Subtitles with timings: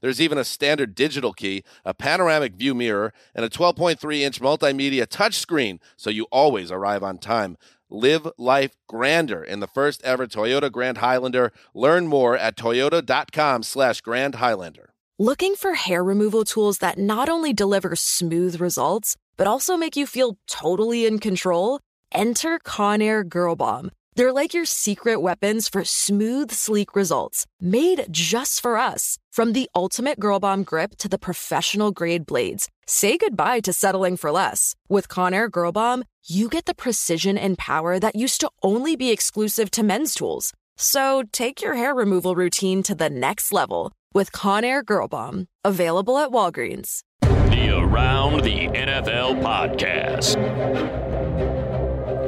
[0.00, 5.06] There's even a standard digital key, a panoramic view mirror, and a 12.3 inch multimedia
[5.06, 7.56] touchscreen, so you always arrive on time.
[7.90, 11.52] Live life grander in the first ever Toyota Grand Highlander.
[11.72, 14.90] Learn more at toyota.com slash Grand Highlander.
[15.18, 20.06] Looking for hair removal tools that not only deliver smooth results, but also make you
[20.06, 21.80] feel totally in control?
[22.12, 23.90] Enter Conair Girl Bomb.
[24.14, 29.16] They're like your secret weapons for smooth, sleek results, made just for us.
[29.38, 34.16] From the ultimate Girl Bomb grip to the professional grade blades, say goodbye to settling
[34.16, 34.74] for less.
[34.88, 39.12] With Conair Girl Bomb, you get the precision and power that used to only be
[39.12, 40.52] exclusive to men's tools.
[40.76, 45.46] So take your hair removal routine to the next level with Conair Girl Bomb.
[45.64, 47.04] Available at Walgreens.
[47.20, 50.34] The Around the NFL podcast.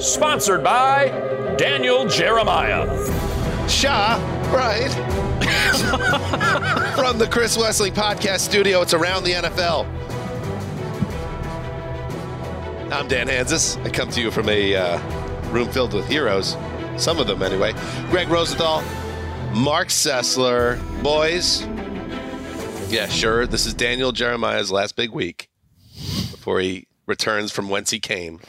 [0.01, 1.09] Sponsored by
[1.59, 2.87] Daniel Jeremiah.
[3.69, 4.15] Shaw,
[4.55, 5.30] right.
[6.97, 9.87] From the Chris Wesseling Podcast Studio, it's Around the NFL.
[12.93, 13.83] I'm Dan Hanzus.
[13.85, 14.99] I come to you from a uh,
[15.51, 16.57] room filled with heroes,
[16.99, 17.73] some of them anyway.
[18.11, 18.83] Gregg Rosenthal,
[19.55, 21.67] Marc Sessler, boys.
[22.93, 23.47] Yeah, sure.
[23.47, 25.49] This is Daniel Jeremiah's last big week
[26.33, 28.41] before he returns from whence he came,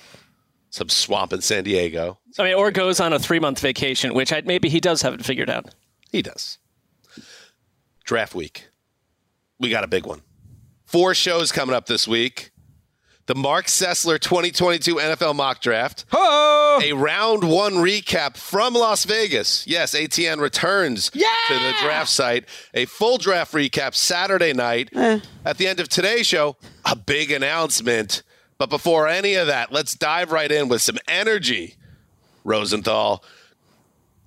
[0.71, 2.19] some swamp in San Diego.
[2.37, 5.13] I mean, or goes on a three month vacation, which I, maybe he does have
[5.13, 5.73] it figured out.
[6.11, 6.57] He does.
[8.11, 8.67] Draft week.
[9.57, 10.21] We got a big one.
[10.83, 12.51] Four shows coming up this week.
[13.27, 16.03] The Marc Sessler 2022 NFL mock draft.
[16.11, 16.81] Oh!
[16.83, 19.65] A round one recap from Las Vegas.
[19.65, 21.27] Yes, ATN returns Yeah!
[21.47, 22.49] to the draft site.
[22.73, 24.89] A full draft recap Saturday night.
[24.93, 25.21] Eh.
[25.45, 28.23] At the end of today's show, a big announcement.
[28.57, 31.75] But before any of that, let's dive right in with some energy.
[32.43, 33.23] Rosenthal,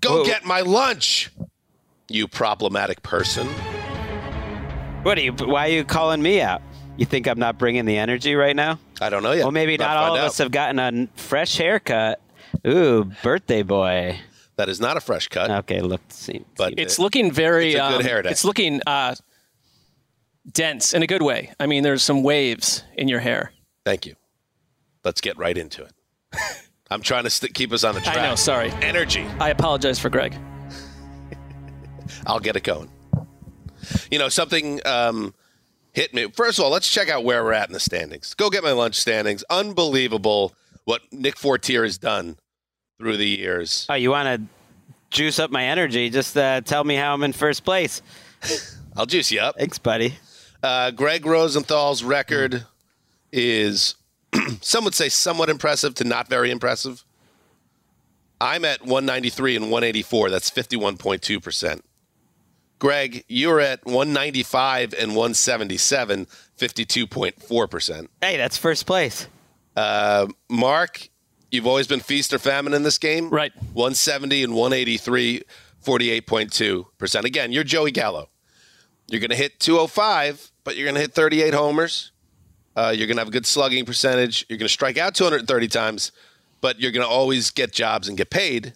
[0.01, 0.25] go Whoa.
[0.25, 1.31] get my lunch,
[2.09, 3.49] you problematic person.
[5.05, 5.33] What are you?
[5.33, 6.63] Why are you calling me out?
[6.97, 8.79] You think I'm not bringing the energy right now?
[9.01, 9.43] I don't know yet.
[9.43, 10.27] Well, maybe About not all of out.
[10.29, 12.21] us have gotten a fresh haircut.
[12.67, 14.19] Ooh, birthday boy.
[14.57, 17.73] That is not a fresh cut, Okay, look, see, but It's it- looking very.
[17.73, 18.31] it's a good um, hair day.
[18.31, 19.17] It's looking uh,
[20.53, 21.53] dense in a good way.
[21.59, 23.53] I mean, there's some waves in your hair.
[23.85, 24.15] thank you.
[25.05, 25.93] Let's get right into it.
[26.91, 28.17] I'm trying to st- keep us on the track.
[28.17, 28.37] I know.
[28.37, 28.71] Sorry.
[28.81, 29.27] Energy.
[29.41, 30.35] I apologize for Greg.
[32.27, 32.89] I'll get it going.
[34.11, 35.35] You know, something um,
[35.93, 36.29] hit me.
[36.31, 38.35] First of all, let's check out where we're at in the standings.
[38.35, 39.43] Go get my lunch standings.
[39.51, 42.37] Unbelievable what Nick Fortier has done
[42.99, 43.87] through the years.
[43.89, 44.47] oh, you want to
[45.11, 46.11] juice up my energy?
[46.11, 48.03] Just uh, tell me how I'm in first place.
[48.97, 49.57] I'll juice you up.
[49.57, 50.15] Thanks, buddy.
[50.63, 52.65] Uh, Gregg Rosenthal's record
[53.33, 53.97] is,
[54.61, 57.05] some would say, somewhat impressive to not very impressive.
[58.41, 60.31] I'm at 193 and 184.
[60.31, 61.81] That's 51.2%.
[62.85, 66.27] Greg, you're at 195 and 177,
[66.59, 68.09] 52.4%.
[68.21, 69.27] Hey, that's first place.
[69.75, 71.09] Uh, Mark,
[71.51, 73.31] you've always been feast or famine in this game.
[73.31, 73.53] Right.
[73.73, 75.41] 170 and 183,
[75.83, 77.25] 48.2%.
[77.25, 78.29] Again, you're Joey Gallo.
[79.09, 82.13] You're going to hit 205, but you're going to hit 38 homers.
[82.77, 84.45] Uh, you're going to have a good slugging percentage.
[84.51, 86.13] You're going to strike out 230 times,
[86.61, 88.75] but you're going to always get jobs and get paid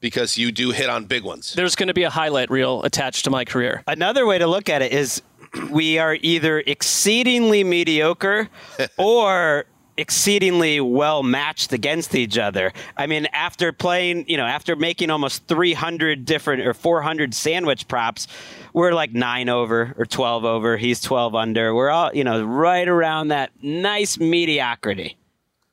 [0.00, 1.54] because you do hit on big ones.
[1.54, 3.82] There's going to be a highlight reel attached to my career.
[3.86, 5.22] Another way to look at it is
[5.70, 8.48] we are either exceedingly mediocre
[8.98, 9.66] or
[9.98, 12.72] exceedingly well matched against each other.
[12.96, 18.28] I mean, after playing, you know, after making almost 300 different or 400 sandwich props,
[18.72, 20.76] we're like nine over or 12 over.
[20.76, 21.74] He's 12 under.
[21.74, 25.17] We're all, you know, right around that nice mediocrity.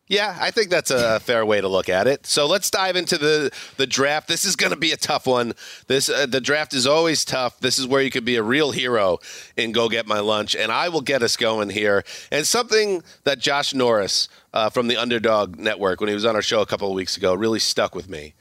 [0.08, 2.28] Yeah, I think that's a fair way to look at it.
[2.28, 4.28] So let's dive into the the draft.
[4.28, 5.54] This is going to be a tough one.
[5.88, 7.60] This uh, the draft is always tough.
[7.60, 9.18] This is where you could be a real hero
[9.58, 12.04] and go get my lunch, and I will get us going here.
[12.32, 16.44] And something that Josh Norris uh, from the Underdog Network, when he was on our
[16.44, 18.36] show a couple of weeks ago, really stuck with me.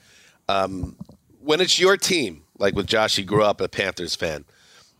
[0.47, 0.95] Um,
[1.39, 4.45] when it's your team, like with Josh, he grew up a Panthers fan.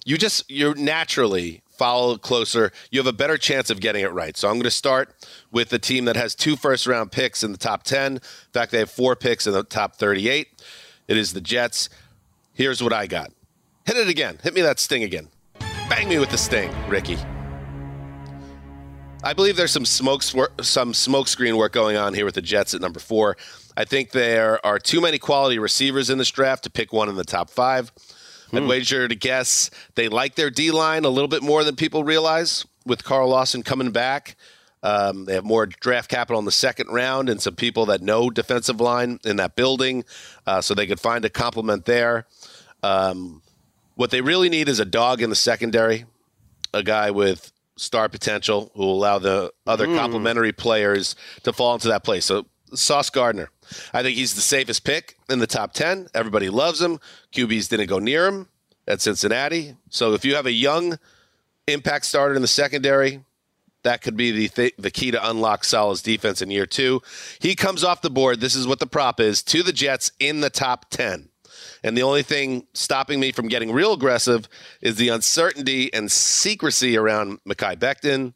[0.03, 4.36] You just you're naturally follow closer, you have a better chance of getting it right.
[4.36, 5.16] So I'm going to start
[5.51, 8.13] with the team that has two first round picks in the top 10.
[8.13, 8.19] In
[8.54, 10.48] fact, they have four picks in the top 38.
[11.07, 11.89] It is the Jets.
[12.54, 13.31] Here's what I got.
[13.86, 14.39] Hit it again.
[14.42, 15.30] Hit me that sting again.
[15.89, 17.18] Bang me with the sting, Ricky.
[19.24, 20.22] I believe there's some smoke
[20.62, 23.38] some smoke screen work going on here with the Jets at number four.
[23.75, 27.16] I think there are too many quality receivers in this draft to pick one in
[27.16, 27.92] the top five.
[28.56, 28.69] I'd hmm.
[28.69, 32.66] wager to guess they like their D line a little bit more than people realize
[32.86, 34.36] with Carl Lawson coming back.
[34.84, 38.30] Um, they have more draft capital in the second round and some people that know
[38.30, 40.04] defensive line in that building,
[40.46, 42.28] uh, so they could find a complement there.
[42.84, 43.42] Um,
[43.96, 46.06] what they really need is a dog in the secondary,
[46.74, 49.98] a guy with star potential who will allow the other mm.
[49.98, 52.25] complementary players to fall into that place.
[52.25, 53.50] So Sauce Gardner,
[53.94, 56.07] I think he's the safest pick in the top 10.
[56.13, 57.00] Everybody loves him.
[57.33, 58.47] QBs didn't go near him
[58.88, 59.75] at Cincinnati.
[59.89, 61.00] So if you have a young
[61.67, 63.23] impact starter in the secondary,
[63.83, 67.01] that could be the th- the key to unlock Saleh's defense in year two.
[67.39, 68.39] He comes off the board.
[68.39, 71.29] This is what the prop is to the Jets in the top 10.
[71.83, 74.50] And the only thing stopping me from getting real aggressive
[74.81, 78.33] is the uncertainty and secrecy around Mekhi Becton.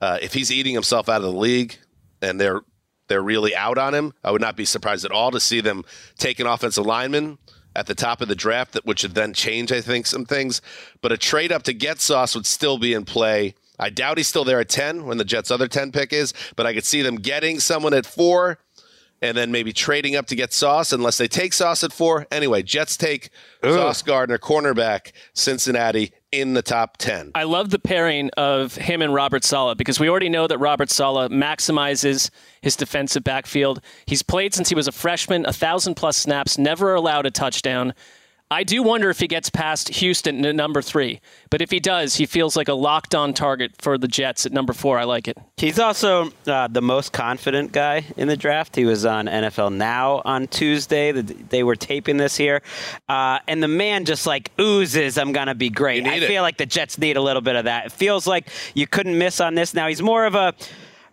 [0.00, 1.78] Uh, if he's eating himself out of the league
[2.20, 2.60] and they're
[3.08, 4.12] they're really out on him.
[4.22, 5.84] I would not be surprised at all to see them
[6.18, 7.38] take an offensive lineman
[7.76, 10.62] at the top of the draft, which would then change, I think, some things.
[11.00, 13.54] But a trade up to get Sauce would still be in play.
[13.78, 16.66] I doubt he's still there at 10 when the Jets' other 10 pick is, but
[16.66, 18.58] I could see them getting someone at four
[19.24, 22.26] and then maybe trading up to get Sauce unless they take Sauce at four.
[22.30, 23.30] Anyway, Jets take
[23.62, 23.72] Ugh.
[23.72, 27.30] Sauce Gardner, cornerback, Cincinnati in the top 10.
[27.34, 30.90] I love the pairing of him and Robert Saleh because we already know that Robert
[30.90, 32.28] Saleh maximizes
[32.60, 33.80] his defensive backfield.
[34.04, 37.94] He's played since he was a freshman, a thousand plus snaps, never allowed a touchdown.
[38.50, 41.20] I do wonder if he gets past Houston at number three.
[41.50, 44.52] But if he does, he feels like a locked on target for the Jets at
[44.52, 44.98] number four.
[44.98, 45.38] I like it.
[45.56, 48.76] He's also uh, the most confident guy in the draft.
[48.76, 51.10] He was on NFL Now on Tuesday.
[51.12, 52.62] They were taping this here.
[53.08, 56.06] Uh, and the man just like oozes, I'm going to be great.
[56.06, 57.86] I feel like the Jets need a little bit of that.
[57.86, 59.74] It feels like you couldn't miss on this.
[59.74, 60.54] Now, he's more of a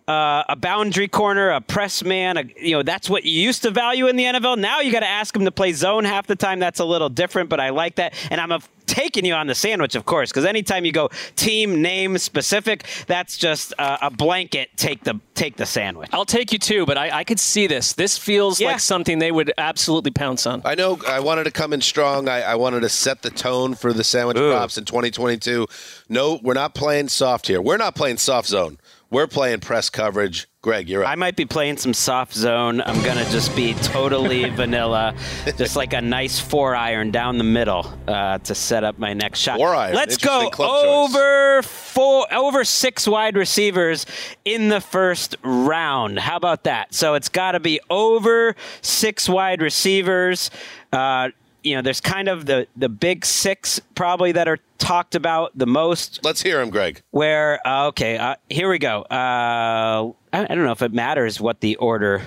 [0.08, 2.36] uh, a boundary corner, a press man.
[2.36, 4.58] A, you know, that's what you used to value in the NFL.
[4.58, 6.58] Now you got to ask him to play zone half the time.
[6.58, 8.14] That's a little different, but I like that.
[8.30, 11.80] And I'm a, taking you on the sandwich, of course, because anytime you go team
[11.80, 14.70] name specific, that's just uh, a blanket.
[14.76, 16.10] Take the take the sandwich.
[16.12, 17.94] I'll take you too, but I, I could see this.
[17.94, 18.72] This feels yeah.
[18.72, 20.62] like something they would absolutely pounce on.
[20.64, 20.98] I know.
[21.06, 22.28] I wanted to come in strong.
[22.28, 24.50] I, I wanted to set the tone for the sandwich Ooh.
[24.50, 25.66] props in 2022.
[26.08, 27.62] No, we're not playing soft here.
[27.62, 28.78] We're not playing soft zone.
[29.12, 30.48] We're playing press coverage.
[30.62, 31.10] Greg, you're up.
[31.10, 32.80] I might be playing some soft zone.
[32.80, 35.14] I'm going to just be totally vanilla,
[35.58, 39.40] just like a nice four iron down the middle uh, to set up my next
[39.40, 39.58] shot.
[39.58, 39.94] Four iron.
[39.94, 41.70] Let's go over choice.
[41.70, 44.06] four, over six wide receivers
[44.46, 46.18] in the first round.
[46.18, 46.94] How about that?
[46.94, 50.50] So it's got to be over six wide receivers.
[50.90, 51.28] Uh,
[51.62, 55.66] you know, there's kind of the the big six probably that are talked about the
[55.66, 56.20] most.
[56.24, 57.02] Let's hear him, Greg.
[57.10, 59.02] Where uh, okay, uh, here we go.
[59.02, 62.22] Uh, I, I, don't know if it matters what the order.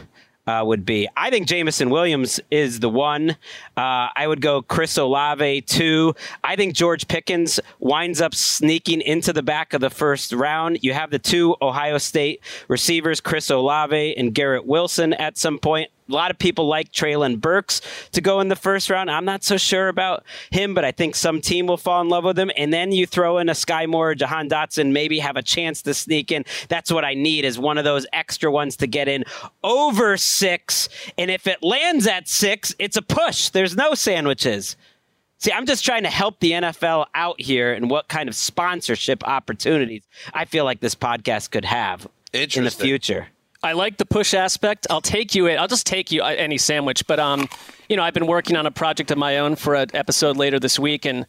[0.48, 1.10] Uh, would be.
[1.18, 3.32] I think Jameson Williams is the one.
[3.76, 6.14] Uh, I would go Chris Olave two.
[6.44, 10.84] I think George Pickens winds up sneaking into the back of the first round.
[10.84, 15.90] You have the two Ohio State receivers, Chris Olave and Garrett Wilson, at some point
[16.08, 17.82] a lot of people like Treylon Burks
[18.12, 19.10] to go in the first round.
[19.10, 22.24] I'm not so sure about him, but I think some team will fall in love
[22.24, 22.52] with him.
[22.56, 25.94] And then you throw in a Skyy Moore, Jahan Dotson, maybe have a chance to
[25.94, 26.46] sneak in.
[26.70, 29.24] That's what I need is one of those extra ones to get in
[29.64, 30.90] over six.
[31.18, 33.50] And if it lands at six, it's a push.
[33.50, 34.78] There's no sandwiches.
[35.40, 39.28] See, I'm just trying to help the NFL out here and what kind of sponsorship
[39.28, 43.28] opportunities I feel like this podcast could have in the future.
[43.66, 44.86] I like the push aspect.
[44.92, 45.48] I'll take you.
[45.48, 45.56] It.
[45.56, 47.08] I'll just take you uh, any sandwich.
[47.08, 47.50] But um,
[47.90, 50.60] you know, I've been working on a project of my own for an episode later
[50.60, 51.26] this week, and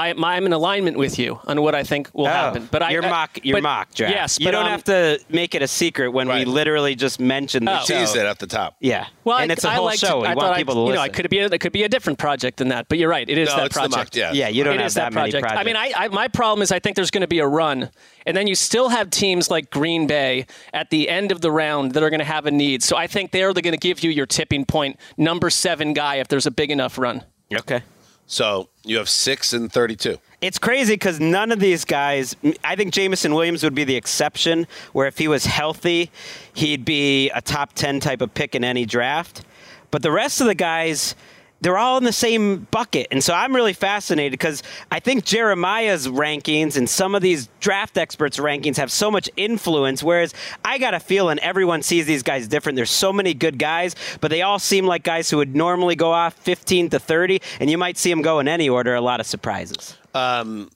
[0.00, 2.68] I, I'm in alignment with you on what I think will Oh, happen.
[2.70, 4.14] But I, your I- mock, your but- mock draft.
[4.14, 7.66] Yes, you don't um, have to make it a secret when we literally just mentioned
[7.68, 7.84] the Oh.
[7.84, 7.98] show.
[8.00, 8.76] Teased it at the top.
[8.80, 10.08] Yeah, Well, and I, it's a I whole show.
[10.08, 11.58] To, we I want thought people I, to you know, it could be a, it
[11.60, 12.88] could be a different project than that.
[12.88, 13.28] But you're right.
[13.28, 14.14] It is No, that it's the project.
[14.14, 14.32] mock- yeah.
[14.32, 15.42] yeah, you don't It have is that, many project.
[15.46, 15.60] projects.
[15.60, 17.90] I mean, I, I, my problem is I think there's going to be a run,
[18.26, 21.92] and then you still have teams like Green Bay at the end of the round
[21.92, 22.82] that are going to have a need.
[22.82, 26.28] So I think they're going to give you your tipping point, number seven guy, if
[26.28, 27.22] there's a big enough run.
[27.54, 27.82] okay.
[28.30, 30.16] So you have six and thirty-two.
[30.40, 32.36] It's crazy because none of these guys.
[32.62, 36.12] I think Jameson Williams would be the exception, where if he was healthy,
[36.54, 39.42] he'd be a top ten type of pick in any draft.
[39.90, 41.16] But the rest of the guys,
[41.60, 46.08] they're all in the same bucket, and so I'm really fascinated because I think Jeremiah's
[46.08, 50.02] rankings and some of these draft experts' rankings have so much influence.
[50.02, 52.76] Whereas I got a feeling everyone sees these guys different.
[52.76, 56.12] There's so many good guys, but they all seem like guys who would normally go
[56.12, 58.94] off 15 to 30, and you might see them go in any order.
[58.94, 59.96] A lot of surprises.
[60.14, 60.70] Um,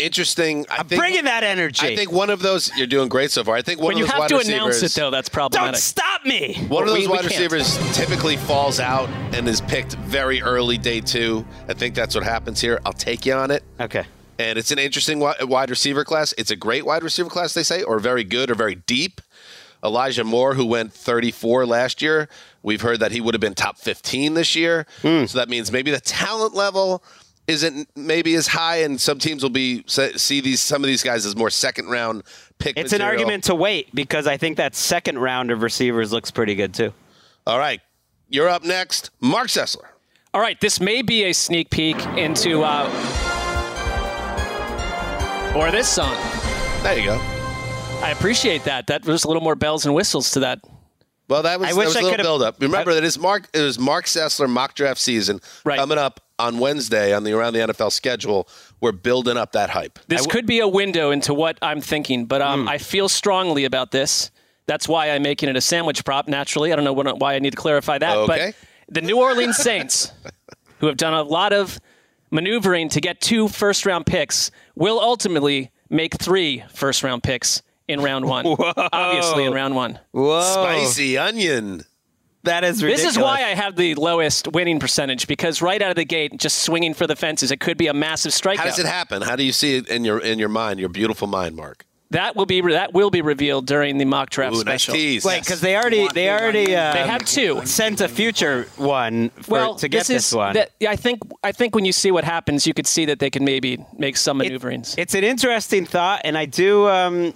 [0.00, 0.66] Interesting.
[0.70, 1.86] I I'm think, bringing that energy.
[1.86, 2.74] I think one of those.
[2.76, 3.54] You're doing great so far.
[3.56, 5.76] I think one When you of those have to announce it, though, that's probably Don't
[5.76, 6.54] stop me.
[6.68, 7.52] One of We- those we wide can't.
[7.52, 11.44] receivers typically falls out and is picked very early, day two.
[11.68, 12.80] I think that's what happens here.
[12.86, 13.62] I'll take you on it.
[13.78, 14.04] Okay.
[14.38, 16.32] And it's an interesting wide receiver class.
[16.38, 19.20] It's a great wide receiver class, they say, or very good or very deep.
[19.84, 22.28] Elijah Moore, who went 34 last year,
[22.62, 24.86] we've heard that he would have been top 15 this year.
[25.02, 25.24] Hmm.
[25.24, 27.02] So that means maybe the talent level
[27.50, 31.26] isn't maybe as high, and some teams will be see these some of these guys
[31.26, 32.22] as more second round
[32.58, 32.76] pick.
[32.78, 36.54] It's an argument to wait because I think that second round of receivers looks pretty
[36.54, 36.92] good too.
[37.46, 37.80] All right,
[38.28, 39.86] you're up next, Marc Sessler.
[40.32, 42.86] All right, this may be a sneak peek into uh,
[45.56, 46.14] or this song.
[46.82, 47.18] There you go.
[48.02, 48.86] I appreciate that.
[48.86, 50.60] That was a little more bells and whistles to that.
[51.28, 52.60] Well, that was, I that wish was I a little build up.
[52.60, 53.48] Remember that is Mark.
[53.52, 55.78] It was Marc Sessler mock draft season Right.
[55.78, 58.48] coming up on Wednesday on the around the NFL schedule.
[58.80, 59.98] We're building up that hype.
[60.08, 63.90] This could be a window into what I'm thinking, but um, I feel strongly about
[63.90, 64.30] this.
[64.66, 66.28] That's why I'm making it a sandwich prop.
[66.28, 68.16] Naturally, I don't know what, why I need to clarify that.
[68.16, 68.52] Okay.
[68.86, 70.12] But the New Orleans Saints,
[70.78, 71.80] who have done a lot of
[72.30, 78.00] maneuvering to get two first round picks, will ultimately make three first round picks in
[78.00, 78.46] round one.
[78.92, 79.98] Obviously, in round one.
[80.12, 81.84] Whoa, Spicy onion.
[82.44, 85.96] That is This is why I have the lowest winning percentage because right out of
[85.96, 88.56] the gate, just swinging for the fences, it could be a massive strikeout.
[88.56, 89.22] How does it happen?
[89.22, 91.84] How do you see it in your in your mind, your beautiful mind, Mark?
[92.10, 94.94] That will be that will be revealed during the mock draft Ooh, nice special.
[94.94, 95.24] tease.
[95.24, 97.64] Wait, because they already they already uh, They have two.
[97.64, 100.54] sent a future one for, well, to get this, this, is one.
[100.54, 103.30] That, I think I think when you see what happens, you could see that they
[103.30, 104.96] can maybe make some maneuverings.
[104.98, 107.32] It's an interesting thought, and I do um,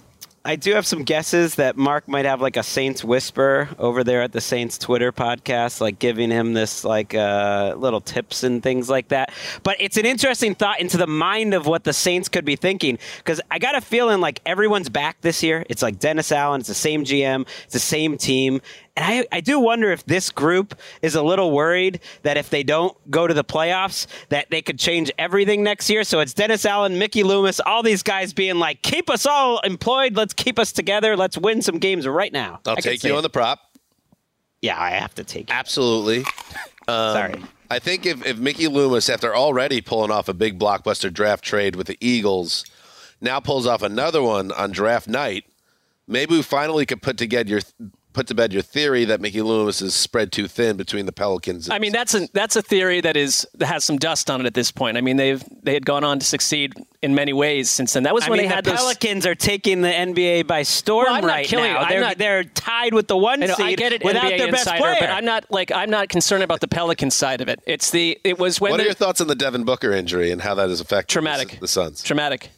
[0.47, 4.21] I do have some guesses that Mark might have like a Saints whisper over there
[4.21, 8.87] at the Saints Twitter podcast, like giving him this like uh, little tips and things
[8.87, 9.31] like that.
[9.63, 12.99] But it's an interesting thought into the mind of what the Saints could be thinking
[13.17, 15.65] because I got a feeling like everyone's back this year.
[15.67, 18.61] It's like Dennis Allen, it's the same GM, it's the same team.
[18.97, 22.63] And I, I do wonder if this group is a little worried that if they
[22.63, 26.03] don't go to the playoffs, that they could change everything next year.
[26.05, 30.15] So it's Dennis Allen, Mickey Loomis, all these guys being like, keep us all employed.
[30.15, 31.17] Let's keep us together.
[31.17, 32.61] Let's win some games right now.
[32.65, 33.17] I'll I take you it.
[33.17, 33.59] on the prop.
[34.61, 35.53] Yeah, I have to take it.
[35.53, 36.23] Absolutely.
[36.87, 37.43] Um, Sorry.
[37.71, 41.75] I think if, if Mickey Loomis, after already pulling off a big blockbuster draft trade
[41.75, 42.63] with the Eagles,
[43.21, 45.45] now pulls off another one on draft night,
[46.07, 47.61] maybe we finally could put together your
[48.15, 51.67] put to bed your theory that Mickey Loomis is spread too thin between the Pelicans.
[51.67, 54.41] And I mean, that's a that's a theory that is that has some dust on
[54.41, 54.97] it at this point.
[54.97, 58.03] I mean, they've they had gone on to succeed in many ways since then.
[58.03, 58.79] That was I when mean, they had the those.
[58.79, 61.81] Pelicans are taking the NBA by storm Well, I'm not right killing now.
[61.81, 61.83] it.
[61.83, 64.23] I'm They're, not- they're tied with the one I, know, seed I get it, without
[64.23, 64.95] NBA their best insider, player.
[65.01, 67.59] but I'm not like I'm not concerned about the Pelican side of it.
[67.67, 70.31] It's the it was when what the, are your thoughts on the Devin Booker injury
[70.31, 71.49] and how that has affected Traumatic.
[71.51, 72.01] the, the Suns?
[72.01, 72.49] traumatic.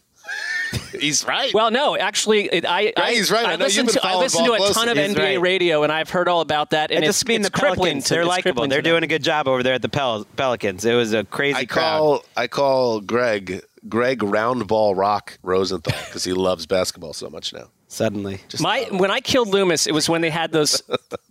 [0.99, 1.53] He's right.
[1.53, 3.45] Well, no, actually, it, I, I he's right.
[3.45, 4.97] I know listened to I following listened to ball a ton of.
[4.97, 5.41] He's NBA right.
[5.41, 6.91] radio, and I've heard all about that.
[6.91, 8.09] And It it's, just mean it's the crippling Pelicans.
[8.09, 8.67] They're it's likable.
[8.67, 10.85] They're doing a good job over there at the Pel- Pelicans.
[10.85, 11.99] It was a crazy I crowd.
[11.99, 17.69] call I call Greg Greg Roundball Rock Rosenthal because he loves basketball so much now.
[17.89, 20.81] Suddenly, Just My when I killed Loomis, it was when they had those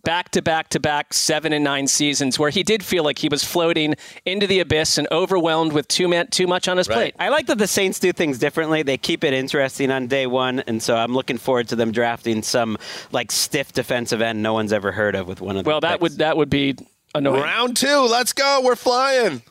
[0.04, 3.28] back to back to back seven and nine seasons where he did feel like he
[3.28, 3.94] was floating
[4.25, 6.94] into the abyss and overwhelmed with too man, too much on his Right.
[6.94, 7.14] plate.
[7.18, 8.82] I like that the Saints do things differently.
[8.82, 12.42] They keep it interesting on day one, and so I'm looking forward to them drafting
[12.42, 12.78] some
[13.12, 15.70] like stiff defensive end no one's ever heard of with one of them.
[15.70, 16.75] Well, that would that would be
[17.14, 17.42] annoying.
[17.42, 18.62] Round two, let's go.
[18.64, 19.42] We're flying.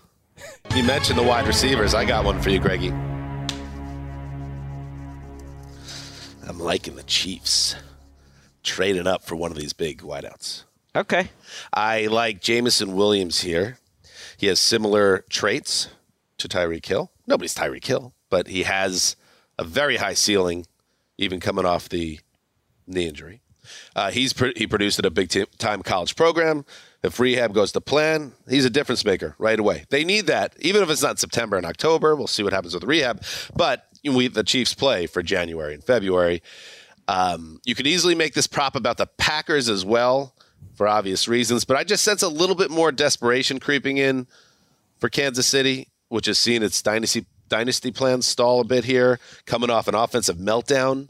[0.75, 1.93] You mentioned the wide receivers.
[1.93, 2.91] I got one for you, Greggy.
[6.55, 7.75] I'm liking the Chiefs.
[8.63, 10.63] Trading up for one of these big wideouts.
[10.95, 11.31] okay.
[11.73, 13.77] I like Jameson Williams here.
[14.37, 15.89] He has similar traits
[16.37, 17.11] to Tyreek Hill.
[17.27, 19.17] nobody's Tyreek Hill, but he has
[19.59, 20.65] a very high ceiling,
[21.17, 22.21] even coming off the
[22.87, 23.41] knee injury.
[23.93, 26.63] Uh, he's pr- he produced at a big t- time college program.
[27.03, 29.85] If rehab goes to plan, he's a difference maker right away.
[29.89, 32.15] They need that, even if it's not September and October.
[32.15, 33.21] We'll see what happens with rehab.
[33.55, 36.41] But we, the Chiefs play for January and February.
[37.07, 40.33] Um, you could easily make this prop about the Packers as well,
[40.75, 41.65] for obvious reasons.
[41.65, 44.27] But I just sense a little bit more desperation creeping in
[44.99, 49.69] for Kansas City, which has seen its dynasty dynasty plans stall a bit here, coming
[49.69, 51.07] off an offensive meltdown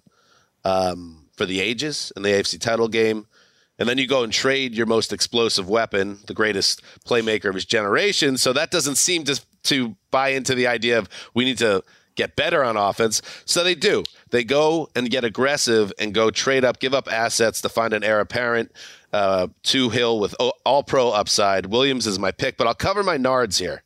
[0.65, 3.25] um, for the ages in the AFC title game.
[3.77, 7.65] And then you go and trade your most explosive weapon, the greatest playmaker of his
[7.65, 8.37] generation.
[8.37, 11.83] So that doesn't seem to to buy into the idea of we need to
[12.15, 13.21] get better on offense.
[13.45, 14.03] So they do.
[14.31, 18.03] They go and get aggressive and go trade up, give up assets to find an
[18.03, 18.71] heir apparent
[19.13, 21.67] uh, to Hill with all pro upside.
[21.67, 23.83] Williams is my pick, but I'll cover my nards here.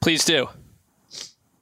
[0.00, 0.48] Please do.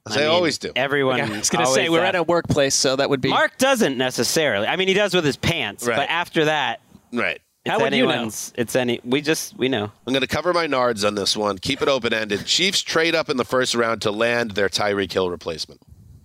[0.09, 0.71] As I, mean, always do.
[0.77, 1.21] Everyone.
[1.21, 2.15] I was going to say, we're that.
[2.15, 3.29] at a workplace, so that would be.
[3.29, 4.67] Mark doesn't necessarily.
[4.67, 5.97] I mean, he does with his pants, Right.
[5.97, 6.81] but after that,
[7.13, 7.41] Right.
[7.67, 8.11] How would you know?
[8.11, 9.01] anyone's- It's any.
[9.05, 9.85] We just we know.
[10.07, 11.59] I'm going to cover my nards on this one.
[11.59, 12.47] Keep it open ended.
[12.47, 15.81] Chiefs trade up in the first round to land their Tyreek Hill replacement.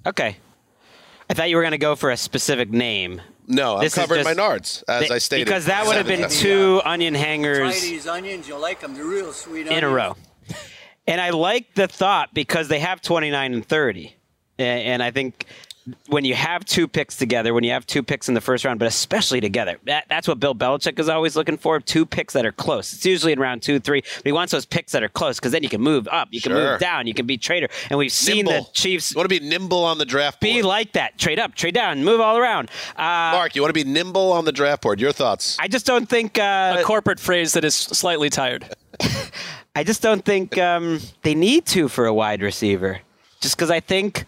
[0.05, 0.37] Okay.
[1.29, 3.21] I thought you were going to go for a specific name.
[3.47, 5.45] No, I'm This covering just- my nards, as I stated.
[5.45, 6.41] Because that would have been seven times.
[6.41, 8.47] two onion Try these onions.
[8.47, 8.93] You'll like them.
[8.93, 9.77] They're real sweet Onions.
[9.77, 10.15] in a row.
[11.07, 14.15] And I like the thought because they have 29 and 30.
[14.59, 15.45] A- And I think
[16.07, 18.77] when you have two picks together, when you have two picks in the first round,
[18.79, 22.45] but especially together, that, that's what Bill Belichick is always looking for two picks that
[22.45, 22.93] are close.
[22.93, 25.51] It's usually in round two, three, but he wants those picks that are close because
[25.51, 26.71] then you can move up, you can Sure.
[26.73, 27.67] move down, you can be trader.
[27.89, 28.65] And we've seen Nimble.
[28.65, 30.53] the Chiefs You want to be nimble on the draft board.
[30.53, 32.69] be like that trade up, trade down, move all around.
[32.95, 33.01] Uh,
[33.33, 34.99] Mark, you want to be nimble on the draft board.
[34.99, 35.57] Your thoughts?
[35.59, 36.37] I just don't think.
[36.37, 38.65] Uh, a corporate phrase that is slightly tired.
[39.75, 42.99] I just don't think um, they need to for a wide receiver.
[43.39, 44.25] Just because I think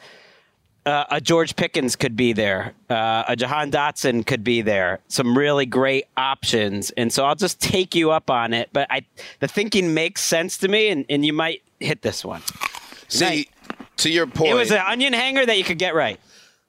[0.85, 5.37] uh, a George Pickens could be there, uh, a Jahan Dotson could be there, some
[5.37, 8.69] really great options, and so I'll just take you up on it.
[8.73, 9.05] But I,
[9.39, 12.41] the thinking makes sense to me, and, and you might hit this one.
[13.07, 13.47] See,
[13.97, 14.51] to your point.
[14.51, 16.19] It was an onion hanger that you could get right.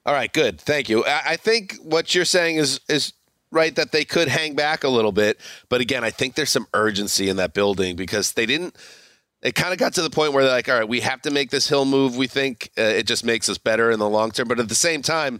[0.05, 0.61] All right, good.
[0.61, 1.03] Thank you.
[1.03, 3.13] I, I think what you're saying is is
[3.51, 6.67] right that they could hang back a little bit, but again, I think there's some
[6.73, 8.75] urgency in that building because they didn't.
[9.45, 11.31] It kind of got to the point where they're like, all right, we have to
[11.31, 12.17] make this hill move.
[12.17, 14.75] We think uh, it just makes us better in the long term, but at the
[14.75, 15.39] same time,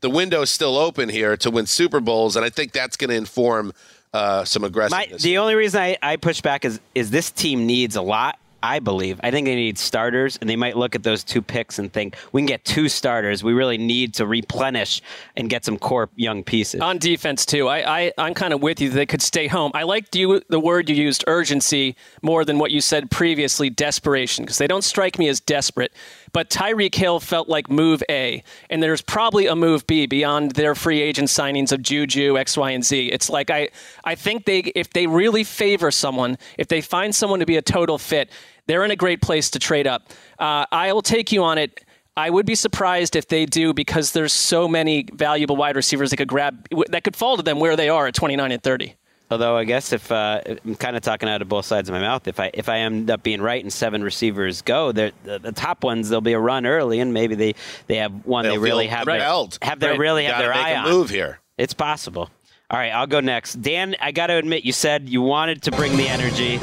[0.00, 3.10] the window is still open here to win Super Bowls, and I think that's going
[3.10, 3.72] to inform
[4.14, 5.22] uh, some My, aggressiveness.
[5.22, 8.38] the only reason I, I push back is is this team needs a lot.
[8.64, 9.20] I believe.
[9.22, 12.16] I think they need starters, and they might look at those two picks and think
[12.32, 13.44] we can get two starters.
[13.44, 15.02] We really need to replenish
[15.36, 16.80] and get some core young pieces.
[16.80, 18.88] On defense too, I, I I'm kind of with you.
[18.88, 19.70] They could stay home.
[19.74, 24.44] I liked you the word you used, urgency, more than what you said previously, desperation,
[24.44, 25.92] because they don't strike me as desperate.
[26.32, 30.74] But Tyreek Hill felt like move A, and there's probably a move B beyond their
[30.74, 33.12] free agent signings of Juju, X, Y, and Z.
[33.12, 33.68] It's like I
[34.04, 37.62] I think they if they really favor someone, if they find someone to be a
[37.62, 38.30] total fit,
[38.66, 40.10] they're in a great place to trade up.
[40.38, 41.84] Uh, I will take you on it.
[42.16, 46.16] I would be surprised if they do because there's so many valuable wide receivers they
[46.16, 48.94] could grab that could fall to them where they are at 29 and 30.
[49.30, 52.00] Although I guess if uh, I'm kind of talking out of both sides of my
[52.00, 55.50] mouth, if I if I end up being right and seven receivers go, the, the
[55.50, 57.54] top ones there'll be a run early, and maybe they,
[57.88, 59.58] they have one They'll they really feel have their, compelled.
[59.62, 59.98] have their Right.
[59.98, 60.90] really have Gotta their make eye a on.
[60.90, 61.40] move here.
[61.58, 62.30] It's possible.
[62.70, 63.54] All right, I'll go next.
[63.60, 66.60] Dan, I got to admit, you said you wanted to bring the energy.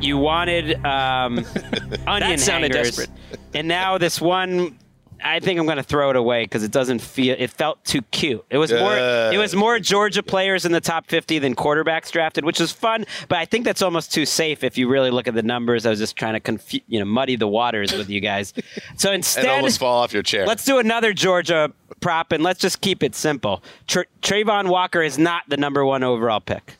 [0.00, 1.44] You wanted um,
[2.06, 3.10] onion sounded hangers, desperate.
[3.54, 4.78] and now this one.
[5.24, 7.34] I think I'm going to throw it away because it doesn't feel.
[7.38, 8.44] It felt too cute.
[8.50, 8.94] It was more.
[8.96, 13.06] It was more Georgia players in the top 50 than quarterbacks drafted, which is fun.
[13.26, 15.86] But I think that's almost too safe if you really look at the numbers.
[15.86, 18.52] I was just trying to confu- you know, muddy the waters with you guys.
[18.98, 20.46] So instead, almost fall off your chair.
[20.46, 23.62] Let's do another Georgia prop, and let's just keep it simple.
[23.86, 26.74] Tra- Travon Walker is not the number one overall pick.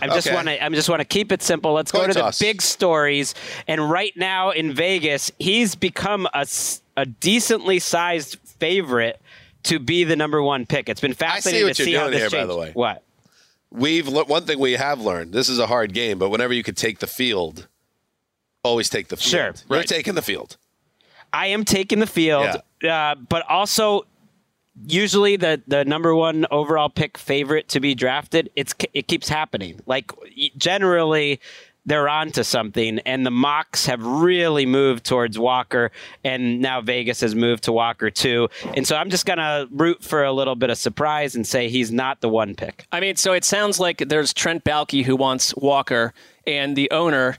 [0.00, 0.34] I just Okay.
[0.36, 0.64] want to.
[0.64, 1.72] I just want to keep it simple.
[1.72, 3.34] Let's go to the big stories.
[3.66, 6.46] And right now in Vegas, he's become a,
[6.96, 9.20] a decently sized favorite
[9.64, 10.88] to be the number one pick.
[10.88, 12.50] It's been fascinating what to you're see how this here, by changed.
[12.50, 12.70] the way.
[12.74, 13.02] What?
[13.70, 15.32] We've le- one thing we have learned.
[15.32, 17.66] This is a hard game, but whenever you could take the field,
[18.62, 19.30] always take the field.
[19.30, 19.86] Sure, You're right.
[19.86, 20.56] taking the field.
[21.32, 24.06] I am taking the field, uh, but also
[24.86, 28.50] usually the the number one overall pick favorite to be drafted.
[28.56, 29.80] It's it keeps happening.
[29.86, 30.12] Like
[30.56, 31.40] generally.
[31.86, 35.90] They're on to something, and the mocks have really moved towards Walker,
[36.22, 38.50] and now Vegas has moved to Walker too.
[38.76, 41.90] And so I'm just to root for a little bit of surprise and say he's
[41.90, 42.84] not the one pick.
[42.92, 46.12] I mean, so it sounds like there's Trent Baalke who wants Walker,
[46.46, 47.38] and the owner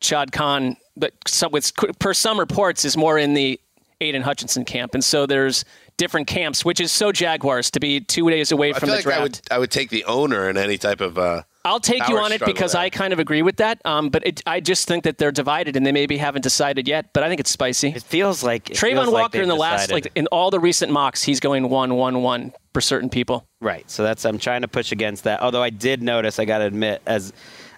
[0.00, 3.58] Shad Khan, but some, with, per some reports, is more in the
[4.00, 5.64] Aidan Hutchinson camp, and so there's
[6.02, 8.96] different camps, which is so Jaguars to be two days away I from feel the
[8.96, 9.20] like draft.
[9.20, 11.16] I would I would take the owner in any type of.
[11.16, 12.80] Uh, I'll take you on it because there.
[12.80, 13.80] I kind of agree with that.
[13.84, 17.12] Um, but it, I just think that they're divided and they maybe haven't decided yet.
[17.12, 17.90] But I think it's spicy.
[17.90, 20.58] It feels like it Travon feels Walker they've in the last, like in all the
[20.58, 23.46] recent mocks, he's going one, one, one for certain people.
[23.60, 23.88] Right.
[23.88, 25.40] So that's I'm trying to push against that.
[25.40, 27.32] Although I did notice, I got to admit, as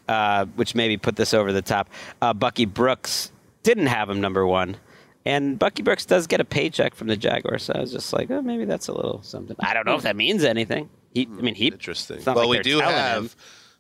[0.09, 1.91] uh, which maybe put this over the top.
[2.23, 3.33] Uh, Bucky Brooks
[3.65, 4.77] didn't have him number one,
[5.25, 7.65] and Bucky Brooks does get a paycheck from the Jaguars.
[7.65, 9.57] So I was just like, oh, maybe that's a little something.
[9.61, 10.89] I don't know if that means anything.
[11.13, 11.69] He, I mean, he.
[11.69, 12.17] interesting.
[12.19, 13.31] it's not Well, like we do have him.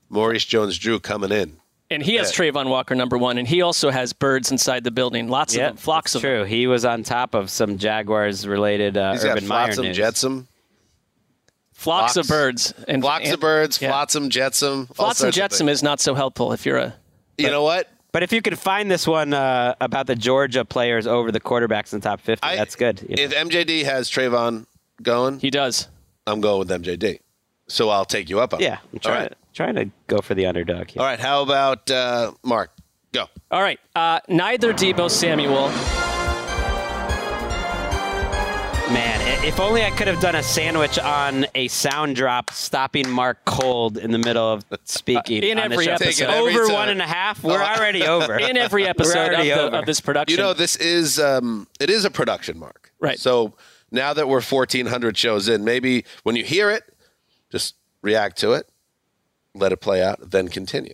[0.08, 1.56] Maurice Jones-Drew coming in.
[1.90, 5.28] And he has Travon Walker number one, and he also has birds inside the building.
[5.28, 6.36] Lots Yeah, of them, flocks that's of them.
[6.38, 6.44] true.
[6.44, 9.96] He was on top of some Jaguars related uh, He's got Urban Meyer Flotsam, news.
[9.96, 10.48] Jetsam,
[11.72, 12.28] Flocks of Flocks.
[12.72, 12.74] birds.
[12.88, 13.90] And, flocks and, of birds, yeah.
[13.90, 14.78] flotsam, jetsam.
[14.90, 15.78] all Flotsam sorts of Jetsam things.
[15.78, 16.94] is not so helpful if you're a.
[17.36, 17.88] You know what?
[18.14, 21.92] But if you could find this one uh, about the Georgia players over the quarterbacks
[21.92, 23.02] in the top 50, I- that's good.
[23.08, 23.22] you know.
[23.24, 24.66] If MJD has Travon
[25.02, 25.88] going, He does.
[26.24, 27.18] I'm going with MJD.
[27.66, 28.60] So I'll take you up on.
[28.60, 28.64] it.
[28.66, 29.34] yeah, I'm trying, right.
[29.52, 31.02] trying to go for the underdog here.
[31.02, 31.18] All right.
[31.18, 32.70] How about uh, Mark?
[33.12, 33.26] Go.
[33.50, 33.80] All right.
[33.96, 35.72] Uh, neither Deebo Samuel.
[38.92, 43.42] Man, if only I could have done a sandwich on a sound drop, stopping Mark
[43.46, 45.42] cold in the middle of speaking.
[45.42, 45.92] In on the every show.
[45.92, 46.24] episode.
[46.28, 46.72] Every Over time.
[46.74, 47.42] one and a half.
[47.42, 47.64] We're Oh.
[47.64, 48.38] already over.
[48.38, 50.36] In every episode of, the, of this production.
[50.36, 52.92] You know, this is um, it is a production, Mark.
[53.00, 53.18] Right.
[53.18, 53.54] So
[53.90, 56.82] now that we're 1,400 shows in, maybe when you hear it,
[57.50, 58.68] just react to it,
[59.54, 60.92] let it play out, then continue.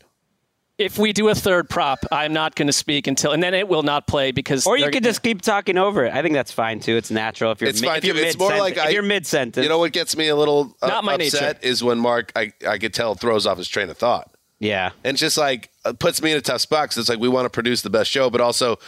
[0.80, 3.68] If we do a third prop, I'm not going to speak until, and then it
[3.68, 4.66] will not play because.
[4.66, 6.12] Or you they're- could just keep talking over it.
[6.14, 6.96] I think that's fine too.
[6.96, 8.16] It's natural if you're It's mi- fine if you're.
[8.16, 9.62] It's more mid-sentence- like I- if you're mid sentence.
[9.62, 12.52] You know what gets me a little uh, Not my upset is when Mark, I,
[12.66, 14.30] I could tell, throws off his train of thought.
[14.58, 14.90] Yeah.
[15.04, 17.28] And it's just like it puts me in a tough spot 'cause it's like we
[17.28, 18.78] want to produce the best show, but also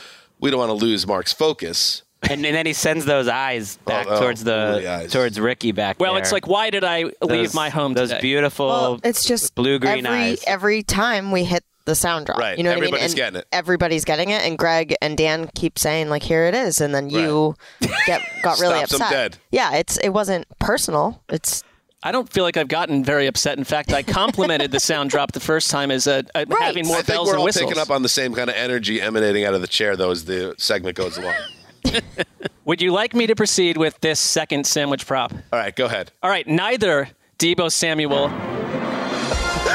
[0.40, 2.02] we don't want to lose Mark's focus.
[2.22, 5.11] And, and then he sends those eyes back oh, towards the the eyes.
[5.12, 6.22] towards Ricky back Well, there.
[6.22, 8.20] it's like, why did I leave Those- my home Those today?
[8.20, 8.68] beautiful.
[8.68, 10.44] Well, it's just blue green eyes.
[10.46, 12.38] every time we hit the sound drop.
[12.38, 12.57] Right.
[12.57, 12.95] You know what I mean?
[12.97, 13.47] And getting it.
[13.53, 17.11] Everybody's getting it, and Greg and Dan keep saying like, "Here it is," and then
[17.11, 17.55] you
[18.07, 19.11] get got really Stops 'em upset.
[19.33, 19.38] dead.
[19.51, 21.23] Yeah, it's it wasn't personal.
[21.29, 21.62] It's
[22.05, 23.59] I don't feel like I've gotten very upset.
[23.59, 26.62] In fact, I complimented the sound drop the first time as a, a- Right.
[26.62, 27.68] having more I think bells we're and all whistles.
[27.71, 30.25] picking up on the same kind of energy emanating out of the chair, though, as
[30.25, 31.35] the segment goes along.
[32.64, 35.33] Would you like me to proceed with this second sandwich prop?
[35.33, 36.11] All right, go ahead.
[36.25, 38.29] All right, neither Deebo Samuel.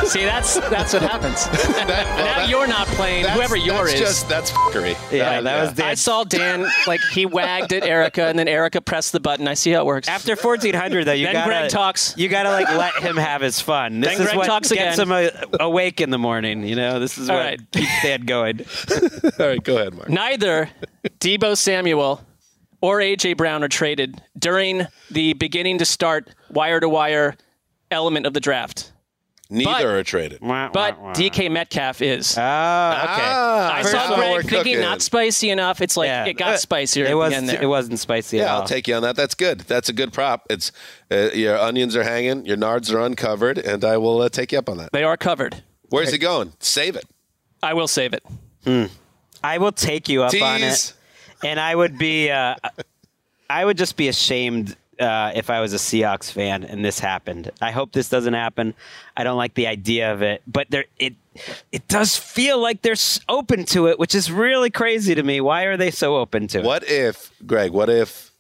[0.07, 1.45] See, that's that's what happens.
[1.77, 3.25] now that- you're not playing.
[3.25, 3.99] Whoever you're that's is.
[3.99, 4.95] just that's fuckery.
[5.11, 5.85] yeah, that was Dan.
[5.87, 9.47] I saw Dan like he wagged at Erica, and then Erica pressed the button.
[9.47, 10.07] I see how it works.
[10.07, 12.15] After 1400, though, you Then gotta Greg talks.
[12.17, 13.99] You gotta like let him have his fun.
[13.99, 15.07] This Then is Greg what talks gets again.
[15.29, 16.63] him a, awake in the morning.
[16.63, 17.71] You know, this is All what right.
[17.71, 18.61] keeps Dan going.
[19.39, 20.09] All right, go ahead, Mark.
[20.09, 20.69] Neither
[21.19, 22.23] Deebo Samuel
[22.81, 27.35] or AJ Brown are traded during the beginning to start wire to wire
[27.91, 28.91] element of the draft.
[29.49, 30.39] Neither but- are traded.
[30.41, 32.37] But DK Metcalf is.
[32.37, 32.43] Oh, okay.
[32.43, 34.81] Ah, I saw of Greg thinking cooking.
[34.81, 35.81] not spicy enough.
[35.81, 36.25] It's like Yeah.
[36.25, 37.31] it got spicier It was.
[37.31, 37.61] the end there.
[37.61, 38.55] It wasn't spicy at Yeah.
[38.55, 39.15] I'll take you on that.
[39.15, 39.61] That's good.
[39.61, 40.45] That's a good prop.
[40.49, 40.71] It's
[41.11, 44.57] uh, your onions are hanging, your nards are uncovered, and I will uh, take you
[44.59, 44.91] up on that.
[44.91, 45.63] they are covered.
[45.89, 46.51] Where's it going?
[46.59, 47.05] Save it.
[47.63, 48.23] I will save it.
[49.43, 50.93] I will take you up on it,
[51.43, 52.29] and I would be.
[52.29, 52.55] Uh,
[53.49, 57.51] I would just be ashamed uh, if I was a Seahawks fan and this happened.
[57.61, 58.73] I hope this doesn't happen.
[59.15, 61.15] I don't like the idea of it, but there it
[61.71, 62.95] it does feel like they're
[63.29, 65.39] open to it, which is really crazy to me.
[65.39, 66.65] Why are they so open to it?
[66.65, 67.71] What if, Greg?
[67.71, 68.31] What if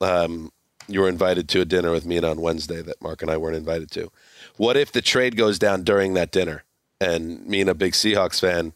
[0.00, 0.50] um,
[0.88, 3.36] you were invited to a dinner with me and on Wednesday that Mark and I
[3.36, 4.10] weren't invited to?
[4.56, 6.64] What if the trade goes down during that dinner,
[7.00, 8.72] and me and a big Seahawks fan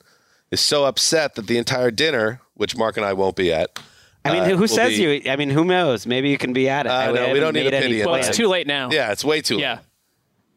[0.50, 3.78] is so upset that the entire dinner, which Mark and I won't be at.
[4.24, 5.30] I mean, uh, who will says be- you?
[5.30, 6.06] I mean, who knows?
[6.06, 6.88] Maybe you can be at it.
[6.88, 8.48] Uh, I no, we haven't don't need made a any pity in Well, it's too
[8.48, 8.90] late now.
[8.90, 9.58] Yeah, it's way too.
[9.58, 9.80] Yeah.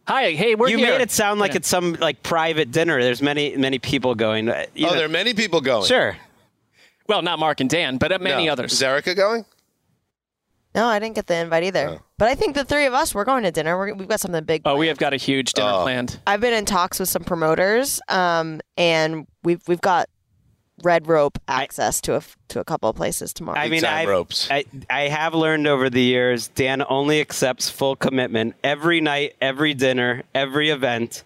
[0.08, 0.32] Hi.
[0.32, 0.92] Hey, we're You here.
[0.92, 1.58] made it sound like Yeah.
[1.58, 3.02] it's some like private dinner.
[3.04, 4.48] There's many many people going.
[4.50, 5.86] Uh, you Oh, know- there are many people going.
[5.86, 6.16] sure.
[7.08, 8.52] Well, not Mark and Dan, but uh, many No.
[8.54, 8.72] others.
[8.74, 9.46] Is Erica going?
[10.76, 11.90] no, I didn't get the invite either.
[11.90, 12.02] Oh.
[12.20, 13.78] But I think the three of us we're going to dinner.
[13.78, 14.62] We're, we've got something big.
[14.66, 15.82] oh, we have got a huge dinner Oh.
[15.84, 16.20] planned.
[16.28, 20.08] I've been in talks with some promoters, um, and we've we've got
[20.84, 23.58] red rope access to a f- to a couple of places tomorrow.
[23.60, 24.48] I mean, I've- ropes.
[24.52, 26.48] I I have learned over the years.
[26.50, 31.24] Dan only accepts full commitment every night, every dinner, every event.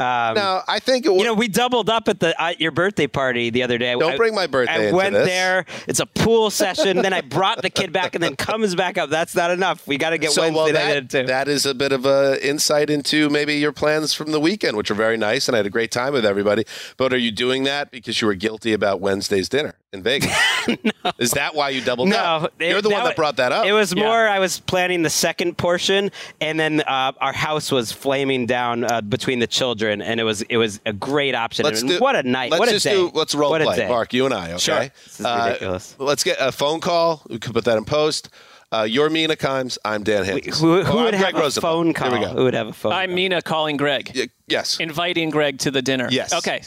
[0.00, 1.18] Um, no, I think it was.
[1.18, 3.92] you know, we doubled up at the at your birthday party the other day.
[3.92, 5.26] Don't I- bring my birthday I went this.
[5.26, 5.64] there.
[5.86, 6.98] It's a pool session.
[6.98, 9.10] then I brought the kid back, and then comes back up.
[9.10, 9.86] That's not enough.
[9.86, 11.26] We got to get so Wednesday well that, too.
[11.26, 14.90] that is a bit of a insight into maybe your plans from the weekend, which
[14.90, 16.64] are very nice, and I had a great time with everybody.
[16.96, 20.30] But are you doing that because you were guilty about Wednesday's dinner in Vegas?
[20.68, 21.12] no.
[21.18, 22.52] Is that why you doubled no, up?
[22.58, 23.64] it- You're the one wa- that brought that up.
[23.64, 24.04] It was Yeah.
[24.04, 24.28] more.
[24.28, 29.00] I was planning the second portion, and then uh, our house was flaming down uh,
[29.00, 31.64] between the children, and it was it was a great option.
[31.64, 32.50] Let's And do, what a night!
[32.50, 32.94] Let's what a just day!
[32.94, 33.10] do.
[33.14, 33.88] Let's role what play.
[33.88, 34.12] Mark.
[34.12, 34.48] You and I.
[34.52, 34.58] Okay.
[34.58, 34.80] Sure.
[34.80, 35.94] This is Uh, ridiculous.
[35.98, 37.22] let's get a phone call.
[37.28, 38.28] We can put that in post.
[38.70, 39.78] Uh, you're Mina Kimes.
[39.82, 40.60] I'm Dan Hanzus.
[40.60, 41.72] Who, who Oh, would I'm have Greg a Rosenthal.
[41.72, 42.10] phone call?
[42.10, 42.32] Here we go.
[42.32, 42.92] Who would have a phone?
[42.92, 43.14] I'm call?
[43.16, 44.78] Mina calling Greg, Y- yes.
[44.78, 46.06] inviting Greg to the dinner.
[46.10, 46.34] Yes.
[46.34, 46.60] Okay.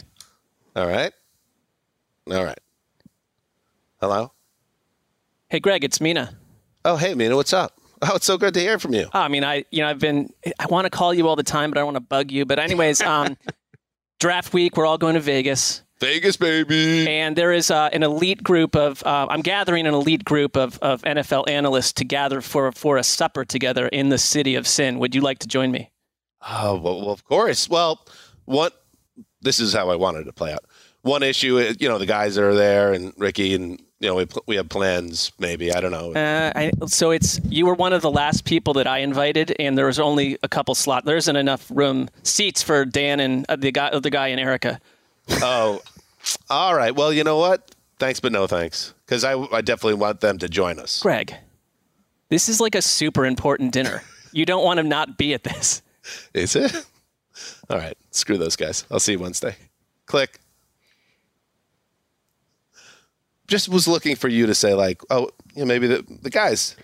[0.74, 1.12] All right.
[2.28, 2.58] All right.
[4.02, 4.32] Hello.
[5.48, 6.36] Hey, Greg, it's Mina.
[6.84, 7.36] Oh, hey, Mina.
[7.36, 7.78] What's up?
[8.04, 9.06] Oh, it's so good to hear from you.
[9.14, 11.44] Oh, I mean, I you know I've been I want to call you all the
[11.44, 12.44] time, but I don't want to bug you.
[12.44, 13.36] But anyways, um,
[14.18, 17.06] draft week, we're all going to Vegas, Vegas, baby.
[17.08, 20.80] and there is uh, an elite group of uh, I'm gathering an elite group of,
[20.80, 24.98] of NFL analysts to gather for for a supper together in the city of Sin.
[24.98, 25.92] Would you like to join me?
[26.50, 27.68] Oh, well, well, of course.
[27.68, 28.04] Well,
[28.46, 28.84] what?
[29.42, 30.64] This is how I wanted to play out.
[31.02, 34.16] One issue, is, you know, the guys that are there, and Ricky, and you know,
[34.16, 35.30] we pl- we have plans.
[35.38, 36.12] Maybe I don't know.
[36.12, 39.78] Uh, I, so it's you were one of the last people that I invited, and
[39.78, 41.06] there was only a couple slots.
[41.06, 44.80] There isn't enough room seats for Dan and uh, the guy the guy and Erica.
[45.30, 45.80] oh,
[46.50, 46.94] all right.
[46.94, 47.74] Well, you know what?
[48.00, 51.00] Thanks, but no thanks, because I I definitely want them to join us.
[51.00, 51.32] Greg,
[52.28, 54.02] this is like a super important dinner.
[54.32, 55.80] You don't want to not be at this.
[56.34, 56.74] Is it?
[57.70, 57.96] All right.
[58.10, 58.84] Screw those guys.
[58.90, 59.54] I'll see you Wednesday.
[60.06, 60.40] Click.
[63.48, 66.76] Just was looking for you to say like, oh, you know, maybe the the guys.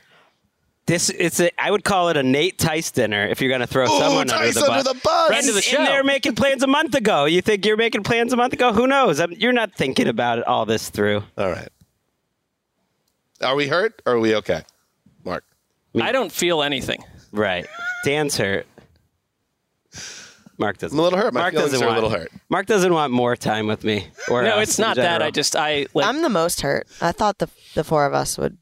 [0.87, 3.67] This it's a, I would call it a Nate Tice dinner if you're going to
[3.67, 4.71] throw Ooh, someone Tice under the bus.
[4.87, 5.27] under the bus.
[5.29, 5.85] Friend of the And show.
[5.85, 7.27] they were making plans a month ago.
[7.27, 8.73] You think you're making plans a month ago?
[8.73, 9.21] Who knows?
[9.21, 11.25] I mean, you're not thinking about it, all this through.
[11.37, 11.69] All right.
[13.43, 14.63] Are we hurt or are we okay?
[15.25, 15.45] Mark.
[16.01, 17.05] I don't feel anything.
[17.33, 17.67] Right.
[18.05, 18.67] Dan's hurt.
[20.59, 20.97] Mark doesn't.
[20.97, 21.33] I'm a little hurt.
[21.33, 22.33] My Mark feelings doesn't are a want, little hurt.
[22.49, 24.09] Mark doesn't want more time with me.
[24.31, 25.23] Or No, it's not that.
[25.23, 26.87] I just I like I'm the most hurt.
[27.01, 28.59] I thought the the four of us would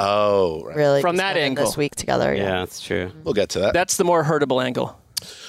[0.00, 0.76] Oh, right.
[0.76, 1.64] really From that angle.
[1.64, 2.32] this week together.
[2.34, 3.10] Yeah, that's true.
[3.24, 3.72] We'll get to that.
[3.74, 4.96] that's the more hurtable angle.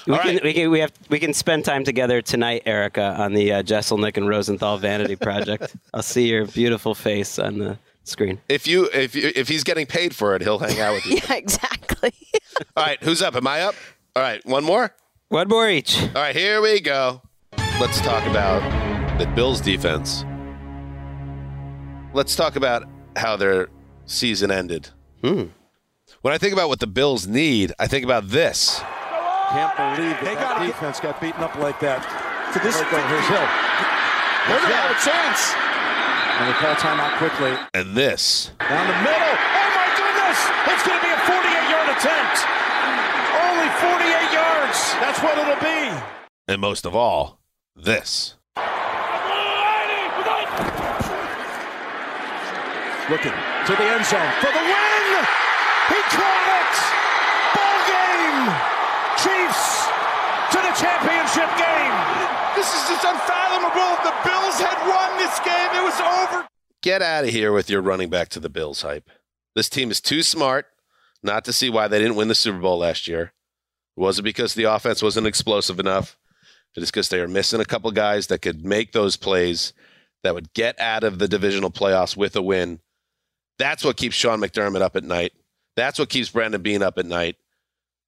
[0.07, 0.43] We All can, right.
[0.43, 4.17] we can we have we can spend time together tonight, Erica, on the uh, Jeselnik
[4.17, 5.75] and Rosenthal Vanity Project.
[5.93, 8.39] I'll see your beautiful face on the screen.
[8.49, 11.19] if you if you, if he's getting paid for it, he'll hang out with you.
[11.29, 12.13] Yeah, exactly.
[12.75, 13.35] All right, who's up?
[13.35, 13.75] Am I up?
[14.15, 14.95] All right, one more.
[15.29, 16.01] One more each.
[16.01, 17.21] All right, here we go.
[17.79, 18.65] Let's talk about
[19.19, 20.25] the Bills defense.
[22.15, 23.69] Let's talk about how their
[24.07, 24.89] season ended.
[25.23, 25.53] Hmm.
[26.23, 28.79] When I think about what the Bills need, I think about this.
[29.53, 32.01] Can't believe that, that defense got beaten up like that.
[32.49, 32.89] So this go.
[32.89, 33.45] Here's Hill.
[34.49, 35.53] They're gonna have a chance.
[36.41, 37.53] And they call timeout quickly.
[37.77, 38.49] And this.
[38.65, 39.35] Down the middle.
[39.37, 40.39] Oh my goodness!
[40.73, 42.68] It's gonna be a 48-yard attempt.
[44.79, 45.19] Only 48 yards.
[45.19, 46.03] That's what it'll be.
[46.47, 47.39] And most of all,
[47.75, 48.35] this.
[53.09, 55.25] Looking to the end zone for the win.
[55.89, 56.75] He caught it.
[57.57, 58.53] Ball game.
[59.17, 59.89] Chiefs
[60.53, 61.95] to the championship game.
[62.55, 63.97] This is just unfathomable.
[63.97, 66.47] If the Bills had won this game, it was over.
[66.83, 69.09] Get out of here with your running back to the Bills hype.
[69.55, 70.67] This team is too smart
[71.23, 73.33] not to see why they didn't win the Super Bowl last year.
[73.97, 76.17] It wasn't because the offense wasn't explosive enough.
[76.75, 79.73] It is because they are missing a couple guys that could make those plays
[80.23, 82.79] that would get out of the divisional playoffs with a win.
[83.57, 85.33] That's what keeps Sean McDermott up at night.
[85.75, 87.37] That's what keeps Brandon Beane up at night.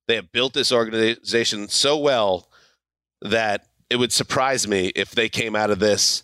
[0.07, 2.49] They have built this organization so well
[3.21, 6.23] that it would surprise me if they came out of this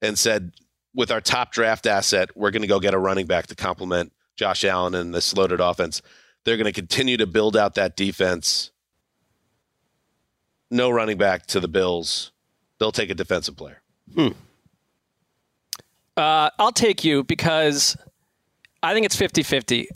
[0.00, 0.52] and said,
[0.94, 4.12] with our top draft asset, we're going to go get a running back to complement
[4.36, 6.02] Josh Allen and this loaded offense.
[6.44, 8.71] They're going to continue to build out that defense.
[10.72, 12.32] No running back to the Bills.
[12.78, 13.82] They'll take a defensive player.
[16.16, 17.96] Uh, I'll take you because
[18.82, 19.88] I think it's 50 50.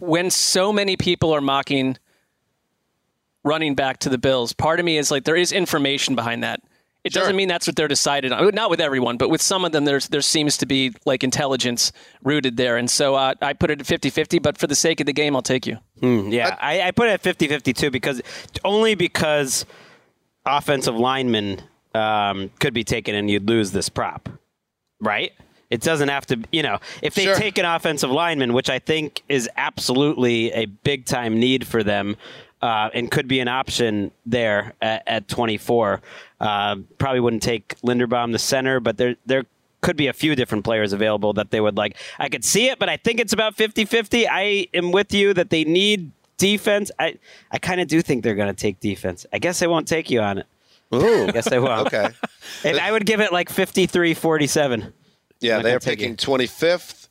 [0.00, 1.98] When so many people are mocking
[3.44, 6.60] running back to the Bills, part of me is like, there is information behind that.
[7.04, 7.22] It Sure.
[7.22, 8.54] doesn't mean that's what they're decided on.
[8.54, 11.90] Not with everyone, but with some of them, there's there seems to be like intelligence
[12.22, 12.76] rooted there.
[12.76, 15.12] And so uh, I put it at 50 50, but for the sake of the
[15.12, 15.78] game, I'll take you.
[16.00, 18.22] Hmm, yeah, I, I put it at 50 52 because
[18.64, 19.66] only because
[20.46, 21.60] offensive linemen
[21.94, 24.28] um, could be taken and you'd lose this prop,
[25.00, 25.32] right?
[25.70, 27.34] It doesn't have to, you know, if they Sure.
[27.36, 32.16] take an offensive lineman, which I think is absolutely a big time need for them.
[32.60, 36.00] uh, and could be an option there at, at 24.
[36.40, 39.42] Uh, probably wouldn't take Linderbaum the center, but there there
[39.80, 41.96] could be a few different players available that they would like.
[42.20, 44.28] I could see it, but I think it's about 50-50.
[44.30, 46.90] I am with you that they need defense.
[46.98, 47.18] I
[47.52, 49.24] I kind of do think they're going to take defense.
[49.32, 50.46] I guess I won't take you on it.
[50.94, 51.86] Ooh, I guess I won't.
[51.86, 52.08] okay.
[52.64, 54.92] And I would give it like 53-47.
[55.40, 56.18] Yeah, they're picking it.
[56.18, 57.08] 25th,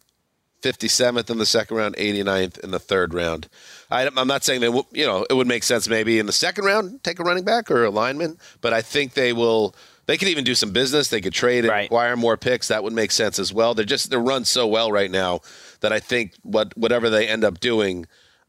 [0.62, 3.48] 57th in the second round, 89th in the third round.
[3.90, 6.32] I, I'm not saying they will, you know, it would make sense maybe in the
[6.34, 9.74] second round, take a running back or a lineman, but I think they will.
[10.08, 11.08] They could even do some business.
[11.10, 11.86] They could trade and Right.
[11.86, 12.68] acquire more picks.
[12.68, 13.74] That would make sense as well.
[13.74, 15.40] They're just they're run so well right now
[15.80, 18.06] that I think what whatever they end up doing,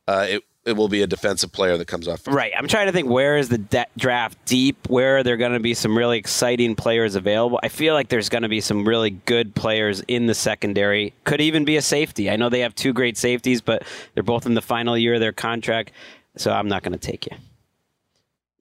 [0.08, 2.26] uh, it it will be a defensive player that comes off.
[2.26, 2.52] Right.
[2.56, 4.88] I'm trying to think where is the de- draft deep?
[4.88, 7.58] Where are there going to be some really exciting players available?
[7.62, 11.14] I feel like there's going to be some really good players in the secondary.
[11.24, 12.30] Could even be a safety.
[12.30, 13.82] I know they have two great safeties, but
[14.14, 15.90] they're both in the final year of their contract,
[16.36, 17.36] so I'm not going to take you.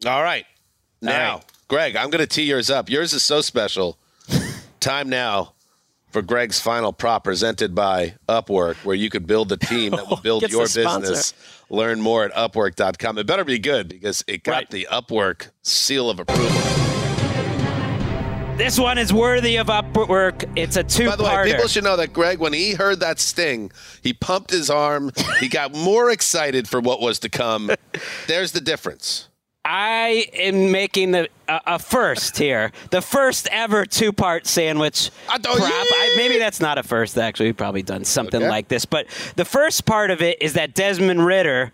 [0.10, 0.46] All right.
[1.02, 1.46] Now, right.
[1.68, 2.90] Greg, I'm going to tee yours up.
[2.90, 3.98] Yours is so special.
[4.80, 5.54] Time now
[6.12, 10.18] for Greg's final prop presented by Upwork, where you could build the team that will
[10.24, 11.34] build your business.
[11.72, 13.18] Learn more at upwork.com.
[13.18, 14.70] It better be good because it got Right.
[14.70, 16.50] the Upwork seal of approval.
[18.58, 20.52] This one is worthy of Upwork.
[20.58, 23.20] It's a two By the way, people should know that Gregg, when he heard that
[23.20, 23.72] sting,
[24.04, 25.12] he pumped his arm.
[25.40, 27.72] he got more excited for what was to come.
[28.28, 29.30] There's the difference.
[29.64, 35.38] I am making the uh, a first here, the first ever two part sandwich I
[35.38, 35.60] prop.
[35.60, 37.18] I, maybe that's not a first.
[37.18, 38.50] Actually, we've probably done something Okay.
[38.50, 38.86] like this.
[38.86, 41.72] But the first part of it is that Desmond Ridder.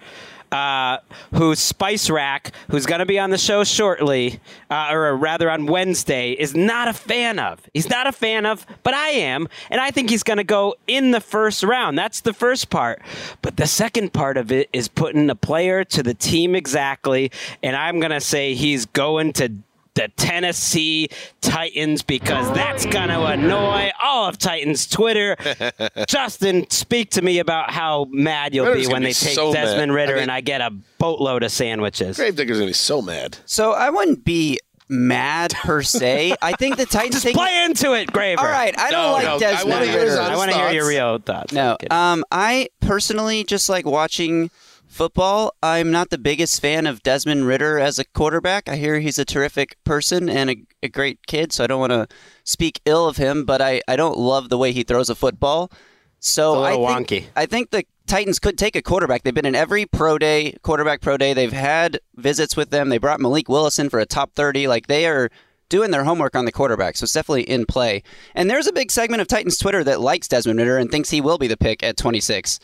[0.52, 1.00] Uh,
[1.34, 5.66] who's Spice Rack, who's going to be on the show shortly, uh, or rather on
[5.66, 7.60] Wednesday, is not a fan of.
[7.74, 10.76] He's not a fan of, but I am, and I think he's going to go
[10.88, 11.98] in the first round.
[11.98, 13.02] That's the first part.
[13.42, 17.32] But the second part of it is putting a player to the team exactly,
[17.62, 19.52] and I'm going to say he's going to
[19.98, 21.10] the Tennessee
[21.42, 25.36] Titans because that's going to annoy all of Titans Twitter.
[26.08, 29.36] Justin, speak to me about how mad you'll Ridder's be gonna when be they take
[29.36, 29.66] so mad.
[29.66, 32.16] Desmond Ridder I mean- and I get a boatload of sandwiches.
[32.18, 33.38] Gravedigger's going to be so mad.
[33.46, 36.36] So I wouldn't be mad per se.
[36.42, 38.40] I think the Titans Just take play into it, Graver.
[38.40, 40.22] All right, I don't No, like no, Desmond wanna hear his Ridder.
[40.22, 41.52] I want to hear your real thoughts.
[41.52, 44.50] No, um, I personally just like watching
[44.98, 45.54] football.
[45.62, 48.68] I'm not the biggest fan of Desmond Ridder as a quarterback.
[48.68, 51.94] I hear he's a terrific person and a, a great kid, so I don't want
[51.94, 52.08] to
[52.44, 53.46] speak ill of him.
[53.46, 55.72] But I, I don't love the way he throws a football.
[56.20, 57.26] So It's a little I think, wonky.
[57.36, 59.24] I think the Titans could take a quarterback.
[59.24, 61.34] They've been in every pro day, quarterback pro day.
[61.34, 62.90] They've had visits with them.
[62.90, 64.68] They brought Malik Willis in for a top 30.
[64.68, 65.30] Like they are
[65.70, 66.98] doing their homework on the quarterback.
[66.98, 68.02] So it's definitely in play.
[68.34, 71.22] And there's a big segment of Titans Twitter that likes Desmond Ridder and thinks he
[71.22, 72.60] will be the pick at 26.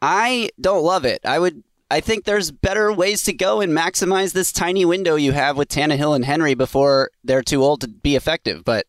[0.00, 1.20] I don't love it.
[1.24, 1.62] I would.
[1.90, 5.68] I think there's better ways to go and maximize this tiny window you have with
[5.68, 8.64] Tannehill and Henry before they're too old to be effective.
[8.64, 8.86] But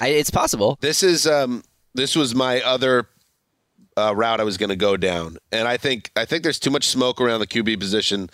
[0.00, 0.78] I, it's possible.
[0.80, 1.62] This is um
[1.94, 3.08] this was my other
[3.96, 6.70] uh, route I was going to go down, and I think I think there's too
[6.70, 8.28] much smoke around the QB position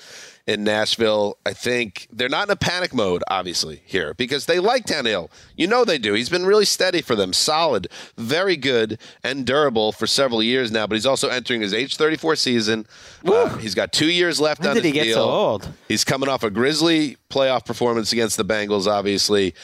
[0.46, 1.38] in Nashville.
[1.46, 5.31] I think they're not in a panic mode, obviously here because they like Tannehill.
[5.57, 6.14] You know they do.
[6.14, 10.87] He's been really steady for them, solid, very good, and durable for several years now.
[10.87, 12.87] But he's also entering his age 34 season.
[13.24, 15.16] Uh, he's got two years left When on did his he get deal.
[15.16, 15.68] so old?
[15.88, 19.55] He's coming off a grisly playoff performance against the Bengals, obviously.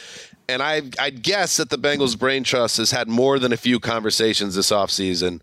[0.48, 3.80] And I, I'd guess that the Bengals Brain Trust has had more than a few
[3.80, 5.40] conversations this offseason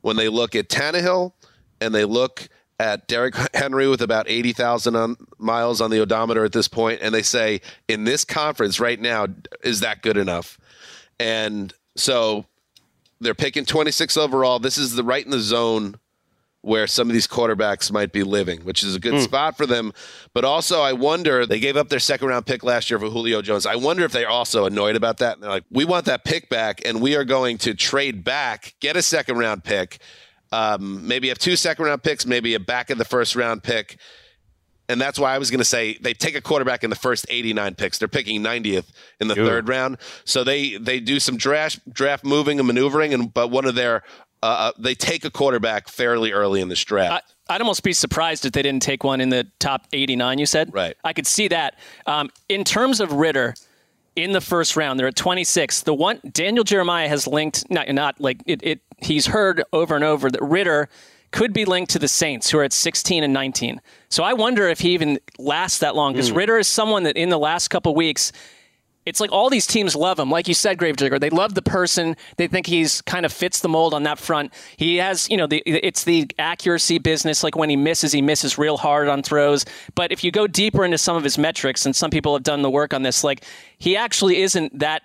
[0.00, 1.32] when they look at Tannehill
[1.80, 6.68] and they look at Derrick Henry with about 80,000 miles on the odometer at this
[6.68, 9.26] point, and they say, in this conference right now,
[9.62, 10.58] is that good enough?
[11.18, 12.44] And so
[13.20, 14.58] they're picking 26 overall.
[14.58, 15.96] This is the right in the zone
[16.66, 19.20] where some of these quarterbacks might be living, which is a good hmm.
[19.20, 19.92] spot for them.
[20.34, 23.40] But also, I wonder they gave up their second round pick last year for Julio
[23.40, 23.66] Jones.
[23.66, 25.34] I wonder if they're also annoyed about that.
[25.34, 28.74] And they're like, we want that pick back, and we are going to trade back,
[28.80, 30.00] get a second round pick,
[30.56, 33.98] um, maybe have two second round picks, maybe a back of the first round pick.
[34.88, 37.26] And that's why I was going to say they take a quarterback in the first
[37.28, 37.98] 89 picks.
[37.98, 38.86] They're picking 90th
[39.20, 39.98] in the third round.
[40.24, 44.04] So they they do some draft draft moving and maneuvering, and but one of their
[44.42, 47.24] uh, they take a quarterback fairly early in this draft.
[47.48, 50.46] I, I'd almost be surprised if they didn't take one in the top 89, you
[50.46, 50.72] said?
[50.72, 50.96] Right.
[51.04, 51.78] I could see that.
[52.06, 53.54] Um, in terms of Ridder,
[54.16, 55.82] in the first round, they're at 26.
[55.82, 60.02] The one Daniel Jeremiah has linked, not, not like it, it, he's heard over and
[60.02, 60.88] over that Ridder
[61.30, 63.80] could be linked to the Saints, who are at 16 and 19.
[64.08, 66.36] So I wonder if he even lasts that long because hmm.
[66.36, 68.32] Ridder is someone that in the last couple weeks
[69.06, 70.30] It's like all these teams love him.
[70.30, 72.16] Like you said, Gravedigger, they love the person.
[72.36, 74.52] They think he's kind of fits the mold on that front.
[74.76, 77.44] He has, you know, the, it's the accuracy business.
[77.44, 79.64] Like when he misses, he misses real hard on throws.
[79.94, 82.62] But if you go deeper into some of his metrics, and some people have done
[82.62, 83.44] the work on this, like
[83.78, 85.02] he actually isn't that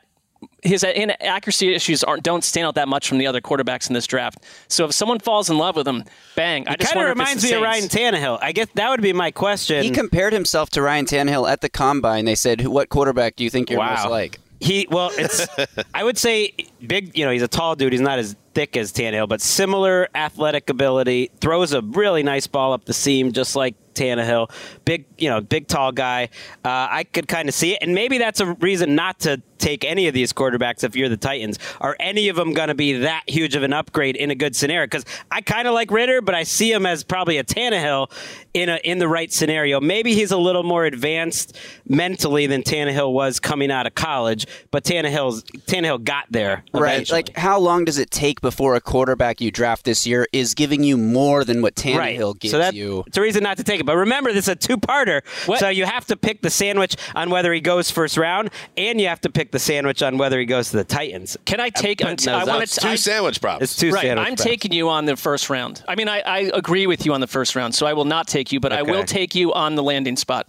[0.64, 4.08] his inaccuracy issues aren't don't stand out that much from the other quarterbacks in this
[4.08, 4.40] draft.
[4.68, 6.04] So if someone falls in love with him,
[6.36, 6.68] bang!
[6.68, 7.96] I just kind of reminds me the of Ryan Saints.
[7.96, 8.40] Tannehill.
[8.42, 9.84] I guess that would be my question.
[9.84, 12.26] He compared himself to Ryan Tannehill at the combine.
[12.26, 13.96] They said, "What quarterback do you think you're Wow.
[13.96, 15.48] most like?" He well, it's
[15.94, 16.54] I would say
[16.86, 17.18] big.
[17.18, 17.94] You know, he's a tall dude.
[17.94, 21.32] He's not as thick as Tannehill, but similar athletic ability.
[21.40, 24.52] Throws a really nice ball up the seam, just like Tannehill.
[24.86, 26.30] Big, you know, big tall guy.
[26.64, 29.86] Uh, I could kind of see it, and maybe that's a reason not to take
[29.86, 31.60] any of these quarterbacks if you're the Titans.
[31.80, 34.56] Are any of them going to be that huge of an upgrade in a good
[34.56, 34.86] scenario?
[34.86, 38.12] Because I kind of like Ridder, but I see him as probably a Tannehill
[38.54, 39.80] in a in the right scenario.
[39.80, 41.58] Maybe he's a little more advanced
[41.88, 46.64] mentally than Tannehill was coming out of college, but Tannehill's Tannehill got there.
[46.74, 47.10] Right.
[47.10, 50.84] Like, how long does it take before a quarterback you draft this year is giving
[50.84, 53.04] you more than what Tannehill gives so that, you?
[53.08, 53.86] It's a reason not to take it.
[53.86, 55.22] But remember, this is a two-parter.
[55.60, 59.08] So you have to pick the sandwich on whether he goes first round, and you
[59.08, 61.38] have to pick the sandwich on whether he goes to the Titans.
[61.46, 62.02] Can I take?
[62.02, 62.80] I'm I'm putting t- I those want to.
[62.82, 63.64] Two sandwich props.
[63.64, 64.02] It's two right.
[64.02, 64.50] sandwich I'm props.
[64.50, 65.84] taking you on the first round.
[65.88, 68.28] I mean, I, I agree with you on the first round, so I will not
[68.28, 70.48] take you, but I will take you on the landing spot.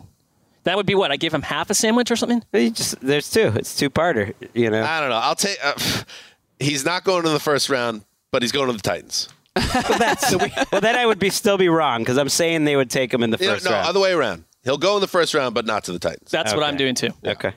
[0.65, 2.43] That would be what I give him half a sandwich or something.
[2.53, 3.53] You just there's two.
[3.57, 4.35] It's two-parter.
[4.55, 4.83] You know.
[4.83, 5.17] I don't know.
[5.17, 5.59] I'll take.
[5.63, 5.75] Uh,
[6.61, 9.29] he's not going to the first round, but he's going to the Titans.
[9.75, 13.23] well, then I would be still be wrong because I'm saying they would take him
[13.23, 13.87] in the You know, first no, round.
[13.87, 14.45] other way around.
[14.65, 16.31] He'll go in the first round, but not to the Titans.
[16.31, 17.11] That's what I'm doing too.
[17.25, 17.53] Okay.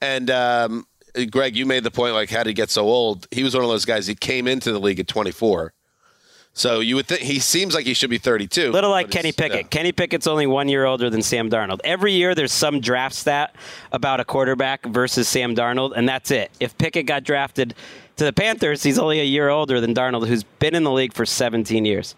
[0.00, 0.86] And um,
[1.30, 3.26] Gregg, you made the point like, how did he get so old?
[3.30, 4.06] He was one of those guys.
[4.06, 5.72] He came into the league at 24,
[6.52, 8.72] so you would think he seems like he should be 32.
[8.72, 9.60] Little like Kenny Pickett.
[9.60, 9.66] yeah.
[9.68, 11.80] Kenny Pickett's only one year older than Sam Darnold.
[11.84, 13.54] Every year there's some draft stat
[13.92, 16.50] about a quarterback versus Sam Darnold, and that's it.
[16.58, 17.74] If Pickett got drafted
[18.16, 21.12] to the Panthers, he's only a year older than Darnold, who's been in the league
[21.12, 22.14] for 17 years.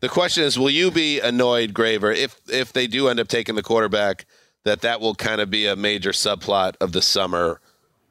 [0.00, 3.54] The question is, will you be annoyed, Graver, if if they do end up taking
[3.54, 4.24] the quarterback?
[4.64, 7.60] That that will kind of be a major subplot of the summer.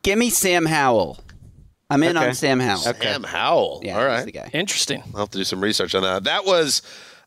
[0.03, 1.17] Give me Sam Howell.
[1.89, 2.27] I'm in Okay.
[2.29, 2.77] on Sam Howell.
[2.81, 3.81] Sam Howell.
[3.83, 4.49] Yeah, All he's the guy.
[4.53, 5.03] Interesting.
[5.13, 6.23] I'll have to do some research on that.
[6.25, 6.81] That was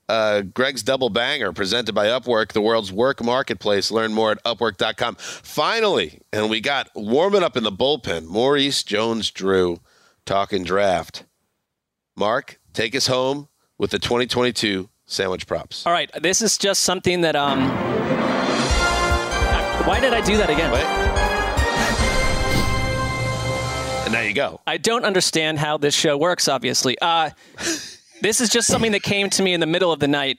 [0.08, 3.90] uh, Gregg's double banger presented by Upwork, the world's work marketplace.
[3.90, 5.16] Learn more at upwork.com.
[5.16, 8.26] Finally, and we got warming up in the bullpen.
[8.26, 9.80] Maurice Jones Drew
[10.24, 11.24] talking draft.
[12.16, 13.48] Marc, take us home
[13.78, 15.86] with the 2022 sandwich props.
[15.86, 18.35] All right, this is just something that um.
[19.86, 20.70] Why did I do that again?
[20.72, 20.84] Wait.
[24.04, 24.60] And there you go.
[24.66, 26.48] I don't understand how this show works.
[26.48, 27.30] Obviously, uh,
[28.20, 30.38] this is just something that came to me in the middle of the night.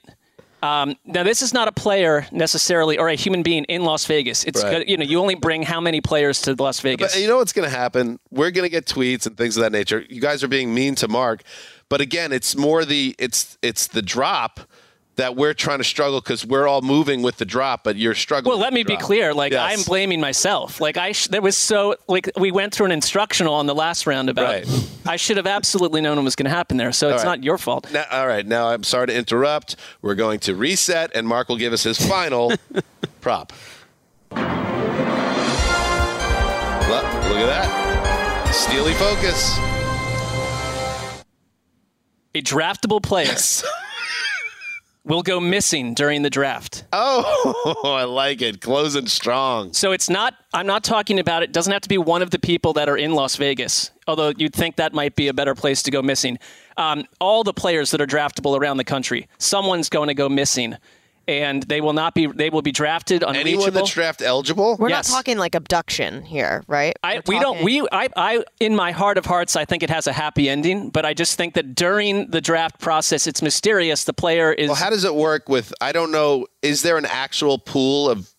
[0.62, 4.44] Um, now, this is not a player necessarily or a human being in Las Vegas.
[4.44, 4.78] It's Right.
[4.80, 7.12] good- you know you only bring how many players to Las Vegas.
[7.14, 8.18] But you know what's going to happen?
[8.30, 10.04] We're going to get tweets and things of that nature.
[10.10, 11.42] You guys are being mean to Marc,
[11.88, 14.60] but again, it's more the it's it's the drop
[15.18, 18.52] that we're trying to struggle because we're all moving with the drop, but you're struggling.
[18.52, 19.34] Well, let me be clear.
[19.34, 19.78] Like Yes.
[19.78, 20.80] I'm blaming myself.
[20.80, 24.06] Like I, sh- there was so like we went through an instructional on the last
[24.06, 24.46] round about.
[24.46, 24.88] Right.
[25.06, 26.92] I should have absolutely known what was going to happen there.
[26.92, 27.38] So it's right.
[27.38, 27.92] not your fault.
[27.92, 29.74] Now, all right, now I'm sorry to interrupt.
[30.02, 32.52] We're going to reset, and Marc will give us his final
[33.20, 33.52] prop.
[34.30, 34.48] Look, look
[37.38, 38.54] at that.
[38.54, 39.58] Steely focus.
[42.34, 43.26] A draftable player
[45.08, 46.84] will go missing during the draft.
[46.92, 48.60] Oh, I like it.
[48.60, 49.72] Closing strong.
[49.72, 50.34] So it's not.
[50.52, 51.52] I'm not talking about it.
[51.52, 53.90] Doesn't have to be one of the people that are in Las Vegas.
[54.06, 56.38] Although you'd think that might be a better place to go missing.
[56.76, 60.76] Um, all the players that are draftable around the country, someone's going to go missing,
[61.28, 62.26] and they will not be.
[62.26, 63.40] They will be drafted unreachable.
[63.48, 64.76] Anyone that's draft eligible?
[64.78, 65.10] We're Yes.
[65.10, 66.96] not talking like abduction here, right?
[67.04, 70.06] I, We're don't we I, I in my heart of hearts I think it has
[70.06, 74.12] a happy ending but I just think that during the draft process it's mysterious the
[74.14, 75.72] player is Well, how does it work with?
[75.80, 76.46] I don't know.
[76.62, 78.30] Is there an actual pool of,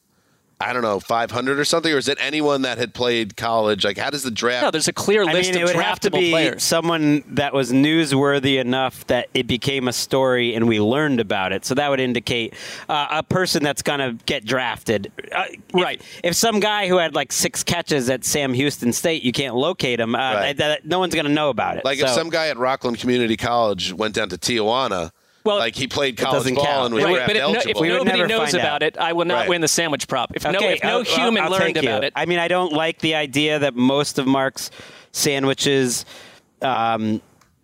[0.61, 3.85] I don't know, 500 or something, or is it anyone that had played college?
[3.85, 4.63] Like, how does the draft?
[4.63, 6.63] no there's a clear I list mean, it of would have to draftable be players
[6.63, 11.63] someone that was newsworthy enough that it became a story and we learned about it.
[11.65, 12.55] So that would indicate
[12.89, 15.11] uh, a person that's going to get drafted.
[15.31, 16.01] Uh, Right.
[16.23, 19.99] If, some guy who had like six catches at Sam Houston State, you can't locate
[19.99, 20.13] him.
[20.15, 20.57] Uh, Right.
[20.57, 21.85] that- that- no one's going to know about it.
[21.85, 25.11] like, if some guy at Rockland Community College went down to Tijuana,
[25.49, 26.85] Well, like he played college doesn't ball count.
[26.87, 27.79] and was Right, draft but if, no, if.
[27.79, 28.83] We nobody never knows find about out.
[28.83, 29.49] it, I will not Right.
[29.49, 30.31] win the sandwich prop.
[30.35, 31.89] If no, Okay, if no I'll- human I'll learned take you.
[31.89, 34.71] about it, I mean, I don't like the idea that most of Marc's
[35.11, 36.05] sandwiches
[36.61, 37.21] um,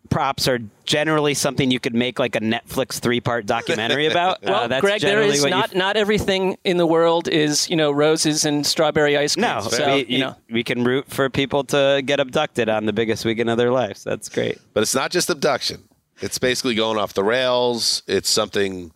[0.10, 4.42] props are generally something you could make like a Netflix three-part documentary about.
[4.44, 6.86] Well, uh, that's Gregg, there is generally is what you not not everything in the
[6.86, 9.42] world is you know roses and strawberry ice cream.
[9.48, 10.36] No, so we, you know.
[10.50, 14.04] we can root for people to get abducted on the biggest weekend of their lives.
[14.04, 14.60] That's great.
[14.74, 15.84] But it's not just abduction.
[16.22, 18.04] It's basically going off the rails.
[18.08, 18.92] It's something.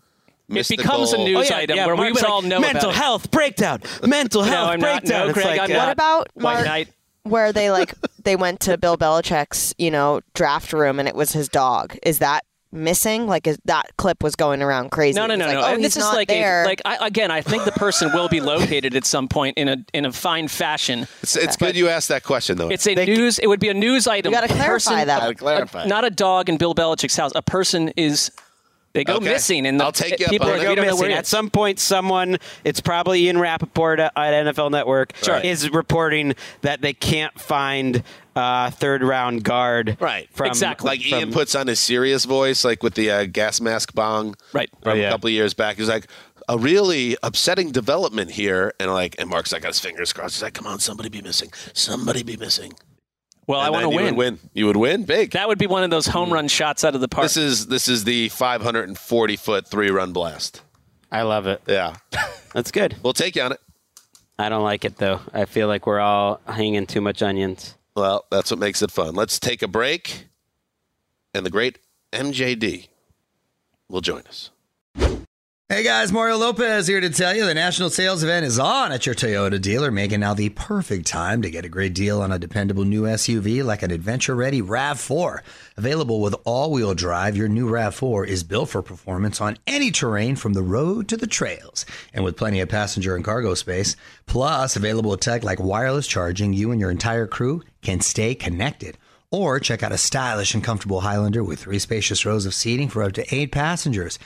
[0.51, 1.25] It becomes a mystical.
[1.25, 2.97] news item where we would like, all know mental about it.
[2.97, 3.81] health breakdown.
[4.03, 5.03] Mental No, health I'm not.
[5.03, 5.27] breakdown.
[5.27, 5.85] No, It's like, I'm uh, not.
[5.85, 6.87] What about White Mark, Knight.
[7.23, 7.93] where they like
[8.23, 11.95] they went to Bill Belichick's you know draft room and it was his dog?
[12.01, 13.27] Is that missing?
[13.27, 15.15] Like is, that clip was going around crazy.
[15.15, 15.61] No, no, no, like, no.
[15.61, 17.31] Oh, and this is like a like I, again.
[17.31, 20.47] I think the person will be located at some point in a in a fine
[20.47, 21.07] fashion.
[21.21, 22.69] It's, it's good you asked that question, though.
[22.69, 23.39] It's a news.
[23.39, 24.31] It would be a news item.
[24.31, 25.19] You gotta clarify person- that.
[25.21, 25.83] Gotta clarify.
[25.83, 27.31] a- not a dog in Bill Belichick's house.
[27.35, 28.31] A person is.
[28.93, 29.25] They go Okay.
[29.25, 30.69] missing, and the, I'll take you up people on are it.
[30.69, 31.11] we go missing.
[31.13, 35.37] At some point, someone, it's probably Ian Rapoport at at NFL Network, Sure.
[35.37, 38.01] is reporting that they can't find
[38.39, 39.97] uh, third round guard.
[39.99, 40.27] Right.
[40.33, 40.87] From, Exactly.
[40.87, 44.35] like from- Ian puts on his serious voice, like with the uh, gas mask bong,
[44.53, 44.69] Right.
[44.81, 45.07] From Oh, yeah.
[45.07, 45.77] a couple of years back.
[45.77, 46.07] He's like,
[46.47, 50.35] a really upsetting development here, and like, and Marc's like, got his fingers crossed.
[50.37, 52.73] He's like, come on, somebody be missing, somebody be missing.
[53.45, 54.05] Well, I want to win.
[54.05, 54.39] would win.
[54.53, 55.31] You would win big.
[55.31, 57.25] That would be one of those home run shots out of the park.
[57.25, 60.61] This is this is the 540 foot three run blast.
[61.11, 61.61] I love it.
[61.67, 61.95] Yeah,
[62.53, 62.95] That's good.
[63.03, 63.59] we'll take you on it.
[64.37, 65.19] I don't like it though.
[65.33, 67.75] I feel like we're all hanging too much onions.
[67.99, 69.13] Well, that's what makes it fun.
[69.13, 70.29] Let's take a break,
[71.33, 71.79] and the great
[72.13, 72.87] MJD
[73.89, 74.51] will join us.
[75.71, 79.05] Hey guys, Mario Lopez here to tell you the national sales event is on at
[79.05, 82.39] your Toyota dealer, making now the perfect time to get a great deal on a
[82.39, 85.41] dependable new SUV like an adventure ready RAV4.
[85.75, 90.37] Available with all wheel drive, your new RAV4 is built for performance on any terrain
[90.37, 91.85] from the road to the trails.
[92.13, 96.71] And with plenty of passenger and cargo space, plus available tech like wireless charging, you
[96.71, 98.97] and your entire crew can stay connected.
[99.31, 103.03] Or check out a stylish and comfortable Highlander with three spacious rows of seating for
[103.03, 104.17] up to eight passengers.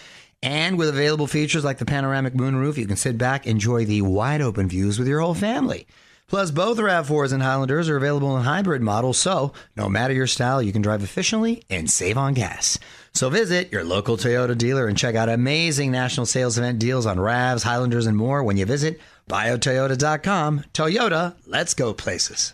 [0.41, 4.41] And with available features like the panoramic moonroof, you can sit back, enjoy the wide
[4.41, 5.88] open views with your whole family.
[6.28, 10.62] Plus, both RAV4s and Highlanders are available in hybrid models, so no matter your style,
[10.62, 12.80] you can drive efficiently and save on gas.
[13.14, 17.18] So visit your local Toyota dealer and check out amazing national sales event deals on
[17.18, 18.99] RAVs, Highlanders, and more when you visit
[19.30, 20.64] buyatoyota.com.
[20.74, 22.54] Toyota, let's go places.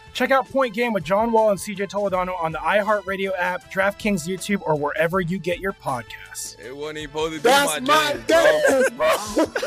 [0.13, 4.27] Check out Point Game with John Wall and CJ Toledano on the iHeartRadio app, DraftKings
[4.27, 6.59] YouTube, or wherever you get your podcasts.
[6.59, 9.45] It wasn't even supposed to be That's my, my jam, game, bro.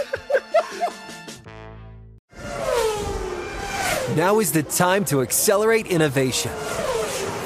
[4.17, 6.53] Now is the time to accelerate innovation.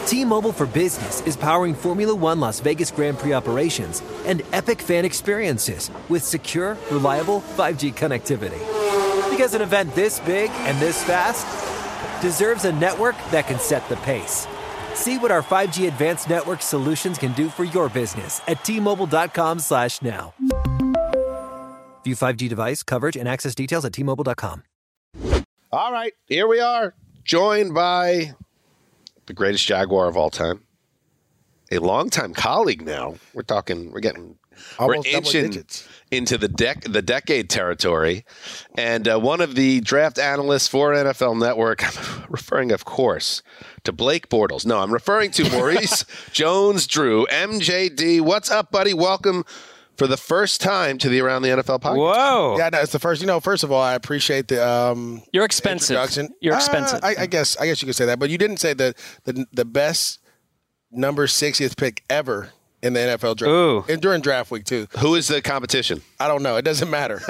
[0.07, 5.07] T-Mobile for Business is powering Formula One Las Vegas Grand Prix operations and epic fan
[5.07, 8.59] experiences with secure, reliable 5G connectivity.
[9.31, 11.47] Because an event this big and this fast
[12.21, 14.47] deserves a network that can set the pace.
[14.95, 20.03] See what our 5G advanced network solutions can do for your business at T-Mobile.com slash
[20.03, 20.35] now.
[22.05, 24.63] View 5G device coverage and access details at T-Mobile.com.
[25.71, 26.95] All right, here we are,
[27.25, 28.33] joined by
[29.27, 30.63] the greatest Jaguar of all time,
[31.71, 33.17] a longtime colleague now.
[33.35, 34.39] We're talking, we're getting,
[34.79, 35.87] Almost we're double inching digits.
[36.11, 38.25] Into the dec the decade territory,
[38.77, 41.85] and uh, one of the draft analysts for NFL Network.
[42.19, 43.43] I'm referring, of course,
[43.85, 44.65] to Blake Bortles.
[44.67, 48.21] No, I'm referring to Maurice Jones Drew, MJD.
[48.23, 48.95] What's up, buddy?
[48.95, 49.45] Welcome.
[49.97, 51.97] For the first time to the Around the NFL podcast.
[51.97, 52.55] Whoa.
[52.57, 53.21] Yeah, no, it's the first.
[53.21, 55.97] You know, first of all, I appreciate the um, You're expensive.
[55.97, 56.33] introduction.
[56.41, 57.01] You're Uh, expensive.
[57.03, 57.57] I, I guess.
[57.57, 58.95] I guess you could say that, but you didn't say the
[59.25, 60.21] the the best
[60.93, 62.51] number 60th pick ever
[62.83, 63.51] in the NFL draft.
[63.51, 63.85] Ooh.
[63.89, 64.87] And during draft week too.
[64.99, 66.03] Who is the competition?
[66.21, 66.57] I don't know.
[66.57, 67.21] It doesn't matter.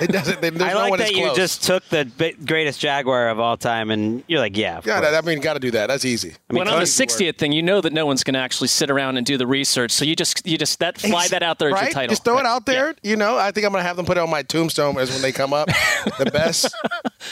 [0.00, 0.40] it doesn't.
[0.40, 3.56] There's I no like one that that's you just took the greatest Jaguar of all
[3.56, 4.80] time, and you're like, yeah.
[4.84, 5.86] Yeah, that, I mean, got to do that.
[5.88, 6.34] That's easy.
[6.50, 8.40] I mean, when on the Tony- 60th thing, you know that no one's going to
[8.40, 9.90] actually sit around and do the research.
[9.90, 11.82] So you just you just that fly that out there as right?
[11.84, 12.12] your title.
[12.12, 12.94] Just throw it out there.
[13.02, 15.22] You know, I think I'm gonna have them put it on my tombstone as when
[15.22, 15.68] they come up.
[16.18, 16.74] the best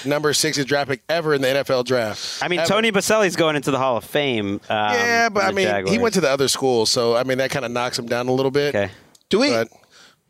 [0.04, 2.42] number 60 draft pick ever in the NFL draft.
[2.42, 2.68] I mean, Ever.
[2.68, 4.60] Tony Boselli's going into the Hall of Fame.
[4.68, 7.31] Um, Yeah, but I the mean, he went to the other school, so I mean
[7.38, 8.74] that kind of knocks him down a little bit.
[8.74, 8.90] Okay.
[9.28, 9.68] Do we But-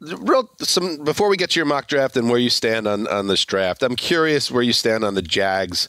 [0.00, 3.28] real some before we get to your mock draft and where you stand on on
[3.28, 3.82] this draft?
[3.82, 5.88] I'm curious where you stand on the Jags.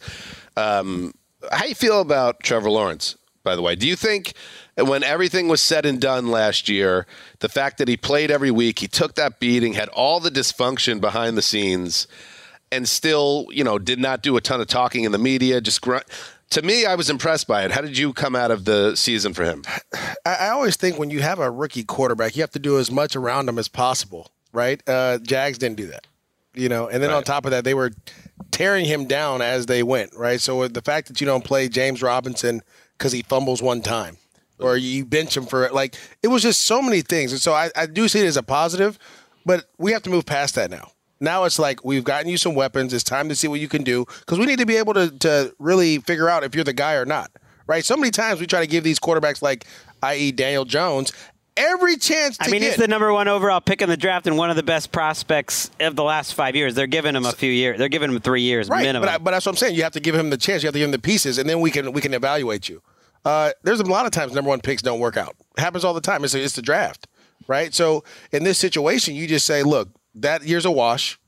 [0.55, 1.13] Um,
[1.51, 3.15] how you feel about Trevor Lawrence?
[3.43, 4.33] By the way, do you think
[4.77, 7.05] when everything was said and done last year,
[7.39, 11.01] the fact that he played every week, he took that beating, had all the dysfunction
[11.01, 12.07] behind the scenes,
[12.71, 15.81] and still, you know, did not do a ton of talking in the media, just
[15.81, 16.05] grunt.
[16.53, 17.71] To me, I was impressed by it.
[17.71, 19.63] How did you come out of the season for him?
[20.23, 23.15] I, always think when you have a rookie quarterback, you have to do as much
[23.15, 24.79] around him as possible, right?
[24.87, 26.05] Uh, Jags didn't do that,
[26.53, 26.87] you know.
[26.87, 27.91] And then on top of that, they were
[28.51, 30.39] tearing him down as they went, right?
[30.39, 32.61] So the fact that you don't play James Robinson
[32.99, 34.17] because he fumbles one time,
[34.59, 35.73] or you bench him for it.
[35.73, 38.37] like it was just so many things, and so I, I do see it as
[38.37, 38.99] a positive,
[39.43, 40.91] but we have to move past that now.
[41.23, 42.93] Now it's like we've gotten you some weapons.
[42.93, 45.09] It's time to see what you can do because we need to be able to
[45.19, 47.31] to really figure out if you're the guy or not,
[47.65, 47.83] right?
[47.85, 49.65] So many times we try to give these quarterbacks like,
[50.03, 51.13] i.e., Daniel Jones,
[51.55, 52.71] every chance to I mean, get.
[52.71, 55.71] he's the number one overall pick in the draft and one of the best prospects
[55.79, 56.75] of the last five years.
[56.75, 57.79] They're giving him a few years.
[57.79, 59.07] They're giving him three years right, minimum.
[59.07, 59.75] but, I, but that's what I'm saying.
[59.75, 60.61] You have to give him the chance.
[60.61, 62.81] You have to give him the pieces, and then we can we can evaluate you.
[63.23, 65.37] Uh, there's a lot of times number one picks don't work out.
[65.57, 66.25] It happens all the time.
[66.25, 67.07] It's, it's the draft,
[67.47, 67.73] right?
[67.73, 68.03] So
[68.33, 71.19] in this situation, you just say, look, that year's a wash.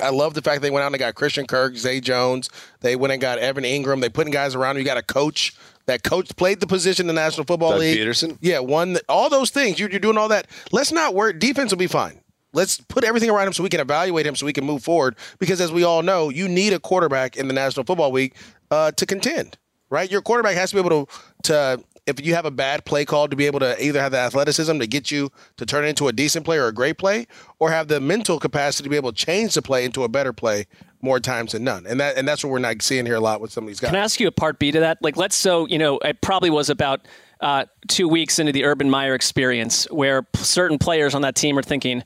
[0.00, 2.50] I love the fact they went out and got Christian Kirk, Zay Jones.
[2.80, 4.00] They went and got Evan Engram.
[4.00, 4.76] They putting guys around.
[4.76, 5.54] You got a coach.
[5.86, 7.98] That coach played the position in the National Football Doug League.
[7.98, 8.38] Pederson?
[8.40, 8.96] Yeah, one.
[9.08, 9.78] All those things.
[9.78, 10.48] You're, you're doing all that.
[10.72, 11.34] Let's not worry.
[11.34, 12.20] Defense will be fine.
[12.52, 15.16] Let's put everything around him so we can evaluate him so we can move forward.
[15.38, 18.34] Because as we all know, you need a quarterback in the National Football League
[18.70, 19.58] uh, to contend,
[19.90, 20.10] right?
[20.10, 21.12] Your quarterback has to be able to,
[21.44, 24.18] to, if you have a bad play call, to be able to either have the
[24.18, 27.26] athleticism to get you to turn into a decent play or a great play,
[27.58, 30.32] or have the mental capacity to be able to change the play into a better
[30.32, 30.66] play
[31.00, 31.86] more times than none.
[31.86, 33.80] And that and that's what we're not seeing here a lot with some of these
[33.80, 33.90] guys.
[33.90, 34.98] Can I ask you a part B to that?
[35.02, 37.06] Like, let's so you know, it probably was about
[37.40, 41.62] uh, two weeks into the Urban Meyer experience where certain players on that team are
[41.62, 42.02] thinking,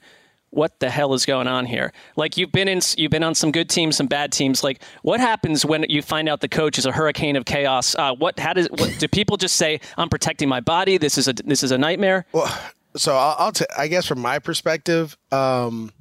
[0.51, 3.53] "What the hell is going on here?" Like, you've been in, you've been on some
[3.53, 4.63] good teams, some bad teams.
[4.65, 7.95] Like, what happens when you find out the coach is a hurricane of chaos?
[7.95, 10.99] Uh, what, how does, what, do people just say, "I'm protecting my body.
[10.99, 12.27] This is a, this is a nightmare"?
[12.33, 12.53] Well,
[12.97, 15.93] so I'll, I'll t- I guess from my perspective, um,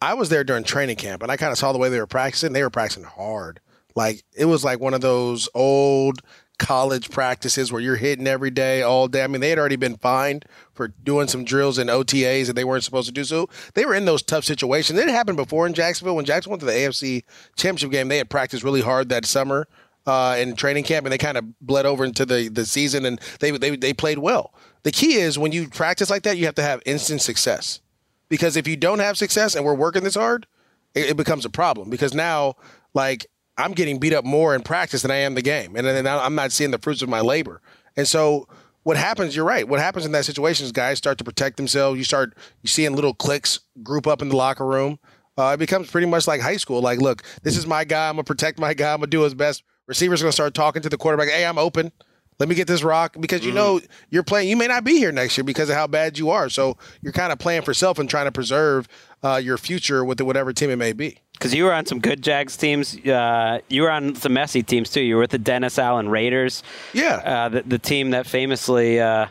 [0.00, 2.06] I was there during training camp, and I kind of saw the way they were
[2.06, 2.52] practicing.
[2.52, 3.60] They were practicing hard.
[3.96, 6.20] Like it was like one of those old
[6.58, 9.22] college practices where you're hitting every day, all day.
[9.22, 12.64] I mean, they had already been fined for doing some drills and OTAs that they
[12.64, 13.24] weren't supposed to do.
[13.24, 14.98] So they were in those tough situations.
[14.98, 17.24] It happened before in Jacksonville when Jackson went to the AFC
[17.56, 18.08] Championship game.
[18.08, 19.68] They had practiced really hard that summer
[20.06, 23.20] uh, in training camp, and they kind of bled over into the the season, and
[23.40, 24.54] they they they played well.
[24.84, 27.80] The key is when you practice like that, you have to have instant success,
[28.28, 30.46] because if you don't have success and we're working this hard,
[30.94, 31.90] it, it becomes a problem.
[31.90, 32.54] Because now,
[32.94, 33.26] like
[33.58, 36.34] I'm getting beat up more in practice than I am the game, and then I'm
[36.34, 37.60] not seeing the fruits of my labor.
[37.96, 38.46] And so,
[38.82, 39.34] what happens?
[39.34, 39.66] You're right.
[39.66, 41.98] What happens in that situation is guys start to protect themselves.
[41.98, 44.98] You start you seeing little cliques group up in the locker room.
[45.38, 46.80] Uh, it becomes pretty much like high school.
[46.80, 48.08] Like, look, this is my guy.
[48.08, 48.92] I'm gonna protect my guy.
[48.92, 49.62] I'm gonna do his best.
[49.86, 51.28] Receivers gonna start talking to the quarterback.
[51.28, 51.92] Hey, I'm open.
[52.38, 53.80] Let me get this rock because you know
[54.10, 54.50] you're playing.
[54.50, 56.50] You may not be here next year because of how bad you are.
[56.50, 58.88] So you're kind of playing for self and trying to preserve
[59.22, 61.18] uh, your future with whatever team it may be.
[61.38, 62.96] Because you were on some good Jags teams.
[63.06, 65.00] Uh, you were on some messy teams too.
[65.02, 66.62] You were with the Dennis Allen Raiders.
[66.92, 67.16] Yeah.
[67.24, 69.26] Uh, the, the team that famously, uh,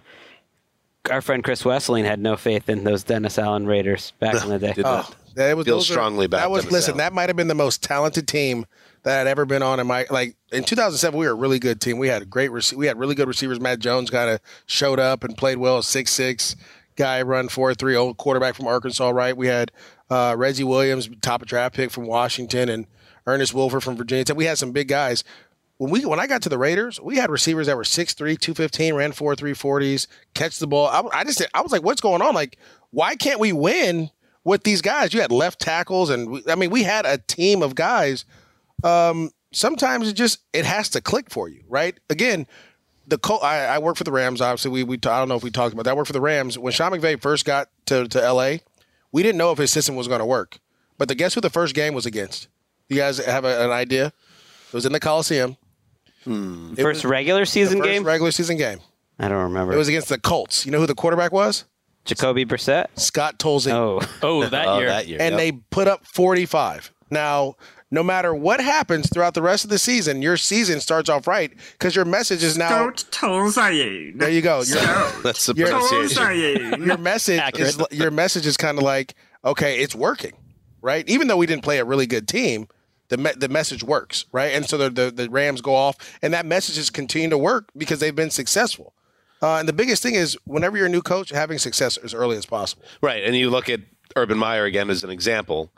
[1.09, 4.59] our friend Chris Wesseling had no faith in those Dennis Allen Raiders back in the
[4.59, 4.73] day.
[4.85, 6.91] Oh, that was, Feel those are- strongly about that was Dennis listen.
[6.93, 6.97] Allen.
[6.99, 8.65] That might have been the most talented team
[9.03, 11.19] that I'd ever been on in my like in 2007.
[11.19, 11.97] We were a really good team.
[11.97, 13.59] We had a great rece- we had really good receivers.
[13.59, 15.81] Matt Jones kind of showed up and played well.
[15.83, 16.55] Six six
[16.95, 19.09] guy, run four three, old quarterback from Arkansas.
[19.09, 19.35] Right.
[19.35, 19.71] We had
[20.09, 22.87] uh, Reggie Williams, top of draft pick from Washington, and
[23.27, 24.23] Ernest Wilford from Virginia.
[24.23, 24.37] Tech.
[24.37, 25.23] We had some big guys.
[25.77, 28.93] When we when I got to the Raiders, we had receivers that were 6'3", 215,
[28.93, 30.87] ran four three forties, catch the ball.
[30.87, 32.33] I, I just I was like, what's going on?
[32.33, 32.57] Like,
[32.91, 34.09] why can't we win
[34.45, 35.13] with these guys?
[35.13, 38.23] You had left tackles, and we, I mean, we had a team of guys.
[38.83, 41.99] Um, sometimes it just it has to click for you, right?
[42.09, 42.47] Again,
[43.07, 44.39] the Col- I, I work for the Rams.
[44.41, 45.91] Obviously, we we I don't know if we talked about that.
[45.91, 46.57] I work for the Rams.
[46.57, 48.61] When Sean McVay first got to to L.A.,
[49.11, 50.59] we didn't know if his system was going to work.
[50.97, 52.47] But the guess who the first game was against?
[52.89, 54.07] You guys have a, an idea?
[54.07, 55.57] It was in the Coliseum.
[56.23, 56.73] Hmm.
[56.77, 58.03] It First was regular season first game?
[58.03, 58.79] Regular season game.
[59.19, 59.73] I don't remember.
[59.73, 60.65] It was against the Colts.
[60.65, 61.65] You know who the quarterback was?
[62.03, 62.87] Jacoby Brissett.
[62.95, 63.73] Scott Tolzien.
[63.73, 65.17] Oh, oh, that oh, year.
[65.19, 66.93] and they put up 45.
[67.09, 67.55] Now,
[67.91, 71.51] no matter what happens throughout the rest of the season, your season starts off right
[71.73, 72.69] because your message is now.
[72.69, 74.19] Don't Tolzayin.
[74.19, 74.61] There you go.
[74.61, 74.77] Your,
[75.23, 76.83] That's the your, pronunciation.
[76.83, 80.33] your message is your message is kind of like okay, it's working,
[80.81, 81.07] right?
[81.07, 82.67] Even though we didn't play a really good team,
[83.09, 84.53] the me- the message works, right?
[84.53, 87.69] And so the, the the Rams go off, and that message is continuing to work
[87.77, 88.93] because they've been successful.
[89.41, 92.37] Uh, and the biggest thing is whenever you're a new coach, having success as early
[92.37, 92.83] as possible.
[93.01, 93.23] Right.
[93.23, 93.81] And you look at
[94.15, 95.71] Urban Meyer again as an example.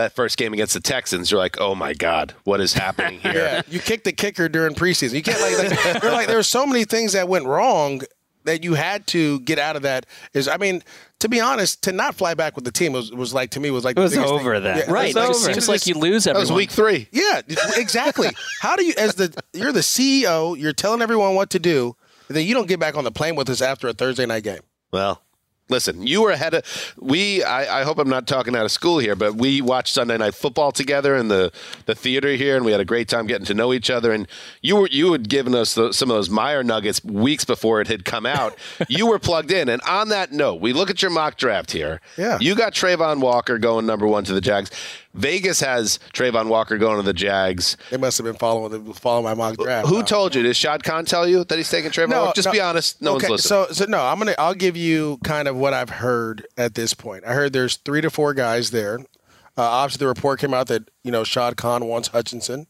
[0.00, 3.32] That first game against the Texans, you're like, oh my God, what is happening here?
[3.34, 5.14] Yeah, you kicked the kicker during preseason.
[5.14, 5.58] You can't like,
[5.92, 8.02] like they're like there's so many things that went wrong
[8.44, 10.06] that you had to get out of that.
[10.32, 10.82] Is I mean,
[11.18, 13.70] to be honest, to not fly back with the team was, was like to me
[13.70, 14.62] was like It was the over thing.
[14.64, 14.78] then.
[14.78, 15.14] Yeah, Right.
[15.14, 17.06] it was It seems like you lose That was week three.
[17.12, 17.42] Yeah,
[17.76, 18.28] exactly.
[18.62, 21.94] How do you, as the you're the CEO, you're telling everyone what to do,
[22.28, 24.44] and then you don't get back on the plane with us after a Thursday night
[24.44, 24.60] game?
[24.90, 25.20] Well,
[25.70, 27.42] listen, you were ahead of we.
[27.42, 30.34] I, I hope I'm not talking out of school here, but we watched Sunday Night
[30.34, 31.52] Football together in the
[31.86, 34.12] the theater here, and we had a great time getting to know each other.
[34.12, 34.28] And
[34.60, 37.88] you were you had given us the, some of those Meyer nuggets weeks before it
[37.88, 38.56] had come out.
[38.88, 42.00] you were plugged in, and on that note, we look at your mock draft here.
[42.18, 42.38] Yeah.
[42.40, 44.70] you got Travon Walker going number one to the Jags.
[45.14, 47.76] Vegas has Travon Walker going to the Jags.
[47.90, 49.88] They must have been following following my mock draft.
[49.88, 50.42] Who told you?
[50.42, 52.10] Did Shad Khan tell you that he's taking Travon?
[52.10, 52.32] Walker?
[52.36, 53.02] Just be honest.
[53.02, 53.66] No okay, one's listening.
[53.68, 54.34] So, so no, I'm gonna.
[54.38, 57.24] I'll give you kind of what I've heard at this point.
[57.24, 59.00] I heard there's three to four guys there.
[59.56, 62.68] Uh, obviously, the report came out that you know Shad Khan wants Hutchinson.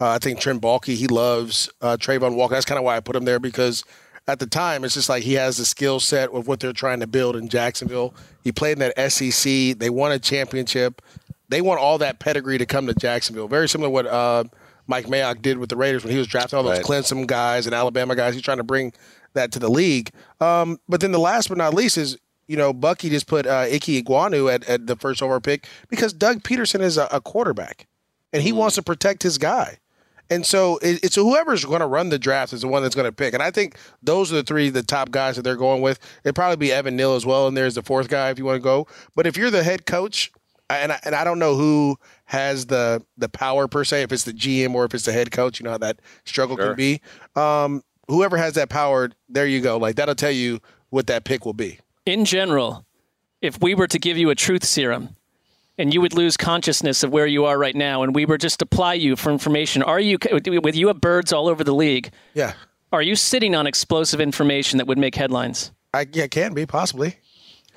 [0.00, 2.54] Uh, I think Trent Baalke he loves uh, Travon Walker.
[2.54, 3.84] That's kind of why I put him there because
[4.26, 7.00] at the time it's just like he has the skill set of what they're trying
[7.00, 8.14] to build in Jacksonville.
[8.42, 9.78] He played in that SEC.
[9.78, 11.02] They won a championship.
[11.52, 13.48] They want all that pedigree to come to Jacksonville.
[13.48, 14.44] Very similar to what uh,
[14.86, 16.84] Mike Mayock did with the Raiders when he was drafting all those Right.
[16.86, 18.34] Clemson guys and Alabama guys.
[18.34, 18.92] He's trying to bring
[19.34, 20.10] that to the league.
[20.40, 23.60] Um, but then the last but not least is, you know, Bucky just put uh,
[23.60, 27.86] Ike Ekwonu at, at the first overall pick because Doug Pederson is a, a quarterback
[28.32, 29.78] and he wants to protect his guy.
[30.30, 33.08] And so it, it's whoever's going to run the draft is the one that's going
[33.08, 33.34] to pick.
[33.34, 35.98] And I think those are the three, the top guys that they're going with.
[36.24, 37.46] It'd probably be Evan Neal as well.
[37.48, 38.86] And there's the fourth guy if you want to go.
[39.14, 40.32] But if you're the head coach,
[40.76, 41.96] and I, and I don't know who
[42.26, 45.30] has the the power per se, if it's the GM or if it's the head
[45.30, 46.68] coach, you know how that struggle Sure.
[46.68, 47.00] can be.
[47.36, 49.76] Um, whoever has that power, there you go.
[49.78, 50.60] Like that'll tell you
[50.90, 51.78] what that pick will be.
[52.06, 52.84] in general,
[53.40, 55.16] if we were to give you a truth serum
[55.78, 58.58] and you would lose consciousness of where you are right now and we were just
[58.58, 60.18] to apply you for information, are you,
[60.62, 62.52] with you have birds all over the league, Yeah,
[62.92, 65.72] are you sitting on explosive information that would make headlines?
[65.94, 67.16] I yeah, can be possibly.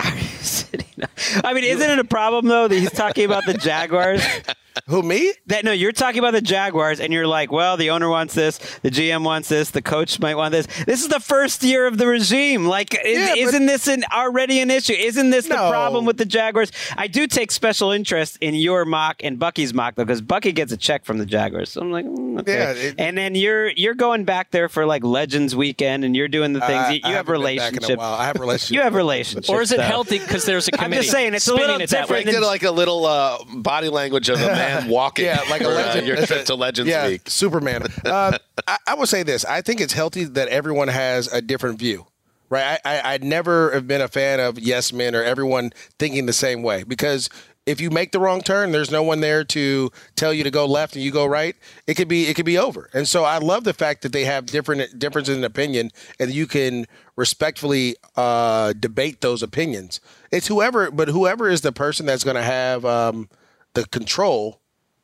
[0.00, 4.22] I mean, isn't it a problem though that he's talking about the Jaguars?
[4.88, 5.32] Who me?
[5.46, 8.58] That no, you're talking about the Jaguars, and you're like, well, the owner wants this,
[8.82, 10.66] the GM wants this, the coach might want this.
[10.84, 12.66] This is the first year of the regime.
[12.66, 14.92] Like, is, yeah, isn't this an already an issue?
[14.92, 15.70] Isn't this the No.
[15.70, 16.70] problem with the Jaguars?
[16.96, 20.72] I do take special interest in your mock and Bucky's mock though, because Bucky gets
[20.72, 21.70] a check from the Jaguars.
[21.70, 22.54] So I'm like, mm, okay.
[22.54, 26.28] Yeah, it- and then you're you're going back there for like Legends Weekend, and you're
[26.28, 26.72] doing the things.
[26.72, 28.02] I- you, you have haven't been back in a relationships.
[28.02, 28.70] I have relationships.
[28.70, 29.48] You have relationships.
[29.48, 29.82] Or is it though.
[29.82, 31.02] healthy because there's a I'm committee?
[31.02, 34.28] just saying, it's a little it different Gregg did like a little uh, body language
[34.28, 35.26] of a man walking.
[35.26, 36.06] Yeah, like a uh, legend.
[36.06, 37.28] your trip to Legends yeah, Week.
[37.28, 37.84] Superman.
[38.04, 39.44] Uh, I, I would say this.
[39.44, 42.06] I think it's healthy that everyone has a different view.
[42.48, 42.78] Right.
[42.84, 46.32] I, I, I'd never have been a fan of yes men or everyone thinking the
[46.32, 47.28] same way because
[47.66, 50.64] if you make the wrong turn, there's no one there to tell you to go
[50.66, 51.56] left and you go right.
[51.88, 52.88] It could be it could be over.
[52.94, 55.90] And so I love the fact that they have different differences in opinion
[56.20, 56.86] and you can
[57.16, 60.00] respectfully uh, debate those opinions.
[60.30, 63.28] It's whoever, but whoever is the person that's going to have um,
[63.76, 64.60] the control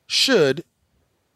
[0.08, 0.64] should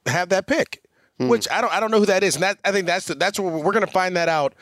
[0.06, 0.82] have that pick.
[1.18, 3.14] Which I don't I don't know who that is, and that I think that's the,
[3.14, 4.54] that's where we're going to find that out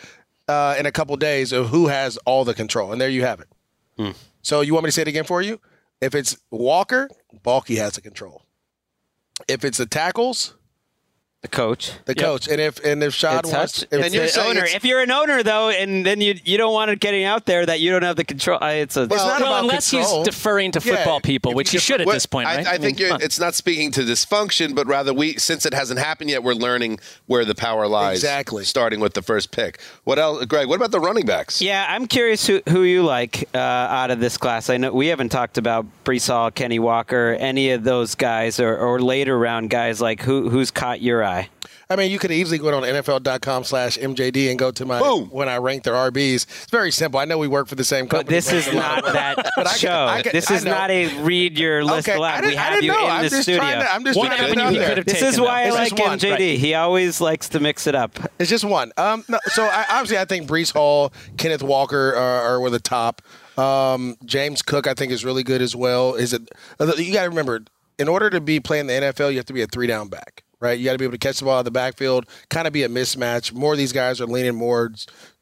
[0.47, 3.41] uh, in a couple days of who has all the control, and there you have
[3.41, 4.14] it.
[4.43, 5.59] So you want me to say it again for you?
[6.01, 7.09] If it's Walker,
[7.45, 8.43] Baalke has the control.
[9.49, 10.55] If it's the tackles,
[11.45, 14.42] the coach, the coach, and if and if Shad It's wants, such- if, it's the
[14.47, 14.64] owner.
[14.64, 17.66] If you're an owner though, and then you you don't want it getting out there
[17.66, 18.59] that you don't have the control.
[18.62, 22.14] uh, It's a well, unless he's deferring to football people, which he should at What-
[22.14, 22.66] this point, I, right?
[22.66, 23.22] I, mean, think you're, come on.
[23.22, 26.99] it's not speaking to dysfunction, but rather we, since it hasn't happened yet, we're learning
[27.26, 28.16] where the power lies.
[28.18, 28.64] Exactly.
[28.64, 29.78] Starting with the first pick.
[30.05, 30.66] What else, Gregg?
[30.68, 31.61] What about the running backs?
[31.61, 34.70] Yeah, I'm curious who, who you like uh, out of this class.
[34.70, 38.74] I know we haven't talked about Breece Hall, Kenny Walker, any of those guys, or,
[38.78, 40.01] or later round guys.
[40.01, 41.34] Like who who's caught your eye?
[41.91, 45.49] I mean, you could easily go on NFL.com slash MJD and go to my when
[45.51, 46.35] I rank their RBs.
[46.62, 47.20] It's very simple.
[47.20, 48.24] I know we work for the same company.
[48.24, 50.07] But this is not that But I can- show.
[50.07, 50.70] I can- this I is know.
[50.70, 52.45] not a read your list Okay, aloud.
[52.45, 53.05] We I have you know.
[53.05, 53.61] in I'm the studio.
[53.61, 55.14] to- I'm just One trying to put it he out could there.
[55.14, 56.30] This is why I It's like one, MJD.
[56.30, 56.59] right.
[56.59, 58.18] He always likes to mix it up.
[58.39, 58.93] It's just one.
[58.97, 62.80] Um, no, so I, obviously, I think Breece Hall, Kenneth Walker are, are with the
[62.80, 63.20] top.
[63.59, 66.14] Um, James Cook, I think, is really good as well.
[66.14, 66.49] Is it?
[66.80, 67.62] You got to remember,
[67.99, 70.43] in order to be playing the NFL, you have to be a three down back,
[70.64, 70.78] right?
[70.78, 72.72] You got to be able to catch the ball out of the backfield, kind of
[72.72, 73.52] be a mismatch.
[73.52, 74.90] More of these guys are leaning more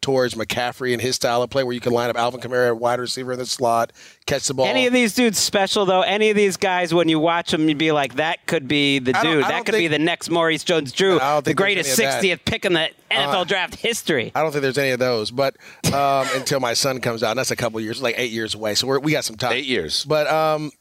[0.03, 2.79] towards McCaffrey and his style of play, where you can line up Alvin Kamara at
[2.79, 3.93] wide receiver in the slot,
[4.27, 4.67] catch the ball.
[4.67, 6.03] Any of these dudes special though?
[6.03, 9.13] Any of these guys, when you watch them, you'd be like, that could be the
[9.13, 9.45] dude.
[9.45, 12.09] That don't could be the next Maurice Jones-Drew, I don't the think there's greatest any
[12.09, 12.41] of that.
[12.41, 14.33] 60th pick in the NFL Uh, draft history.
[14.35, 15.57] I don't think there's any of those, but
[15.93, 18.75] um, until my son comes out, and that's a couple years, like eight years away.
[18.75, 19.53] So we're, we got some time.
[19.53, 20.05] Eight years.
[20.05, 20.73] But um,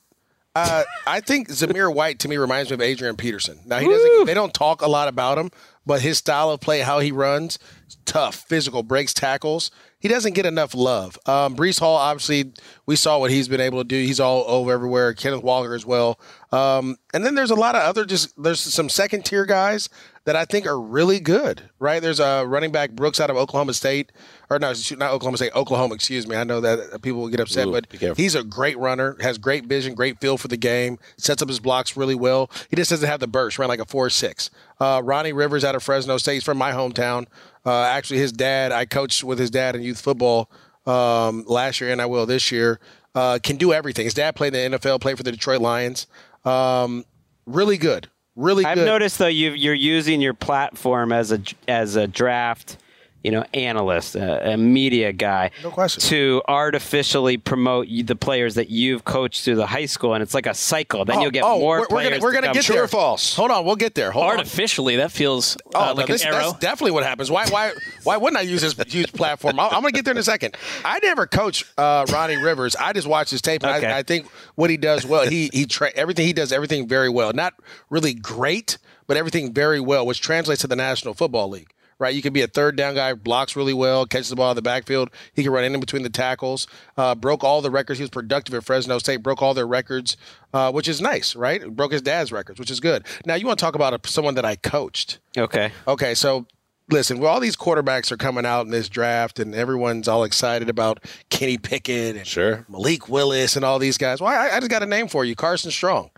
[0.55, 3.59] uh, I think Zamir White to me reminds me of Adrian Peterson.
[3.65, 4.25] Now he doesn't.
[4.25, 5.49] They don't talk a lot about him,
[5.85, 7.57] but his style of play, how he runs,
[8.05, 9.71] tough, physical, breaks tackles.
[9.99, 11.17] He doesn't get enough love.
[11.25, 12.53] Um, Breece Hall, obviously,
[12.85, 13.95] we saw what he's been able to do.
[13.95, 15.13] He's all over everywhere.
[15.13, 16.19] Kenneth Walker as well.
[16.51, 19.89] Um, and then there's a lot of other just there's some second tier guys
[20.25, 21.69] that I think are really good.
[21.79, 22.01] Right?
[22.01, 24.11] There's a running back Brooks out of Oklahoma State,
[24.51, 25.95] or no, not Oklahoma State, Oklahoma.
[25.95, 26.35] Excuse me.
[26.35, 29.65] I know that people will get upset, Ooh, but he's a great runner, has great
[29.65, 32.51] vision, great feel for the game, sets up his blocks really well.
[32.69, 34.49] He just doesn't have the burst, ran like a four six.
[34.77, 37.27] Uh, Ronnie Rivers out of Fresno State, he's from my hometown.
[37.65, 40.51] Uh, actually, his dad, I coached with his dad in youth football
[40.85, 42.81] um, last year, and I will this year.
[43.15, 44.03] Uh, can do everything.
[44.03, 46.07] His dad played in the NFL, played for the Detroit Lions.
[46.43, 47.05] Um,
[47.45, 48.85] really good, really I've good.
[48.85, 51.39] noticed though you you're using your platform as a
[51.69, 52.77] as a draft,
[53.23, 56.01] you know, analyst, a, a media guy, No question.
[56.09, 60.45] to artificially promote the players that you've coached through the high school, and it's like
[60.47, 61.05] a cycle.
[61.05, 62.09] Then Oh, you'll get oh, more we're, we're players.
[62.09, 62.75] gonna, we're gonna come get through.
[62.75, 62.87] there.
[62.87, 63.35] false.
[63.35, 64.11] Hold on, we'll get there.
[64.11, 64.37] Hold on.
[64.37, 66.47] Artificially, that feels Oh, uh, no, like this, an arrow.
[66.47, 67.29] that's definitely what happens.
[67.29, 69.59] Why, why, why wouldn't I use this huge platform?
[69.59, 70.55] I'm, I'm going to get there in a second.
[70.83, 72.75] I never coach uh, Ronnie Rivers.
[72.75, 73.91] I just watch his tape, and Okay.
[73.91, 75.27] I, I think what he does well.
[75.27, 77.31] He he tra- everything he does everything very well.
[77.33, 77.53] Not
[77.89, 81.71] really great, but everything very well, which translates to the National Football League.
[82.01, 84.55] Right, you can be a third down guy, blocks really well, catches the ball in
[84.55, 85.11] the backfield.
[85.35, 86.65] He can run in between the tackles.
[86.97, 87.99] Uh, broke all the records.
[87.99, 89.17] He was productive at Fresno State.
[89.17, 90.17] Broke all their records,
[90.51, 91.35] uh, which is nice.
[91.35, 93.05] Right, broke his dad's records, which is good.
[93.27, 95.19] Now you want to talk about a, someone that I coached.
[95.37, 95.71] Okay.
[95.87, 96.47] Okay, so
[96.89, 100.69] listen, well, all these quarterbacks are coming out in this draft, and everyone's all excited
[100.69, 102.65] about Kenny Pickett and Sure.
[102.67, 104.19] Malik Willis and all these guys.
[104.19, 106.09] Well, I, I just got a name for you, Carson Strong.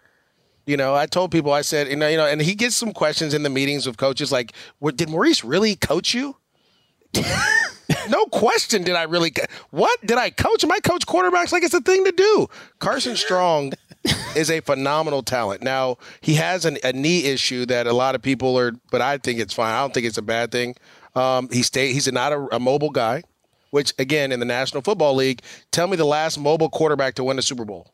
[0.65, 2.93] You know, I told people, I said, you know, you know, and he gets some
[2.93, 6.37] questions in the meetings with coaches like, "What- "Did Maurice really coach you?"
[8.09, 8.83] no question.
[8.83, 9.31] Did I really?
[9.31, 10.63] co- What did I coach?
[10.63, 12.47] Am I coach quarterbacks like it's a thing to do?
[12.79, 13.73] Carson Strong
[14.35, 15.61] is a phenomenal talent.
[15.61, 19.17] Now he has an, a knee issue that a lot of people are, but I
[19.17, 19.73] think it's fine.
[19.73, 20.75] I don't think it's a bad thing.
[21.15, 21.93] Um, he stay.
[21.93, 23.23] He's not a, a mobile guy,
[23.71, 25.41] which again in the National Football League,
[25.71, 27.91] tell me the last mobile quarterback to win a Super Bowl.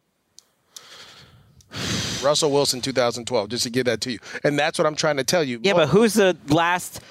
[2.23, 5.23] Russell Wilson, 2012, just to give that to you, and that's what I'm trying to
[5.23, 5.59] tell you.
[5.63, 7.01] Yeah, but who's the last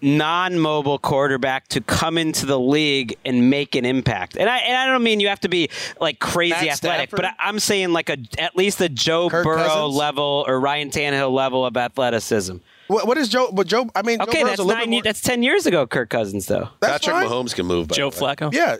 [0.00, 4.36] non-mobile quarterback to come into the league and make an impact?
[4.36, 5.68] And I and I don't mean you have to be
[6.00, 7.16] like crazy Matt athletic, Stafford?
[7.16, 9.94] but I, I'm saying like a at least a Joe Kirk Burrow Cousins?
[9.96, 12.56] level or Ryan Tannehill level of athleticism.
[12.88, 13.50] What, what is Joe?
[13.52, 14.90] But Joe, I mean, Okay, Burrow's that's nine.
[14.90, 15.86] more, That's ten years ago.
[15.88, 16.68] Kirk Cousins, though.
[16.80, 17.26] That's Patrick fine.
[17.28, 17.88] Mahomes can move.
[17.88, 18.10] by Joe.
[18.10, 18.52] Flacco.
[18.54, 18.76] Yeah,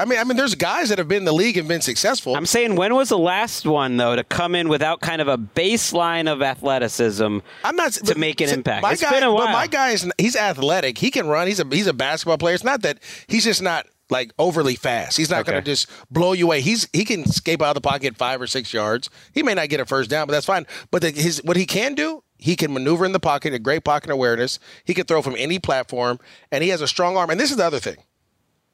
[0.00, 2.34] I mean, I mean, there's guys that have been in the league and been successful.
[2.34, 5.36] I'm saying when was the last one though to come in without kind of a
[5.36, 7.38] baseline of athleticism?
[7.64, 8.82] I'm not to make an see, impact.
[8.82, 9.46] My It's guy, been a while.
[9.46, 10.98] But my guy is he's athletic.
[10.98, 11.46] He can run.
[11.46, 12.54] He's a he's a basketball player.
[12.54, 12.98] It's not that
[13.28, 15.16] he's just not like overly fast.
[15.16, 16.60] He's not going to just blow you away.
[16.60, 19.10] He's he can escape out of the pocket five or six yards.
[19.32, 20.66] He may not get a first down, but that's fine.
[20.90, 23.84] But the, his what he can do, he can maneuver in the pocket, a great
[23.84, 24.58] pocket awareness.
[24.84, 26.18] He can throw from any platform,
[26.50, 27.30] and he has a strong arm.
[27.30, 27.96] And this is the other thing,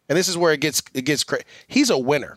[0.09, 1.45] and this is where it gets it gets crazy.
[1.67, 2.37] He's a winner.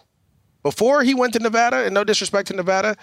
[0.64, 2.96] Before he went to Nevada, and no disrespect to Nevada,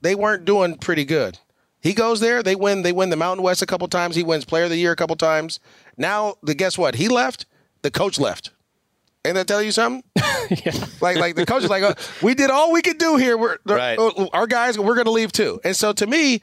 [0.00, 1.38] they weren't doing pretty good.
[1.80, 2.82] He goes there, they win.
[2.82, 4.16] They win the Mountain West a couple times.
[4.16, 5.60] He wins Player of the Year a couple times.
[5.96, 6.94] Now, the guess what?
[6.96, 7.46] He left.
[7.82, 8.50] The coach left.
[9.26, 10.02] Ain't that tell you something?
[10.16, 10.72] yeah.
[11.00, 13.36] Like, like the coach is like, oh, we did all we could do here.
[13.38, 13.98] We're Right.
[13.98, 14.78] uh, our guys.
[14.78, 15.60] We're going to leave too.
[15.64, 16.42] And so, to me,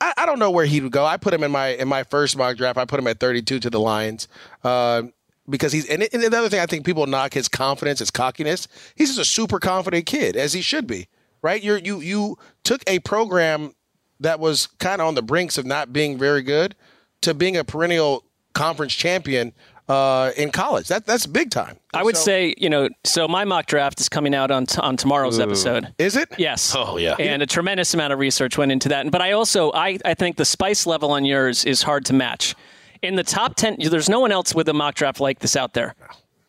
[0.00, 1.04] I, I don't know where he would go.
[1.04, 2.76] I put him in my in my first mock draft.
[2.78, 4.28] I put him at 32 to the Lions.
[4.62, 5.04] Uh,
[5.50, 8.68] because he's and, and the other thing I think people knock his confidence, his cockiness.
[8.94, 11.08] He's just a super confident kid, as he should be,
[11.42, 11.62] right?
[11.62, 13.72] You're you you took a program
[14.20, 16.74] that was kind of on the brinks of not being very good
[17.22, 18.24] to being a perennial
[18.54, 19.52] conference champion
[19.88, 20.88] uh, in college.
[20.88, 21.76] That that's big time.
[21.92, 24.80] I would So- say, you know, so my mock draft is coming out on t-
[24.80, 25.92] on tomorrow's episode.
[25.98, 26.28] Is it?
[26.38, 26.74] Yes.
[26.76, 27.16] Oh, yeah.
[27.18, 29.10] And a tremendous amount of research went into that.
[29.10, 32.54] But I also I, I think the spice level on yours is hard to match.
[33.02, 35.72] In the top 10, there's no one else with a mock draft like this out
[35.72, 35.94] there.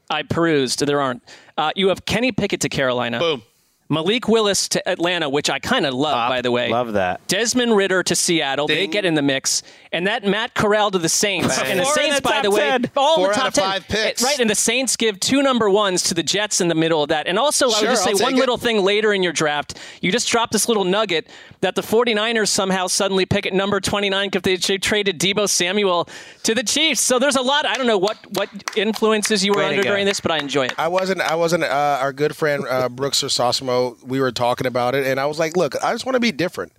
[0.10, 1.24] I perused, there aren't.
[1.58, 3.20] Uh, you have Kenny Pickett to Carolina.
[3.20, 3.44] Boom.
[3.92, 6.70] Malik Willis to Atlanta, which I kind of love, by the way.
[6.70, 7.28] Love that.
[7.28, 8.66] Desmond Ridder to Seattle.
[8.66, 9.64] They get in the mix.
[9.92, 11.58] And that Matt Corral to the Saints.
[11.60, 11.72] Bang.
[11.72, 12.92] And the Four Saints, the by top the way, 10.
[12.96, 13.64] all Four the out top of 10.
[13.64, 14.24] five picks.
[14.24, 14.40] Right.
[14.40, 17.28] And the Saints give two number ones to the Jets in the middle of that.
[17.28, 18.38] And also, I Sure, would just say one it.
[18.38, 19.78] little thing later in your draft.
[20.00, 21.28] You just dropped this little nugget
[21.60, 26.08] that the 49ers somehow suddenly pick at number 29 because they traded Deebo Samuel
[26.44, 27.02] to the Chiefs.
[27.02, 27.66] So there's a lot.
[27.66, 30.68] I don't know what, what influences you were Way under during this, but I enjoy
[30.68, 30.74] it.
[30.78, 31.20] I wasn't.
[31.20, 31.64] I wasn't.
[31.64, 33.81] Uh, our good friend uh, Brooks or Sosimo.
[34.06, 36.32] We were talking about it, and I was like, "Look, I just want to be
[36.32, 36.74] different.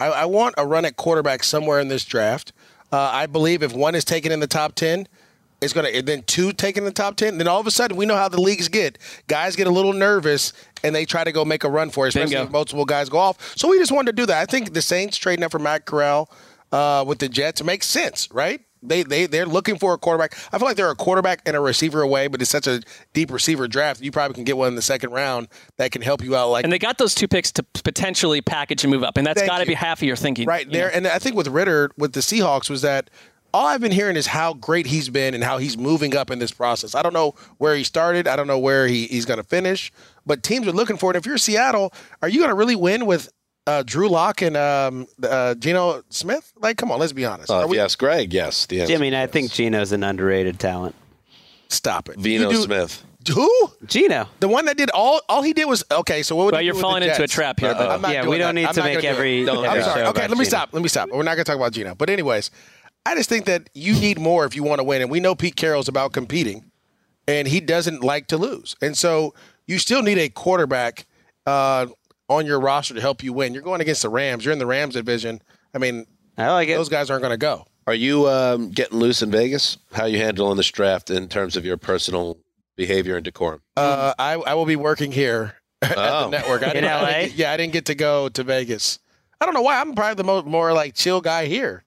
[0.00, 2.52] I, I want a run at quarterback somewhere in this draft.
[2.92, 5.08] Uh, I believe if one is taken in the top ten,
[5.60, 5.88] it's gonna.
[5.88, 7.38] And then two taken in the top ten.
[7.38, 8.98] Then all of a sudden, we know how the leagues get.
[9.26, 10.52] Guys get a little nervous,
[10.82, 12.46] and they try to go make a run for it, especially Bingo.
[12.46, 13.56] if multiple guys go off.
[13.56, 14.40] So we just wanted to do that.
[14.40, 16.30] I think the Saints trading up for Matt Corral
[16.72, 18.60] uh, with the Jets makes sense, right?
[18.82, 20.36] They they they're looking for a quarterback.
[20.52, 23.30] I feel like they're a quarterback and a receiver away, but it's such a deep
[23.30, 24.00] receiver draft.
[24.00, 26.50] You probably can get one in the second round that can help you out.
[26.50, 29.16] Like And they got those two picks to potentially package and move up.
[29.16, 30.46] And that's got to be half of your thinking.
[30.46, 30.88] right you there.
[30.88, 30.94] know?
[30.94, 33.10] And I think with Ridder with the Seahawks was that
[33.54, 36.38] all I've been hearing is how great he's been and how he's moving up in
[36.38, 36.94] this process.
[36.94, 38.28] I don't know where he started.
[38.28, 39.90] I don't know where he, he's going to finish,
[40.26, 41.16] but teams are looking for it.
[41.16, 43.30] If you're Seattle, are you going to really win with
[43.68, 46.52] uh, Drew Lock and um, uh, Geno Smith?
[46.60, 47.50] Like, come on, let's be honest.
[47.50, 48.66] Uh, we- you ask Gregg, yes.
[48.66, 48.94] The answer.
[48.94, 50.94] I mean, I think Geno's an underrated talent.
[51.68, 52.18] Stop it.
[52.18, 53.04] Vino do- Smith.
[53.34, 53.50] Who?
[53.84, 54.26] Geno.
[54.40, 56.22] The one that did all all he did was okay.
[56.22, 56.54] So what would you do?
[56.56, 58.38] Well, he you're do with falling the into a trap here, but- I'm Yeah, we
[58.38, 58.60] don't that.
[58.60, 59.10] need I'm to make gonna do it.
[59.10, 60.00] every- Don't- every I'm sorry.
[60.04, 60.48] show Okay, about let me Geno.
[60.48, 60.68] stop.
[60.72, 61.08] Let me stop.
[61.10, 61.94] We're not going to talk about Geno.
[61.94, 62.50] But anyways,
[63.04, 65.34] I just think that you need more if you want to win, and we know
[65.34, 66.70] Pete Carroll's about competing,
[67.26, 69.34] and he doesn't like to lose, and so
[69.66, 71.04] you still need a quarterback
[71.46, 71.86] uh,
[72.28, 73.54] on your roster to help you win.
[73.54, 74.44] You're going against the Rams.
[74.44, 75.40] You're in the Rams division.
[75.74, 76.06] I mean,
[76.36, 76.76] I like it.
[76.76, 77.66] those guys aren't going to go.
[77.86, 79.78] Are you um, getting loose in Vegas?
[79.92, 82.38] How are you handling this draft in terms of your personal
[82.76, 83.62] behavior and decorum?
[83.76, 86.24] Uh, I I will be working here at Oh.
[86.24, 86.62] the network.
[86.62, 87.28] I In didn't- I LA?
[87.34, 88.98] yeah, I didn't get to go to Vegas.
[89.40, 89.80] I don't know why.
[89.80, 91.84] I'm probably the mo- more like chill guy here.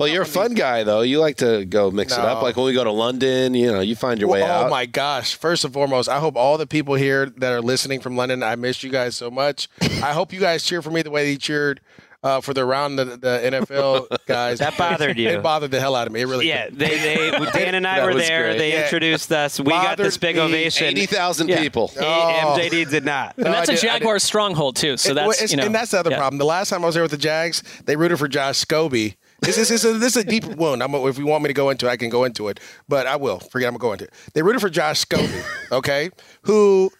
[0.00, 1.02] Well, you're a fun guy though.
[1.02, 2.38] You like to go mix it up.
[2.38, 2.42] No.
[2.42, 4.66] Like when we go to London, you know, you find your way Well, out.
[4.66, 5.34] Oh my gosh!
[5.34, 8.42] First and foremost, I hope all the people here that are listening from London.
[8.42, 9.68] I miss you guys so much.
[9.82, 11.82] I hope you guys cheer for me the way they cheered
[12.22, 14.60] uh, for the round the, the NFL guys.
[14.60, 15.28] That bothered you.
[15.28, 16.22] It bothered the hell out of me.
[16.22, 16.48] It really.
[16.48, 16.78] Yeah, did.
[16.78, 18.44] they, they Dan and I were there.
[18.48, 18.58] great.
[18.58, 18.84] They Yeah.
[18.84, 19.60] introduced us.
[19.60, 20.42] We got this big me.
[20.42, 20.86] ovation.
[20.86, 21.60] Eighty thousand Yeah.
[21.60, 21.88] people.
[21.88, 22.56] He- Oh.
[22.58, 23.34] MJD did not.
[23.36, 24.96] and that's I a did- I Jaguar stronghold, too.
[24.96, 25.64] So It- that's, it's- you know.
[25.66, 26.16] and that's the other yeah.
[26.16, 26.38] problem.
[26.38, 29.16] The last time I was there with the Jags, they rooted for Josh Scobee.
[29.40, 30.82] This is, this is, a, this is a deep wound.
[30.82, 33.06] I'm, if you want me to go into it, I can go into it, but
[33.06, 33.38] I will.
[33.40, 34.32] Forget I'm going to go into it.
[34.34, 36.10] They rooted for Josh Scobee, okay,
[36.42, 36.90] who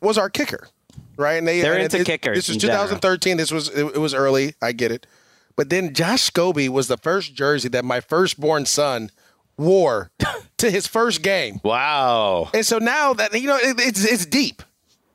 [0.00, 0.68] was our kicker,
[1.16, 1.34] right?
[1.34, 2.84] And they, They're and into it- kickers This was in general.
[2.84, 3.36] 2013.
[3.36, 4.54] This was it, it was early.
[4.62, 5.06] I get it,
[5.56, 9.10] but then Josh Scobee was the first jersey that my firstborn son
[9.58, 10.10] wore
[10.58, 11.60] to his first game.
[11.62, 12.48] Wow.
[12.54, 14.62] And so now that you know, it, it's it's deep.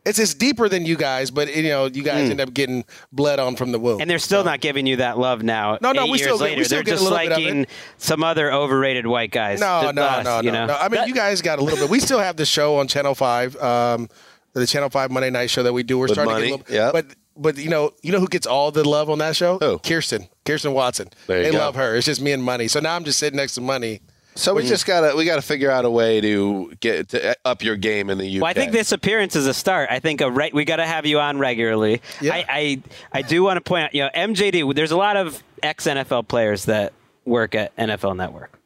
[0.07, 3.39] It's it's deeper than you guys, but you know, you guys end up getting bled
[3.39, 4.01] on from the wound.
[4.01, 5.77] And they're still not giving you that love now.
[5.81, 7.31] No, no, eight we years still get- we still they're get a just little bit
[7.31, 7.69] of liking it.
[7.97, 9.59] some other overrated white guys.
[9.59, 10.65] no, no, us, no, you no, know?
[10.67, 10.73] no.
[10.79, 11.89] I mean, That- you guys got a little bit.
[11.89, 14.07] We still have the show on Channel Five, um,
[14.53, 15.97] the Channel Five Monday night show that we do.
[15.97, 16.93] We're With starting money, to get a little, yep.
[16.93, 17.05] but
[17.39, 19.59] but you know, you know who gets all the love on that show?
[19.59, 19.77] Who?
[19.79, 21.09] Kirsten, Kirsten Watson.
[21.27, 21.57] There you they go.
[21.59, 21.95] love her.
[21.95, 22.67] It's just me and Money.
[22.67, 23.99] So now I'm just sitting next to Money.
[24.37, 27.75] So we just gotta we gotta figure out a way to get to up your
[27.75, 28.41] game in the UK.
[28.41, 29.89] Well, I think this appearance is a start.
[29.91, 32.01] I think a re- we got to have you on regularly.
[32.21, 32.81] I, I
[33.11, 34.75] I do want to point out, you know, MJD.
[34.75, 36.93] There's a lot of ex NFL players that
[37.25, 38.59] work at NFL Network,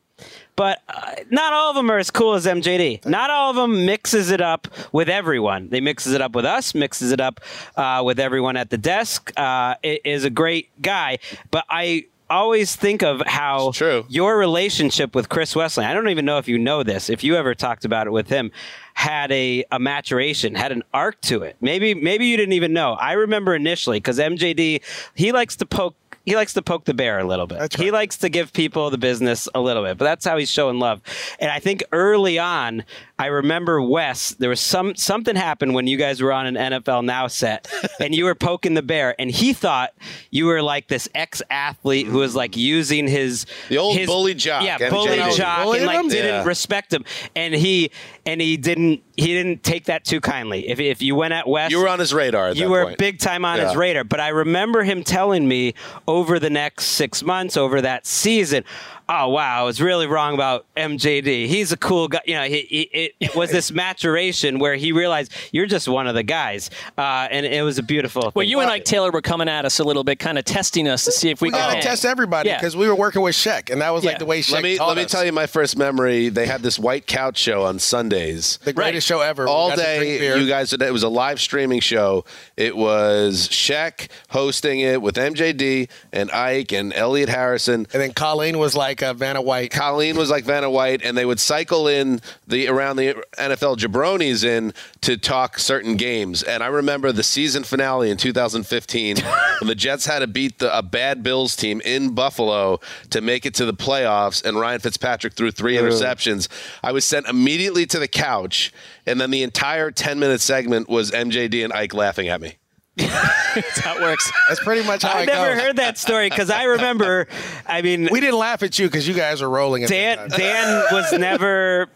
[0.58, 3.06] but uh, not all of them are as cool as MJD.
[3.06, 5.70] Not all of them mixes it up with everyone.
[5.70, 7.40] They mixes it up with us, mixes it up
[7.78, 9.32] uh, with everyone at the desk.
[9.38, 11.20] Uh, is a great guy,
[11.50, 14.06] but I always think of how true.
[14.10, 15.86] your relationship with Chris Wesseling.
[15.86, 17.10] I don't even know if you know this.
[17.10, 18.52] If you ever talked about it with him,
[18.94, 21.58] had a, a maturation, had an arc to it.
[21.62, 22.94] Maybe maybe you didn't even know.
[22.94, 24.82] I remember initially because MJD
[25.16, 25.96] he likes to poke.
[26.26, 27.76] He likes to poke the bear a little bit.
[27.76, 30.80] He likes to give people the business a little bit, but that's how he's showing
[30.80, 31.02] love.
[31.40, 32.84] And I think early on,
[33.18, 34.30] I remember Wes.
[34.32, 38.14] There was some something happened when you guys were on an NFL Now set, and
[38.16, 39.94] you were poking the bear, and he thought
[40.30, 44.34] you were like this ex athlete who was like using his The old his- bully
[44.36, 44.90] jock, yeah, MJD.
[44.92, 46.08] bully jock, Bullying and like him?
[46.10, 46.44] didn't Yeah.
[46.46, 47.04] respect him,
[47.36, 47.92] and he
[48.26, 50.68] and he didn't he didn't take that too kindly.
[50.70, 52.50] If if you went at Wes, you were on his radar.
[52.50, 52.98] At you that were point.
[52.98, 54.04] big time on his radar.
[54.04, 55.74] But I remember him telling me
[56.08, 58.64] over the next six months, over that season,
[59.12, 61.48] oh wow, I was really wrong about MJD.
[61.48, 62.22] He's a cool guy.
[62.26, 66.08] You know, he, he, it, it was this maturation where he realized you're just one
[66.08, 68.32] of the guys, uh, and it was a beautiful.
[68.34, 70.88] Well, you and Ike Taylor were coming at us a little bit, kind of testing
[70.88, 72.58] us to see if we, We gotta test everybody Yeah.
[72.58, 74.78] because we were working with Shaq, and that was like the way Shaq Let me
[74.78, 76.30] taught let me tell you my first memory.
[76.30, 78.60] They had this white couch show on Sundays.
[78.64, 79.48] The greatest show ever.
[79.48, 80.72] All got to drink day, you guys.
[80.74, 82.24] It was a live streaming show.
[82.56, 87.88] It was Shaq hosting it with MJD and Ike and Elliot Harrison.
[87.94, 89.72] And then Colleen was like uh, Vanna White.
[89.72, 94.44] Colleen was like Vanna White, and they would cycle in the around the NFL jabronis
[94.44, 96.44] in to talk certain games.
[96.44, 100.76] And I remember the season finale in 2015 when the Jets had to beat the,
[100.78, 102.80] a bad Bills team in Buffalo
[103.10, 106.48] to make it to the playoffs, and Ryan Fitzpatrick threw three interceptions.
[106.84, 108.72] I was sent immediately to the couch,
[109.06, 112.56] and then the entire 10 minute segment was MJD and Ike laughing at me.
[112.98, 114.32] That's how it works.
[114.48, 115.64] That's pretty much how I it never goes.
[115.64, 117.28] heard that story because I remember.
[117.66, 119.86] I mean, We didn't laugh at you because you guys were rolling.
[119.86, 120.30] Dan.
[120.30, 121.88] Dan was never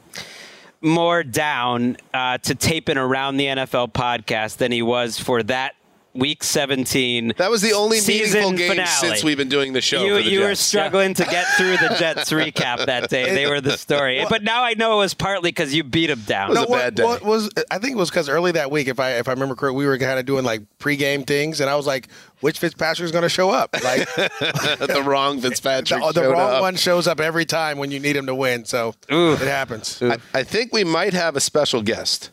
[0.81, 5.75] more down uh, to taping around the NFL podcast than he was for that
[6.15, 7.33] week 17.
[7.37, 8.87] That was the only season meaningful game finale.
[8.87, 10.03] since we've been doing the show.
[10.03, 10.61] You, for the you were Jets.
[10.75, 13.35] struggling to get through the Jets recap that day.
[13.35, 16.21] They were the story, but now I know it was partly because you beat him
[16.21, 16.49] down.
[16.49, 17.03] was a bad day.
[17.03, 19.55] What was I think it was because early that week, if I if I remember
[19.55, 22.07] correctly, we were kind of doing like pregame things, and I was like,
[22.39, 26.01] "Which Fitzpatrick is going to show up?" Like the wrong Fitzpatrick.
[26.01, 26.61] the, the wrong up.
[26.61, 28.65] one shows up every time when you need him to win.
[28.65, 30.01] So it happens.
[30.01, 32.31] I, I think we might have a special guest.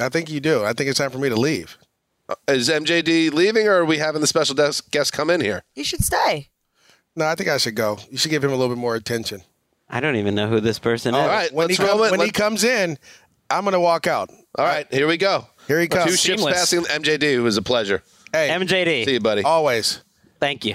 [0.00, 0.64] I think you do.
[0.64, 1.76] I think it's time for me to leave.
[2.28, 5.62] Uh, Is MJD leaving, or are we having the special des- guest come in here?
[5.74, 6.50] You should stay.
[7.16, 7.98] No, I think I should go.
[8.10, 9.42] You should give him a little bit more attention.
[9.88, 11.20] I don't even know who this person is.
[11.20, 12.10] All right, when he let's roll comes it.
[12.12, 12.98] when he Let- comes in,
[13.50, 14.30] I'm going to walk out.
[14.58, 15.46] All right, here we go.
[15.66, 16.20] Here he Two comes.
[16.20, 16.54] ships Seamless.
[16.58, 17.22] passing MJD.
[17.22, 18.02] It was a pleasure.
[18.32, 19.04] Hey, MJD.
[19.06, 19.42] See you, buddy.
[19.42, 20.02] always.
[20.40, 20.74] Thank you.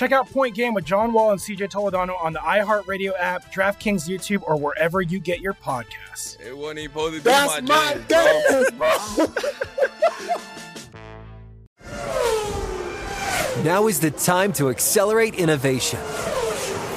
[0.00, 4.08] Check out Point Game with John Wall and CJ Toledano on the iHeartRadio app, DraftKings
[4.08, 6.40] YouTube, or wherever you get your podcasts.
[6.40, 8.70] It wasn't even supposed to be That's my, my dance, dance,
[13.58, 13.62] bro.
[13.62, 16.00] Now is the time to accelerate innovation.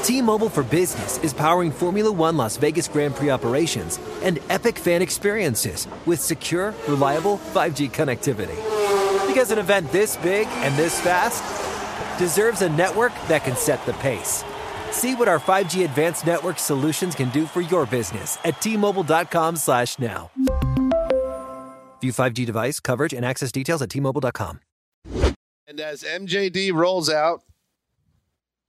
[0.03, 5.01] T-Mobile for Business is powering Formula One Las Vegas Grand Prix operations and epic fan
[5.01, 8.55] experiences with secure, reliable 5G connectivity.
[9.27, 11.62] Because an event this big and this fast
[12.17, 14.43] deserves a network that can set the pace.
[14.91, 19.97] See what our 5G advanced network solutions can do for your business at T-Mobile.com slash
[19.99, 20.31] now.
[22.01, 24.59] View 5G device coverage and access details at T-Mobile.com.
[25.65, 27.41] And as MJD rolls out,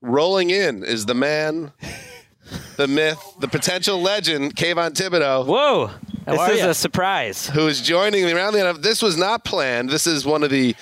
[0.01, 1.73] rolling in is the man,
[2.77, 5.45] the myth, the potential legend, Kayvon Thibodeaux.
[5.47, 5.91] Whoa,
[6.27, 6.71] this are is ya?
[6.71, 7.49] a surprise.
[7.49, 8.83] who is joining me around the NFL.
[8.83, 9.91] This was not planned.
[9.91, 10.75] This is one of the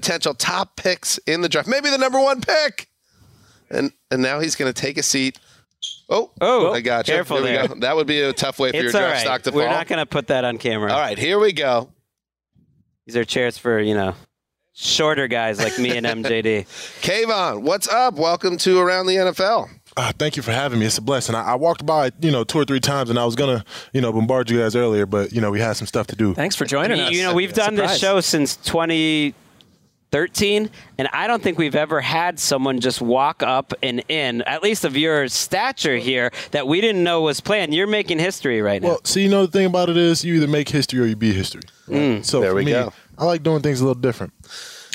[0.00, 2.88] potential top picks in the draft, maybe the number one pick.
[3.70, 5.38] And and now he's going to take a seat.
[6.08, 7.14] Oh, Oh, I got you.
[7.14, 7.68] careful Here we there.
[7.68, 7.74] go.
[7.80, 9.20] That would be a tough way for It's your draft right.
[9.22, 9.60] stock to fall.
[9.62, 10.92] We're not going to put that on camera.
[10.92, 11.88] All right, here we go.
[13.06, 14.14] These are chairs for you know
[14.74, 16.66] shorter guys like me and MJD.
[17.00, 18.14] Kayvon, what's up?
[18.14, 19.68] Welcome to Around the NFL.
[19.96, 20.84] Uh, thank you for having me.
[20.86, 21.34] It's a blessing.
[21.34, 24.00] I, I walked by, you know, two or three times, and I was gonna, you
[24.02, 26.34] know, bombard you guys earlier, but you know, we had some stuff to do.
[26.34, 27.10] Thanks for joining us.
[27.12, 28.56] You know, we've done this show since
[30.24, 34.62] 2013, and I don't think we've ever had someone just walk up and in, at
[34.62, 37.74] least of your stature here, that we didn't know was planned.
[37.74, 38.88] You're making history right now.
[38.88, 41.16] Well, see, you know, the thing about it is, you either make history or you
[41.16, 41.62] be history.
[41.88, 42.24] Mm.
[42.24, 42.92] So There for we me, go.
[43.18, 44.32] I like doing things a little different.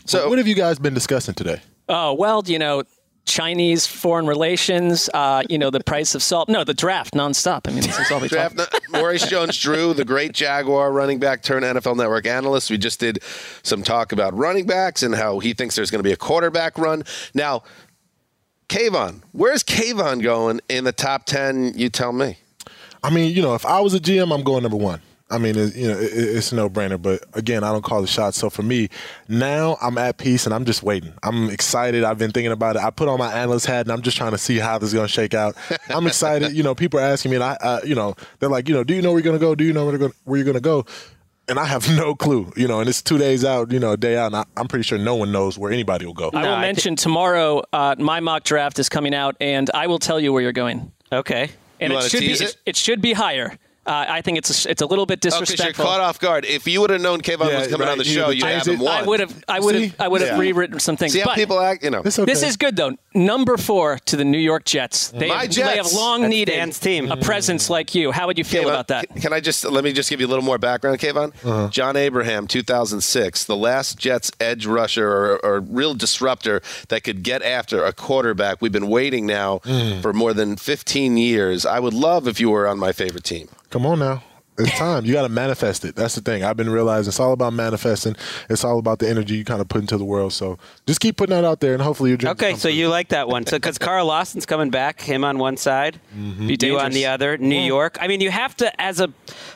[0.06, 1.62] So, what have you guys been discussing today?
[1.88, 2.84] Oh well, you know,
[3.26, 5.10] Chinese foreign relations.
[5.14, 6.50] Uh, you know, the price of salt.
[6.50, 7.68] No, the draft nonstop.
[7.68, 8.54] I mean, this is all we talk.
[8.54, 12.70] Draft Maurice Jones-Drew, the great Jaguar running back turned NFL Network analyst.
[12.70, 13.20] We just did
[13.64, 16.78] some talk about running backs and how he thinks there's going to be a quarterback
[16.78, 17.04] run.
[17.34, 17.64] Now,
[18.70, 21.74] Kayvon, where's Kayvon going in the top ten?
[21.76, 22.38] You tell me.
[23.04, 25.02] I mean, you know, if I was a GM, I'm going number one.
[25.32, 27.01] I mean, it, you know, it, it's a no-brainer.
[27.01, 28.37] But again, I don't call the shots.
[28.37, 28.89] So for me,
[29.29, 31.13] now I'm at peace and I'm just waiting.
[31.24, 32.03] I'm excited.
[32.03, 32.82] I've been thinking about it.
[32.83, 34.93] I put on my analyst hat and I'm just trying to see how this is
[34.93, 35.55] going to shake out.
[35.89, 36.51] I'm excited.
[36.55, 38.83] you know, people are asking me, and I, uh, you know, they're like, you know,
[38.83, 39.55] do you know where you're going to go?
[39.55, 40.86] Do you know where, gonna, where you're going to go?
[41.47, 42.51] And I have no clue.
[42.55, 43.71] You know, and it's two days out.
[43.71, 46.05] You know, a day out, and I, I'm pretty sure no one knows where anybody
[46.05, 46.29] will go.
[46.33, 47.63] I will mention tomorrow.
[47.74, 50.91] Uh, my mock draft is coming out, and I will tell you where you're going.
[51.12, 51.49] Okay.
[51.79, 52.58] And You it wanna should be tease it?
[52.66, 53.58] it should be higher.
[53.83, 55.86] Uh, I think it's a, it's a little bit Oh, 'cause you're disrespectful.
[55.86, 56.45] caught off guard.
[56.45, 57.91] If you would have known Kayvon Yeah, was coming right.
[57.93, 58.79] on the You show, you'd have him it.
[58.83, 58.93] one.
[58.93, 60.39] I would have I would have I would have Yeah.
[60.39, 61.13] rewritten some things.
[61.13, 61.99] See how but people act, you know.
[62.05, 62.25] Okay.
[62.25, 62.91] this is good though.
[63.16, 65.08] Number four to the New York Jets.
[65.09, 65.67] They, My have, Jets.
[65.70, 67.12] they have long That's needed Dan's team.
[67.12, 68.12] a presence like you.
[68.12, 69.09] How would you feel Kayvon, about that?
[69.09, 71.29] Can, can I just let me just give you a little more background, Kayvon?
[71.43, 71.67] Uh-huh.
[71.70, 77.41] John Abraham, 2006, the last Jets edge rusher or, or real disruptor that could get
[77.41, 78.62] after a quarterback.
[78.62, 80.01] We've been waiting now Mm.
[80.03, 81.66] for more than 15 years.
[81.66, 83.47] I would love if you were on my favorite team.
[83.72, 84.24] Come on now.
[84.58, 85.06] It's time.
[85.06, 85.96] You got to manifest it.
[85.96, 86.43] That's the thing.
[86.43, 88.16] I've been realizing it's all about manifesting.
[88.50, 90.34] It's all about the energy you kind of put into the world.
[90.34, 92.72] So just keep putting that out there, and hopefully your dreams Okay, so true.
[92.78, 93.46] you like that one.
[93.46, 96.50] So because Carl Lawson's coming back, him on one side, Mm-hmm.
[96.62, 97.98] You on the other, New York.
[98.02, 99.12] I mean, you have to, as a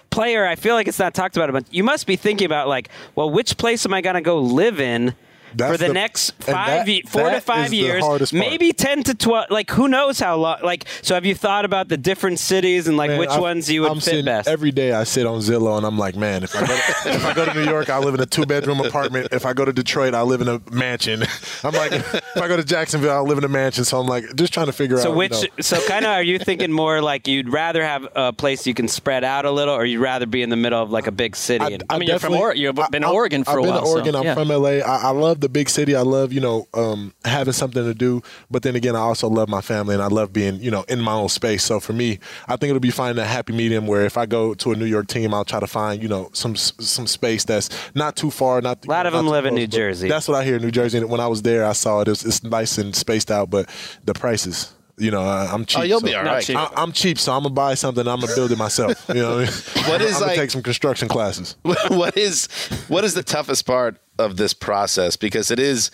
[0.09, 2.89] player, I feel like it's not talked about, but you must be thinking about like,
[3.15, 5.13] well, which place am I going to go live in?
[5.57, 9.13] That's for the, the- next five, that- ye- four to five years, maybe ten to
[9.13, 9.47] twelve.
[9.49, 10.57] Like who knows how long?
[10.63, 13.69] Like so, have you thought about the different cities and like Man, which I- ones
[13.69, 14.47] you would I'm fit sitting- best?
[14.47, 16.73] Every day I sit on Zillow and I'm like, man, if I go to,
[17.15, 19.29] if I go to New York, I live in a two bedroom apartment.
[19.31, 21.23] If I go to Detroit, I live in a mansion.
[21.63, 23.85] I'm like, if I go to Jacksonville, I live in a mansion.
[23.85, 25.17] So I'm like, just trying to figure so out.
[25.17, 25.31] which?
[25.43, 28.67] You know, So kind of, are you thinking more like you'd rather have a place
[28.67, 31.07] you can spread out a little, or you'd rather be in the middle of like
[31.07, 31.63] a big city?
[31.73, 32.61] and, I mean, you're from definitely- Oregon.
[32.61, 33.81] You've been to I- Oregon for I've a been while.
[33.81, 34.13] to Oregon.
[34.13, 34.33] so, I'm yeah.
[34.35, 34.69] from LA.
[34.69, 35.95] I, I love the big city.
[35.95, 38.21] I love you know um, having something to do.
[38.49, 40.99] But then again, I also love my family and I love being you know in
[40.99, 41.63] my own space.
[41.63, 44.55] So for me, I think it'll be finding a happy medium where if I go
[44.55, 47.69] to a New York team, I'll try to find you know some some space that's
[47.93, 48.59] not too far.
[48.59, 50.09] Not A lot of them too live in New Jersey.
[50.09, 50.97] That's what I hear in New Jersey.
[50.97, 52.07] And when I was there, I saw it.
[52.07, 53.69] It's, it's nice and spaced out, but
[54.03, 54.73] the prices.
[54.97, 55.79] You know, I, I'm cheap.
[55.81, 56.41] Oh, you'll so- be all right.
[56.43, 56.55] cheap.
[56.55, 58.07] I, I'm cheap, so I'm gonna buy something.
[58.07, 59.05] I'm gonna build it myself.
[59.09, 59.85] You know, what I mean?
[59.91, 61.57] What I'm, is I'm gonna take some construction classes.
[61.63, 62.47] what is
[62.87, 65.15] what is the toughest part of this process?
[65.15, 65.91] Because it is.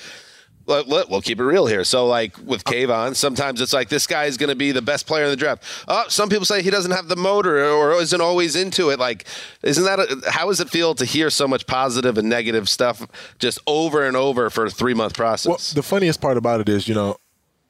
[0.67, 1.83] Let, let, we'll keep it real here.
[1.83, 5.07] So, like with Kayvon, sometimes it's like this guy is going to be the best
[5.07, 5.63] player in the draft.
[5.87, 8.99] Oh, some people say he doesn't have the motor or isn't always into it.
[8.99, 9.25] Like,
[9.63, 13.05] isn't that a, how does it feel to hear so much positive and negative stuff
[13.39, 15.49] just over and over for a three month process?
[15.49, 17.17] Well, the funniest part about it is, you know,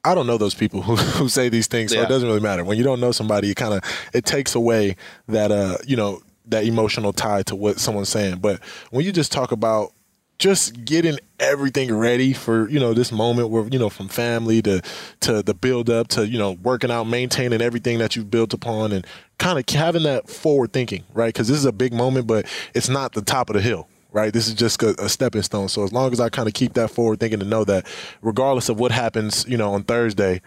[0.03, 2.03] I don't know those people who, who say these things, so Yeah.
[2.06, 2.65] it doesn't really matter.
[2.65, 3.84] When you don't know somebody, it kind of
[4.14, 4.98] it takes away
[5.30, 8.40] that uh, you know, that emotional tie to what someone's saying.
[8.40, 8.60] But
[8.90, 9.94] when you just talk about
[10.41, 14.81] just getting everything ready for you know this moment where you know from family to
[15.19, 18.91] to the build up to you know working out maintaining everything that you've built upon
[18.91, 19.05] and
[19.38, 22.89] kind of having that forward thinking right because this is a big moment but it's
[22.89, 25.84] not the top of the hill right this is just a, a stepping stone so
[25.84, 27.85] as long as i kind of keep that forward thinking to know that
[28.23, 30.41] regardless of what happens you know on thursday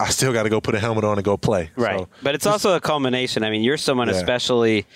[0.00, 2.00] i still got to go put a helmet on and go play Right.
[2.00, 3.44] So, but it's also a culmination.
[3.44, 4.14] I mean, you're someone, Yeah.
[4.14, 4.86] especially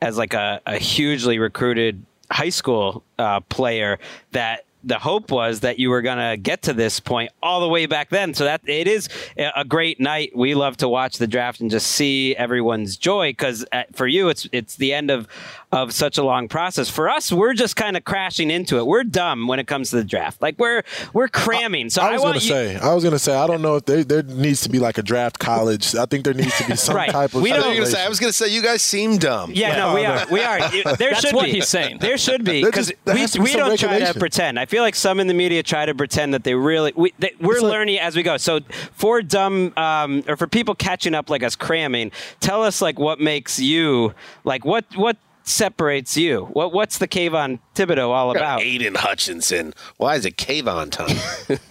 [0.00, 3.98] as like a, a hugely recruited high school uh, player,
[4.32, 7.68] that the hope was that you were going to get to this point all the
[7.68, 8.32] way back then.
[8.34, 10.32] So that it is a great night.
[10.34, 14.48] We love to watch the draft and just see everyone's joy because for you, it's
[14.52, 15.28] it's the end of
[15.72, 16.88] of such a long process.
[16.88, 18.86] For us, we're just kind of crashing into it.
[18.86, 20.42] We're dumb when it comes to the draft.
[20.42, 20.82] Like we're
[21.12, 21.90] we're cramming.
[21.90, 23.76] So I, I was want gonna you, say, I was gonna say, I don't know
[23.76, 25.94] if there there needs to be like a draft college.
[25.94, 27.10] I think there needs to be some Right.
[27.10, 27.42] type of.
[27.42, 28.82] We I, don't- thought you were gonna say, I was going to say, you guys
[28.82, 29.52] seem dumb.
[29.54, 30.26] Yeah, no, we are.
[30.30, 30.58] We are.
[30.70, 31.52] There That's should what be.
[31.52, 31.98] he's saying.
[32.00, 34.58] There should be because we, be we don't try to pretend.
[34.58, 36.92] I feel like some in the media try to pretend that they really.
[36.96, 38.36] We, they, we're like- learning as we go.
[38.36, 38.60] So
[38.92, 42.10] for dumb um, or for people catching up like us cramming,
[42.40, 44.14] tell us like what makes you
[44.44, 45.16] like what what
[45.50, 46.46] separates you?
[46.52, 48.62] What What's the Kayvon Thibodeaux all about?
[48.62, 49.74] Aidan Hutchinson.
[49.98, 51.16] Why is it Kayvon time?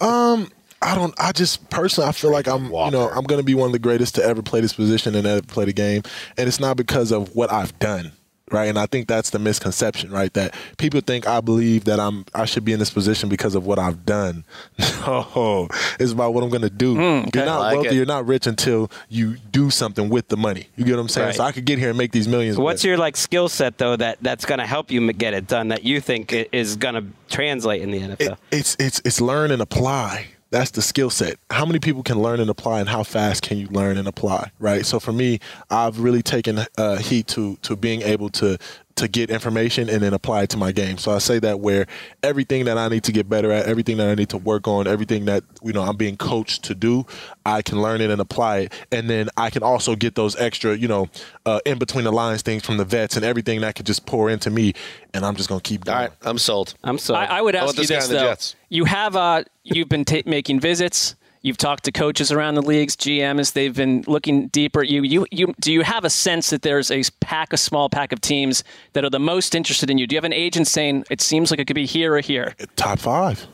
[0.00, 0.50] Um,
[0.82, 1.14] I don't.
[1.18, 2.66] I just personally, I feel like I'm.
[2.66, 5.14] You know, I'm going to be one of the greatest to ever play this position
[5.14, 6.02] and ever play the game,
[6.38, 8.12] and it's not because of what I've done.
[8.50, 10.32] Right, and I think that's the misconception, right?
[10.34, 13.64] That people think I believe that I'm I should be in this position because of
[13.66, 14.44] what I've done.
[15.00, 15.66] No,
[15.98, 16.94] it's about what I'm going to do.
[16.94, 17.38] Mm, okay.
[17.38, 17.94] You're not like wealthy, it.
[17.94, 20.68] you're not rich until you do something with the money.
[20.76, 21.26] You get what I'm saying?
[21.28, 21.36] Right.
[21.36, 22.58] So I could get here and make these millions.
[22.58, 25.68] What's your like skill set though that that's going to help you get it done
[25.68, 27.04] that you think i- is going to
[27.34, 28.36] translate in the NFL?
[28.50, 30.26] It's it's it's learn and apply.
[30.50, 31.38] That's the skill set.
[31.50, 34.50] How many people can learn and apply, and how fast can you learn and apply?
[34.58, 34.84] Right.
[34.84, 35.38] So for me,
[35.70, 38.58] I've really taken uh, heat to to being able to
[38.96, 40.98] to get information and then apply it to my game.
[40.98, 41.86] So I say that where
[42.22, 44.86] everything that I need to get better at, everything that I need to work on,
[44.86, 47.06] everything that you know I'm being coached to do,
[47.46, 50.76] I can learn it and apply it, and then I can also get those extra,
[50.76, 51.08] you know,
[51.46, 54.28] uh, in between the lines things from the vets and everything that could just pour
[54.28, 54.74] into me,
[55.14, 55.96] and I'm just gonna keep going.
[55.96, 56.74] All right, I'm sold.
[56.84, 57.18] I'm sold.
[57.18, 58.56] I, I would ask want you this this though: Jets.
[58.68, 61.16] you have uh, you've been ta making visits.
[61.42, 63.54] You've talked to coaches around the leagues, GMs.
[63.54, 65.02] They've been looking deeper at you.
[65.02, 68.20] You, you, do you have a sense that there's a pack, a small pack of
[68.20, 68.62] teams
[68.92, 70.06] that are the most interested in you?
[70.06, 72.54] Do you have an agent saying it seems like it could be here or here?
[72.76, 73.46] top five.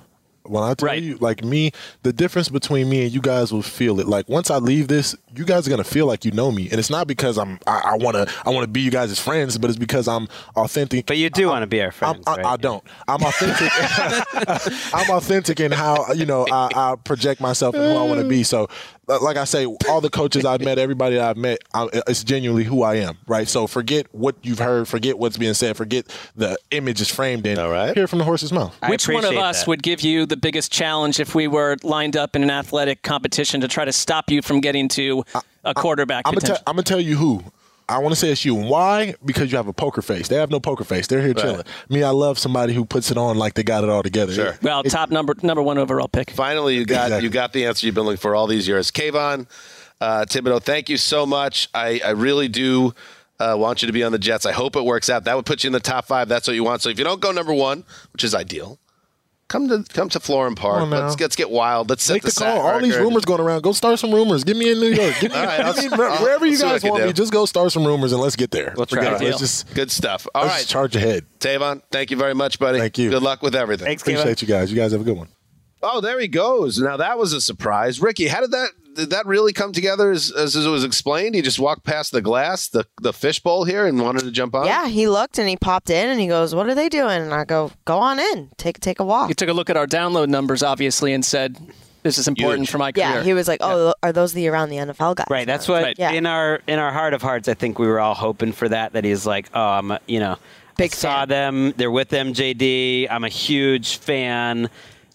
[0.48, 3.98] When I tell you, like me, the difference between me and you guys will feel
[4.00, 4.06] it.
[4.06, 6.78] Like once I leave this, you guys are gonna feel like you know me, and
[6.78, 9.70] it's not because I'm I, I wanna I wanna be you guys' as friends, but
[9.70, 11.06] it's because I'm authentic.
[11.06, 12.82] But you do want to be our friends, I, I don't.
[13.08, 13.70] I'm authentic.
[14.94, 18.28] I'm authentic in how you know I, I project myself and who I want to
[18.28, 18.42] be.
[18.42, 18.68] So,
[19.08, 22.24] Uh, like I say, all the coaches I've met, everybody that I've met, I, it's
[22.24, 23.16] genuinely who I am.
[23.28, 23.46] Right.
[23.46, 27.58] So forget what you've heard, forget what's being said, forget the image is framed in.
[27.58, 27.94] All right.
[27.94, 28.76] Hear it from the horse's mouth.
[28.88, 32.34] Which one of us would give you the biggest challenge if we were lined up
[32.34, 35.24] in an athletic competition to try to stop you from getting to
[35.62, 36.22] a quarterback?
[36.26, 36.56] I'm gonna, potential?
[36.56, 37.44] tell, I'm gonna tell you who.
[37.88, 38.58] I want to say it's you.
[38.58, 39.14] And why?
[39.24, 40.28] Because you have a poker face.
[40.28, 41.06] They have no poker face.
[41.06, 41.62] They're here chilling.
[41.88, 44.32] Me, I love somebody who puts it on like they got it all together.
[44.32, 44.58] Sure.
[44.60, 46.30] Well, top number number one overall pick.
[46.30, 48.90] Finally, you got you got the answer you've been looking for all these years.
[48.90, 49.46] Kayvon
[50.00, 51.68] uh, Thibodeaux, thank you so much.
[51.74, 52.94] I, I really do
[53.38, 54.46] uh, want you to be on the Jets.
[54.46, 55.24] I hope it works out.
[55.24, 56.28] That would put you in the top five.
[56.28, 56.82] That's what you want.
[56.82, 58.78] So if you don't go number one, which is ideal,
[59.48, 60.74] come to come to Florham Park.
[60.80, 61.06] Come on now.
[61.06, 61.88] let's, let's get wild.
[61.90, 62.56] Let's set Make the the call.
[62.56, 63.62] sat All these rumors going around.
[63.62, 64.44] Go start some rumors.
[64.44, 65.14] Get me in New York.
[65.20, 66.80] Get me, All right, I'll- get me I'll- wherever you I'll see what I guys
[66.82, 67.06] can want do.
[67.08, 67.12] me.
[67.12, 68.74] Just go start some rumors and let's get there.
[68.76, 69.04] We'll try.
[69.16, 69.20] It.
[69.22, 70.26] Let's just Good stuff.
[70.34, 71.24] All let's right, just charge ahead.
[71.40, 72.78] Tavon, thank you very much, buddy.
[72.78, 73.10] Thank you.
[73.10, 73.86] Good luck with everything.
[73.86, 74.70] Thanks, Appreciate you guys.
[74.70, 75.28] You guys have a good one.
[75.82, 76.78] Oh, there he goes.
[76.78, 78.00] Now that was a surprise.
[78.00, 81.34] Ricky, how did that did that really come together as, as it was explained?
[81.34, 84.66] He just walked past the glass, the the fishbowl here, and wanted to jump on.
[84.66, 87.32] Yeah, he looked and he popped in and he goes, "What are they doing?" And
[87.34, 89.86] I go, "Go on in, take take a walk." He took a look at our
[89.86, 91.56] download numbers, obviously, and said,
[92.02, 94.70] "This is important for my career." Yeah, he was like, "Oh, are those the around
[94.70, 95.46] the NFL guys?" Right.
[95.46, 95.98] That's what Right.
[95.98, 96.12] Yeah.
[96.12, 98.92] in our in our heart of hearts, I think we were all hoping for that.
[98.94, 100.36] That he's like, oh, I'm, a, you know,
[100.76, 101.28] Big I saw fan.
[101.28, 101.74] them.
[101.76, 103.08] They're with MJD.
[103.10, 104.68] I'm a huge fan.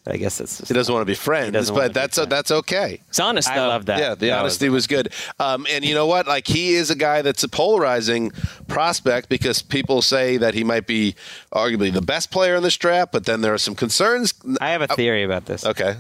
[0.07, 2.29] I guess that's just, He doesn't want to be friends, but that's friends.
[2.29, 3.01] that's okay.
[3.09, 3.53] It's honest, Though.
[3.53, 3.99] I love that.
[3.99, 5.13] Yeah, the That honesty was, good.
[5.39, 6.25] Um, and you know what?
[6.25, 8.31] Like he is a guy that's a polarizing
[8.67, 11.13] prospect because people say that he might be
[11.53, 14.33] arguably the best player in this draft, but then there are some concerns.
[14.59, 15.63] I have a theory about this.
[15.65, 15.95] Okay.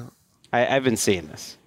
[0.51, 1.57] I, I've been seeing this.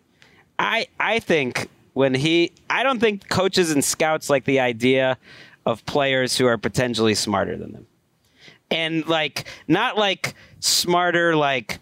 [0.58, 5.18] I I think when he, I don't think coaches and scouts like the idea
[5.66, 7.86] of players who are potentially smarter than them,
[8.70, 11.78] and like not like smarter like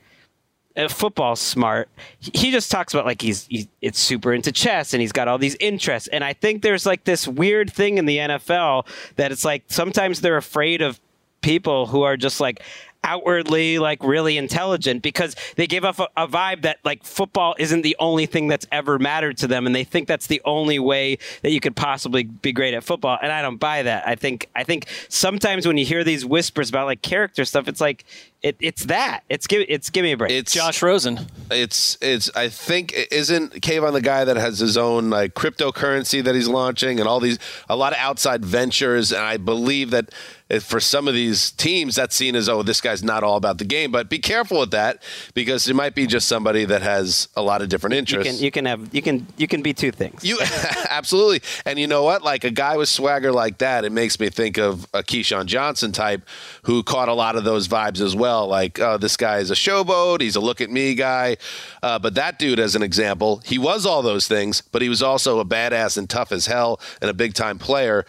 [0.77, 1.89] uh, football smart.
[2.19, 5.39] He just talks about like he's, he's it's super into chess and he's got all
[5.39, 6.09] these interests.
[6.09, 8.87] And I think there's like this weird thing in the NFL
[9.17, 11.01] that it's like sometimes they're afraid of
[11.43, 12.63] people who are just like
[13.05, 17.83] outwardly like really intelligent because they give off a, a vibe that like football isn't
[17.83, 21.19] the only thing that's ever mattered to them and they think that's the only way
[21.43, 24.07] that you could possibly be great at football and I don't buy that.
[24.07, 27.81] I think I think sometimes when you hear these whispers about like character stuff it's
[27.81, 28.05] like
[28.43, 29.23] it, it's that.
[29.29, 30.33] It's give it's give me a break.
[30.33, 31.21] It's Josh Rosen.
[31.51, 32.29] It's it's.
[32.35, 36.99] I think isn't Kayvon the guy that has his own like cryptocurrency that he's launching
[36.99, 37.39] and all these
[37.69, 39.13] a lot of outside ventures.
[39.13, 42.81] And I believe that if for some of these teams, that's seen as oh, this
[42.81, 43.91] guy's not all about the game.
[43.91, 45.03] But be careful with that
[45.35, 48.33] because it might be just somebody that has a lot of different you interests.
[48.33, 50.25] can you can have you can you can be two things.
[50.25, 50.39] You
[50.91, 52.23] absolutely, and you know what?
[52.23, 55.93] Like a guy with swagger like that, it makes me think of a Keyshawn Johnson
[55.93, 56.23] type
[56.65, 58.47] who caught a lot of those vibes as well.
[58.47, 60.21] Like, oh, this guy is a showboat.
[60.21, 61.37] He's a look at me guy.
[61.83, 65.03] Uh, but that dude, as an example, he was all those things, but he was
[65.03, 68.05] also a badass and tough as hell and a big time player.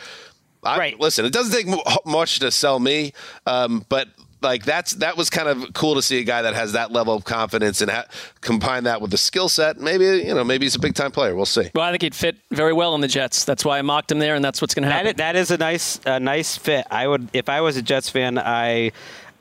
[0.64, 0.99] I, Right.
[0.99, 1.68] Listen, it doesn't take
[2.06, 3.14] much to sell me,
[3.45, 4.07] um, but
[4.44, 7.15] like that's that was kind of cool to see a guy that has that level
[7.15, 8.06] of confidence and ha-
[8.41, 9.80] combine that with the skill set.
[9.80, 11.35] Maybe you know, maybe he's a big time player.
[11.35, 11.69] We'll see.
[11.73, 13.45] Well, I think he'd fit very well in the Jets.
[13.45, 15.07] That's why I mocked him there, and that's what's going to happen.
[15.07, 16.85] That, that is a nice a nice fit.
[16.91, 18.91] I would if I was a Jets fan, I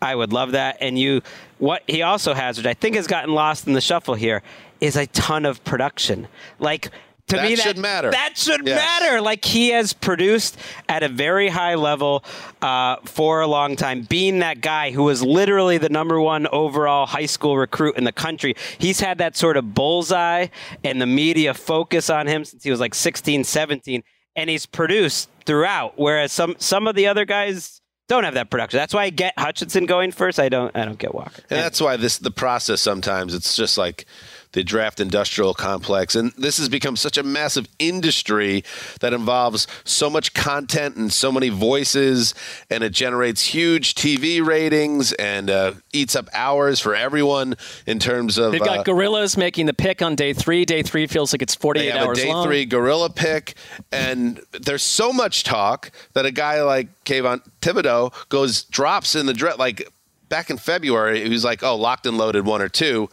[0.01, 0.79] I would love that.
[0.81, 1.23] And you
[1.59, 4.43] what he also has, which I think has gotten lost in the shuffle here,
[4.81, 6.29] is a ton of production.
[6.59, 6.91] Like
[7.29, 8.11] to That me, should matter.
[8.11, 8.77] That should Yes.
[8.77, 9.21] matter.
[9.21, 10.57] Like he has produced
[10.89, 12.25] at a very high level
[12.61, 17.07] uh, for a long time, being that guy who was literally the number one overall
[17.07, 18.55] high school recruit in the country.
[18.79, 20.49] He's had that sort of bullseye
[20.85, 24.03] and the media focus on him since he was like 16, 17,
[24.37, 25.95] and he's produced throughout.
[25.97, 28.79] Whereas some some of the other guys don't have that production.
[28.79, 30.39] That's why I get Hutchinson going first.
[30.41, 30.75] I don't.
[30.77, 31.43] I don't get Walker.
[31.49, 34.07] And that's why this the process sometimes it's just like
[34.53, 38.63] the draft industrial complex and this has become such a massive industry
[39.01, 42.35] that involves so much content and so many voices
[42.71, 47.55] and it generates huge TV ratings and uh, eats up hours for everyone
[47.87, 50.65] in terms of They've got uh, gorillas making the pick on day three.
[50.65, 52.47] Day three feels like it's 48 they have hours a day long.
[52.47, 53.55] three gorilla pick,
[53.91, 59.35] and there's so much talk that a guy like Kayvon Thibodeaux goes drops in the
[59.35, 59.59] draft.
[59.59, 59.89] Like
[60.29, 63.09] back in February, he was like, "Oh, locked and loaded, one or two.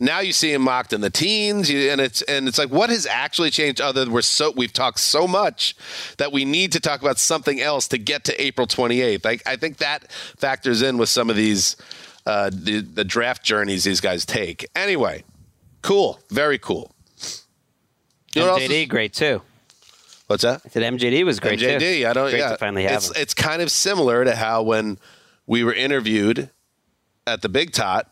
[0.00, 3.06] Now you see him mocked in the teens, and it's and it's like, what has
[3.06, 3.80] actually changed?
[3.80, 5.76] Other than we're so we've talked so much
[6.18, 9.24] that we need to talk about something else to get to April 28th.
[9.24, 11.76] Like I think that factors in with some of these
[12.26, 14.66] uh, the the draft journeys these guys take.
[14.74, 15.22] Anyway,
[15.82, 16.90] cool, very cool.
[18.34, 19.42] You know MJD is- great too.
[20.26, 20.62] What's that?
[20.64, 21.66] I said MJD was great too.
[21.66, 22.30] MJD, I don't.
[22.30, 23.14] Great yeah, to finally have it's him.
[23.16, 24.98] it's kind of similar to how when
[25.46, 26.50] we were interviewed
[27.26, 28.10] at the Big Tot,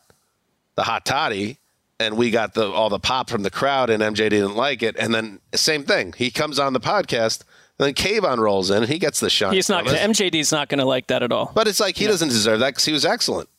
[0.75, 1.57] the Hot Toddy,
[1.99, 4.95] and we got the all the pop from the crowd, and MJ didn't like it,
[4.97, 6.13] and then same thing.
[6.17, 7.43] He comes on the podcast,
[7.79, 9.53] and then Kayvon rolls in, and he gets the shine.
[9.53, 9.85] He's not.
[9.85, 10.13] from Gonna.
[10.13, 11.51] MJD's not going to like that at all.
[11.53, 13.49] But it's like he doesn't deserve that because he was excellent.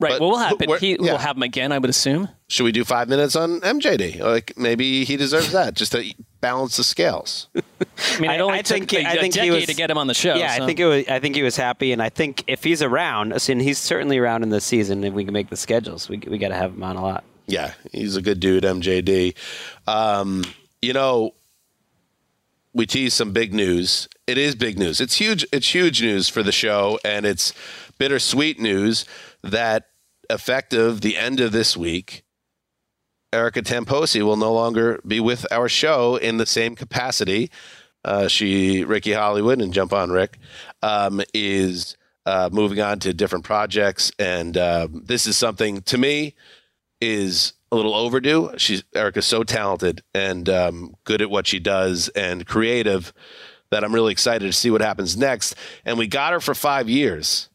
[0.00, 0.10] Right.
[0.10, 0.68] But well, we'll happen.
[0.80, 0.96] He, yeah.
[1.00, 1.72] We'll have him again.
[1.72, 2.28] I would assume.
[2.48, 4.20] Should we do five minutes on MJD?
[4.20, 7.48] Like maybe he deserves that just to balance the scales.
[7.54, 9.98] I mean, it only took a, I think a he decade was, to get him
[9.98, 10.34] on the show.
[10.34, 10.62] Yeah, so.
[10.62, 11.08] I think it was.
[11.08, 14.42] I think he was happy, and I think if he's around, and he's certainly around
[14.42, 16.82] in the season, and we can make the schedules, we we got to have him
[16.82, 17.24] on a lot.
[17.46, 19.34] Yeah, he's a good dude, MJD.
[19.86, 20.44] Um,
[20.80, 21.34] you know,
[22.72, 24.08] we tease some big news.
[24.26, 25.00] It is big news.
[25.00, 25.46] It's huge.
[25.52, 27.52] It's huge news for the show, and it's
[27.98, 29.04] bittersweet news
[29.42, 29.88] that
[30.30, 32.24] effective the end of this week,
[33.32, 37.50] Erica Tamposi will no longer be with our show in the same capacity.
[38.04, 40.38] Uh, she, Ricky Hollywood, and jump on Rick,
[40.82, 41.96] um, is
[42.26, 46.34] uh, moving on to different projects, and um this is something to me
[47.04, 48.52] is a little overdue.
[48.56, 53.12] She's Erica's so talented and um, good at what she does and creative
[53.70, 55.54] that I'm really excited to see what happens next.
[55.84, 57.48] And we got her for five years,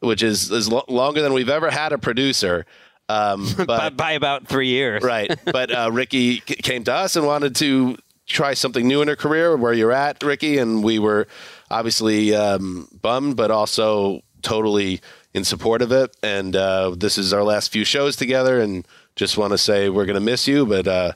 [0.00, 2.66] which is is lo- longer than we've ever had a producer.
[3.08, 5.38] Um, but by, by about three years, right?
[5.44, 7.96] But uh, Ricky c- came to us and wanted to
[8.26, 9.56] try something new in her career.
[9.56, 11.26] Where you're at, Ricky, and we were
[11.70, 15.00] obviously um, bummed, but also totally
[15.34, 16.16] in support of it.
[16.22, 18.86] And uh, this is our last few shows together, and
[19.16, 21.12] just want to say we're going to miss you, but uh,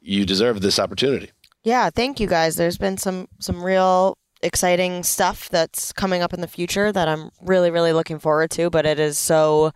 [0.00, 1.30] you deserve this opportunity.
[1.62, 2.56] Yeah, thank you guys.
[2.56, 7.30] There's been some some real exciting stuff that's coming up in the future that I'm
[7.42, 9.72] really really looking forward to, but it is so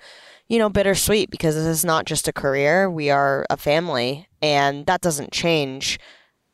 [0.48, 4.86] you know bittersweet because this is not just a career, we are a family and
[4.86, 5.98] that doesn't change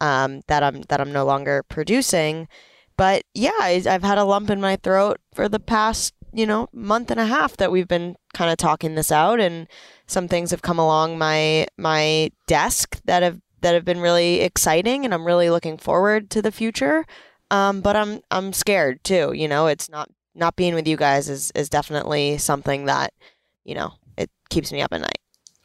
[0.00, 2.48] um, that I'm that I'm no longer producing.
[2.96, 6.69] But yeah, I, I've had a lump in my throat for the past you know
[6.73, 9.66] month and a half that we've been kind of talking this out, and
[10.07, 15.05] some things have come along my my desk that have that have been really exciting,
[15.05, 17.07] and I'm really looking forward to the future.
[17.51, 19.32] Um, but I'm I'm scared too.
[19.35, 23.12] You know, it's not not being with you guys is is definitely something that
[23.65, 25.19] you know it keeps me up at night.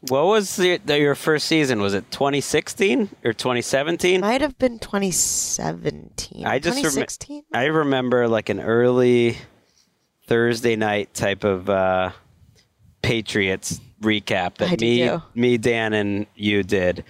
[0.10, 1.82] What was the, the, your first season?
[1.82, 4.22] Was it 2016 or 2017?
[4.22, 6.46] Might have been 2017.
[6.46, 9.38] I just rem- I remember like an early
[10.28, 12.12] Thursday night type of uh,
[13.02, 15.22] Patriots recap that I me, too.
[15.34, 17.04] me, Dan, and you did.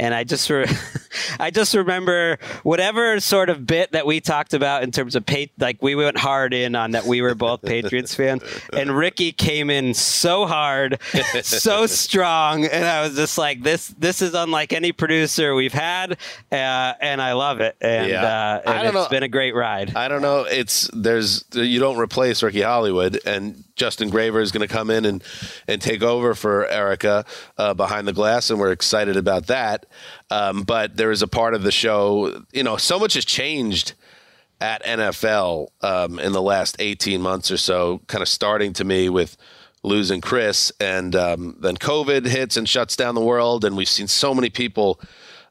[0.00, 0.64] And I just, re-
[1.38, 5.44] I just remember whatever sort of bit that we talked about in terms of pa-
[5.58, 9.68] like we went hard in on that we were both Patriots fans, and Ricky came
[9.68, 10.98] in so hard,
[11.42, 16.12] so strong, and I was just like, this, this is unlike any producer we've had,
[16.50, 18.22] uh, and I love it, and, Yeah.
[18.64, 19.06] uh, and it's know.
[19.10, 19.94] been a great ride.
[19.94, 20.44] I don't know.
[20.44, 25.06] It's there's you don't replace Ricky Hollywood, and Justin Graver is going to come in
[25.06, 25.24] and
[25.66, 27.24] and take over for Erica
[27.56, 29.86] uh, behind the glass, and we're excited about that.
[30.30, 33.94] Um, but there is a part of the show, you know, so much has changed
[34.60, 39.08] at NFL um, in the last 18 months or so, kind of starting to me
[39.08, 39.38] with
[39.82, 44.08] losing Chris, and um, then COVID hits and shuts down the world, and we've seen
[44.08, 45.00] so many people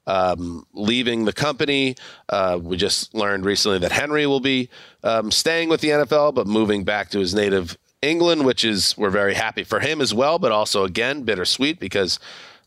[0.06, 1.96] um, leaving the company.
[2.30, 4.70] Uh, we just learned recently that Henry will be
[5.04, 9.10] um, staying with the NFL, but moving back to his native England, which is we're
[9.10, 12.20] very happy for him as well, but also again bittersweet because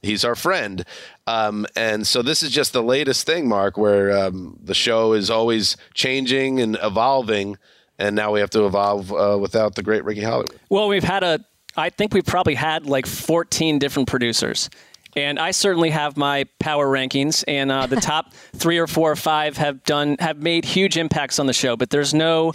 [0.02, 0.84] he's our friend.
[1.26, 5.30] Um, and so this is just the latest thing, Marc, where um, the show is
[5.30, 7.56] always changing and evolving,
[7.98, 10.58] and now we have to evolve uh, without the great Ricky Hollywood.
[10.68, 11.44] Well, we've had a,
[11.76, 14.68] I think we've probably had like 14 different producers.
[15.14, 19.16] And I certainly have my power rankings, and uh, the top three or four or
[19.16, 21.76] five have done have made huge impacts on the show.
[21.76, 22.52] But there's no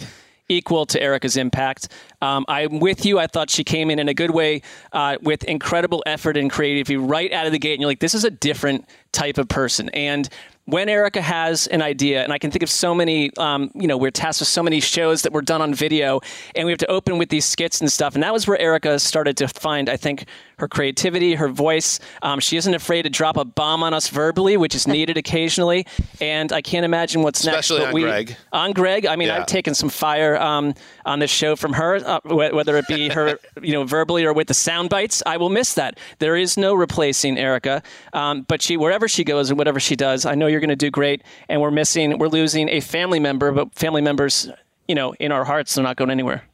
[0.48, 1.88] equal to Erica's impact.
[2.22, 3.18] Um, I'm with you.
[3.18, 4.62] I thought she came in in a good way
[4.92, 7.74] uh, with incredible effort and creativity right out of the gate.
[7.74, 9.88] And you're like, this is a different type of person.
[9.90, 10.28] And
[10.68, 13.96] when Erica has an idea, and I can think of so many, um, you know,
[13.96, 16.20] we're tasked with so many shows that were done on video,
[16.54, 18.12] and we have to open with these skits and stuff.
[18.12, 20.26] And that was where Erica started to find, I think,
[20.58, 22.00] her creativity, her voice.
[22.22, 25.86] Um, she isn't afraid to drop a bomb on us verbally, which is needed occasionally.
[26.20, 27.88] And I can't imagine what's Especially next.
[27.88, 28.36] on we, Gregg.
[28.52, 29.38] On Gregg, I mean, yeah.
[29.38, 30.74] I've taken some fire um,
[31.06, 34.48] on this show from her, uh, whether it be her, you know, verbally or with
[34.48, 35.22] the sound bites.
[35.24, 35.98] I will miss that.
[36.18, 37.82] There is no replacing Erica,
[38.12, 40.76] um, but she, wherever she goes and whatever she does, I know you're going to
[40.76, 41.22] do great.
[41.48, 44.50] And we're missing, we're losing a family member, but family members,
[44.86, 46.44] you know, in our hearts, they're not going anywhere.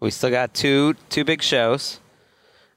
[0.00, 1.98] We still got two two big shows,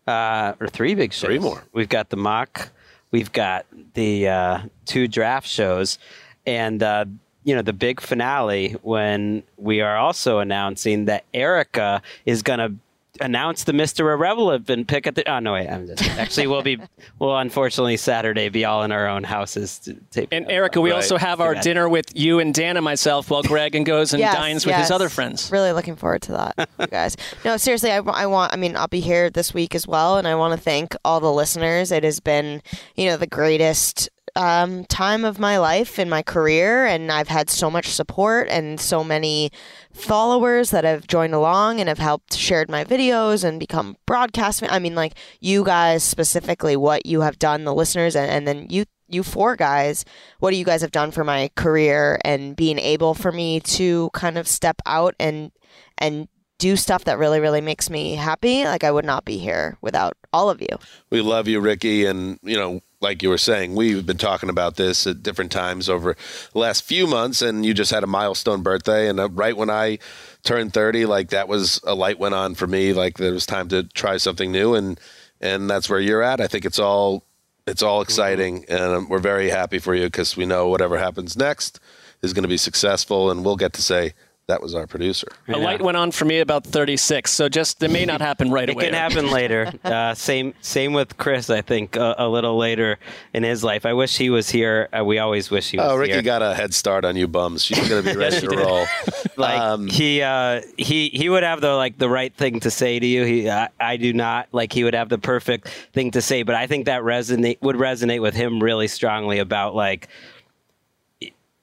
[0.08, 1.28] uh, or three big shows.
[1.28, 1.64] Three more.
[1.72, 2.72] We've got the mock.
[3.12, 6.00] We've got the uh, two draft shows,
[6.48, 7.06] and uh,
[7.44, 12.74] you know the big finale when we are also announcing that Erica is going to
[13.20, 14.12] announce the Mr.
[14.14, 15.30] Irrelevant pick at the.
[15.30, 15.68] Oh no, wait.
[15.68, 16.80] I'm just actually we'll be
[17.20, 20.30] we'll unfortunately Saturday be all in our own houses to tape.
[20.32, 20.98] And Erica, we right.
[20.98, 24.20] also have our dinner with you and Dan and myself while Greg and goes and
[24.20, 24.84] yes, dines with yes.
[24.84, 25.52] his other friends.
[25.52, 27.18] Really looking forward to that, you guys.
[27.44, 28.54] No, seriously, I, I want.
[28.54, 31.20] I mean, I'll be here this week as well, and I want to thank all
[31.20, 31.92] the listeners.
[31.92, 32.62] It has been,
[32.96, 37.50] you know, the greatest um, time of my life in my career, and I've had
[37.50, 39.52] so much support and so many
[39.94, 44.64] followers that have joined along and have helped shared my videos and become broadcast.
[44.70, 48.68] I mean, like you guys specifically, what you have done, the listeners, and, and then
[48.70, 50.06] you you four guys,
[50.40, 54.10] what do you guys have done for my career and being able for me to
[54.14, 55.52] kind of step out and
[55.98, 56.30] and
[56.62, 58.64] do stuff that really really makes me happy.
[58.64, 60.78] Like I would not be here without all of you.
[61.10, 64.76] We love you, Ricky, and you know like you were saying, we've been talking about
[64.76, 66.16] this at different times over
[66.54, 69.10] the last few months, and you just had a milestone birthday.
[69.10, 69.98] And uh, right when I
[70.44, 72.94] turned 30, like that was a light went on for me.
[72.94, 75.00] Like there was time to try something new, and
[75.42, 76.40] and that's where you're at.
[76.40, 77.26] I think it's all
[77.68, 78.74] it's all exciting, mm-hmm.
[78.74, 81.80] and um, we're very happy for you because we know whatever happens next
[82.22, 84.14] is going to be successful, and we'll get to say
[84.48, 85.28] that was our producer.
[85.48, 88.68] A light went on for me about 36, so just it may not happen right
[88.68, 88.88] it away.
[88.88, 89.72] It can happen later.
[89.92, 91.50] Uh, same same with Chris.
[91.50, 92.98] I think uh, a little later
[93.34, 93.86] in his life.
[93.86, 94.88] I wish he was here.
[94.98, 95.86] Uh, we always wish he was.
[95.86, 95.92] Here.
[95.92, 96.22] Oh, Ricky here.
[96.22, 97.64] got a head start on you bums.
[97.64, 98.86] She's going to be ready to roll.
[99.38, 103.00] like um, he uh, he he would have the like the right thing to say
[103.00, 103.26] to you.
[103.26, 106.56] He I, I do not like he would have the perfect thing to say, but
[106.56, 110.08] I think that resonate would resonate with him really strongly about like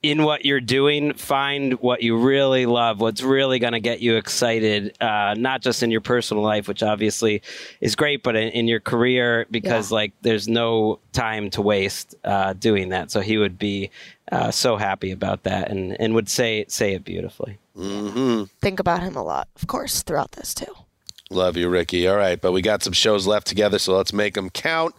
[0.03, 4.16] in what you're doing, find what you really love, what's really going to get you
[4.16, 7.43] excited, uh, not just in your personal life, which obviously
[7.81, 9.97] is great, but in, in your career, because yeah.
[9.97, 13.11] like there's no time to waste uh, doing that.
[13.11, 13.91] So he would be
[14.31, 17.59] uh, so happy about that and, and would say say it beautifully.
[17.77, 18.45] Mm-hmm.
[18.61, 20.75] Think about him a lot, of course, throughout this too.
[21.30, 22.09] Love you, Ricky.
[22.09, 24.94] All right, but we got some shows left together, so let's make them count.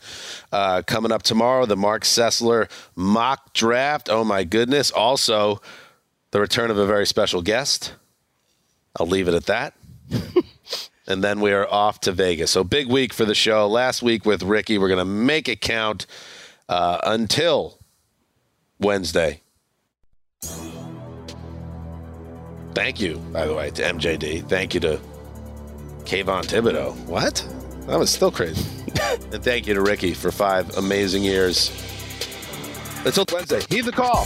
[0.51, 4.09] Uh, coming up tomorrow, the Marc Sessler mock draft.
[4.09, 4.91] Oh, my goodness.
[4.91, 5.59] Also,
[6.29, 7.93] the return of a very special guest.
[8.99, 9.73] I'll leave it at that.
[11.07, 12.51] and then we are off to Vegas.
[12.51, 13.67] So, big week for the show.
[13.67, 16.05] Last week with Ricky, we're going to make it count
[16.67, 17.79] uh, until
[18.79, 19.41] Wednesday.
[22.75, 24.47] Thank you, by the way, to MJD.
[24.47, 24.99] Thank you to
[26.09, 26.95] Kayvon Thibodeaux.
[27.05, 27.47] What?
[27.85, 28.65] That was still crazy.
[29.31, 31.69] and thank you to Ricky for five amazing years.
[33.05, 34.25] Until Wednesday, heed the call.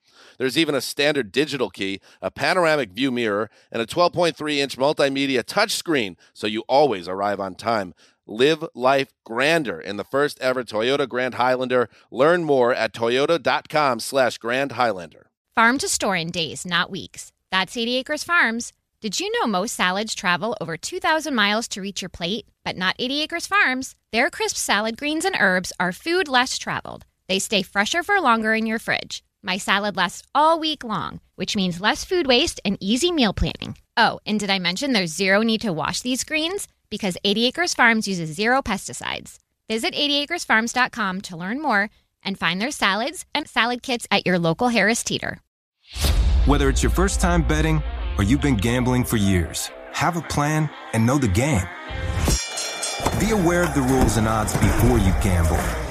[0.37, 5.43] There's even a standard digital key, a panoramic view mirror, and a 12.3 inch multimedia
[5.43, 7.93] touchscreen so you always arrive on time.
[8.27, 11.89] Live life grander in the first ever Toyota Grand Highlander.
[12.11, 15.31] Learn more at toyota.com slash Grand Highlander.
[15.55, 17.31] Farm to store in days, not weeks.
[17.51, 18.71] That's 80 Acres Farms.
[19.01, 22.45] Did you know most salads travel over 2,000 miles to reach your plate?
[22.63, 23.95] But not 80 Acres Farms.
[24.11, 27.05] Their crisp salad greens and herbs are food less traveled.
[27.27, 29.23] They stay fresher for longer in your fridge.
[29.43, 33.75] My salad lasts all week long, which means less food waste and easy meal planning.
[33.97, 36.67] Oh, and did I mention there's zero need to wash these greens?
[36.91, 39.39] Because 80 Acres Farms uses zero pesticides.
[39.67, 41.89] Visit 80acresfarms.com to learn more
[42.23, 45.39] and find their salads and salad kits at your local Harris Teeter.
[46.45, 47.81] Whether it's your first time betting
[48.17, 51.67] or you've been gambling for years, have a plan and know the game.
[53.19, 55.90] Be aware of the rules and odds before you gamble.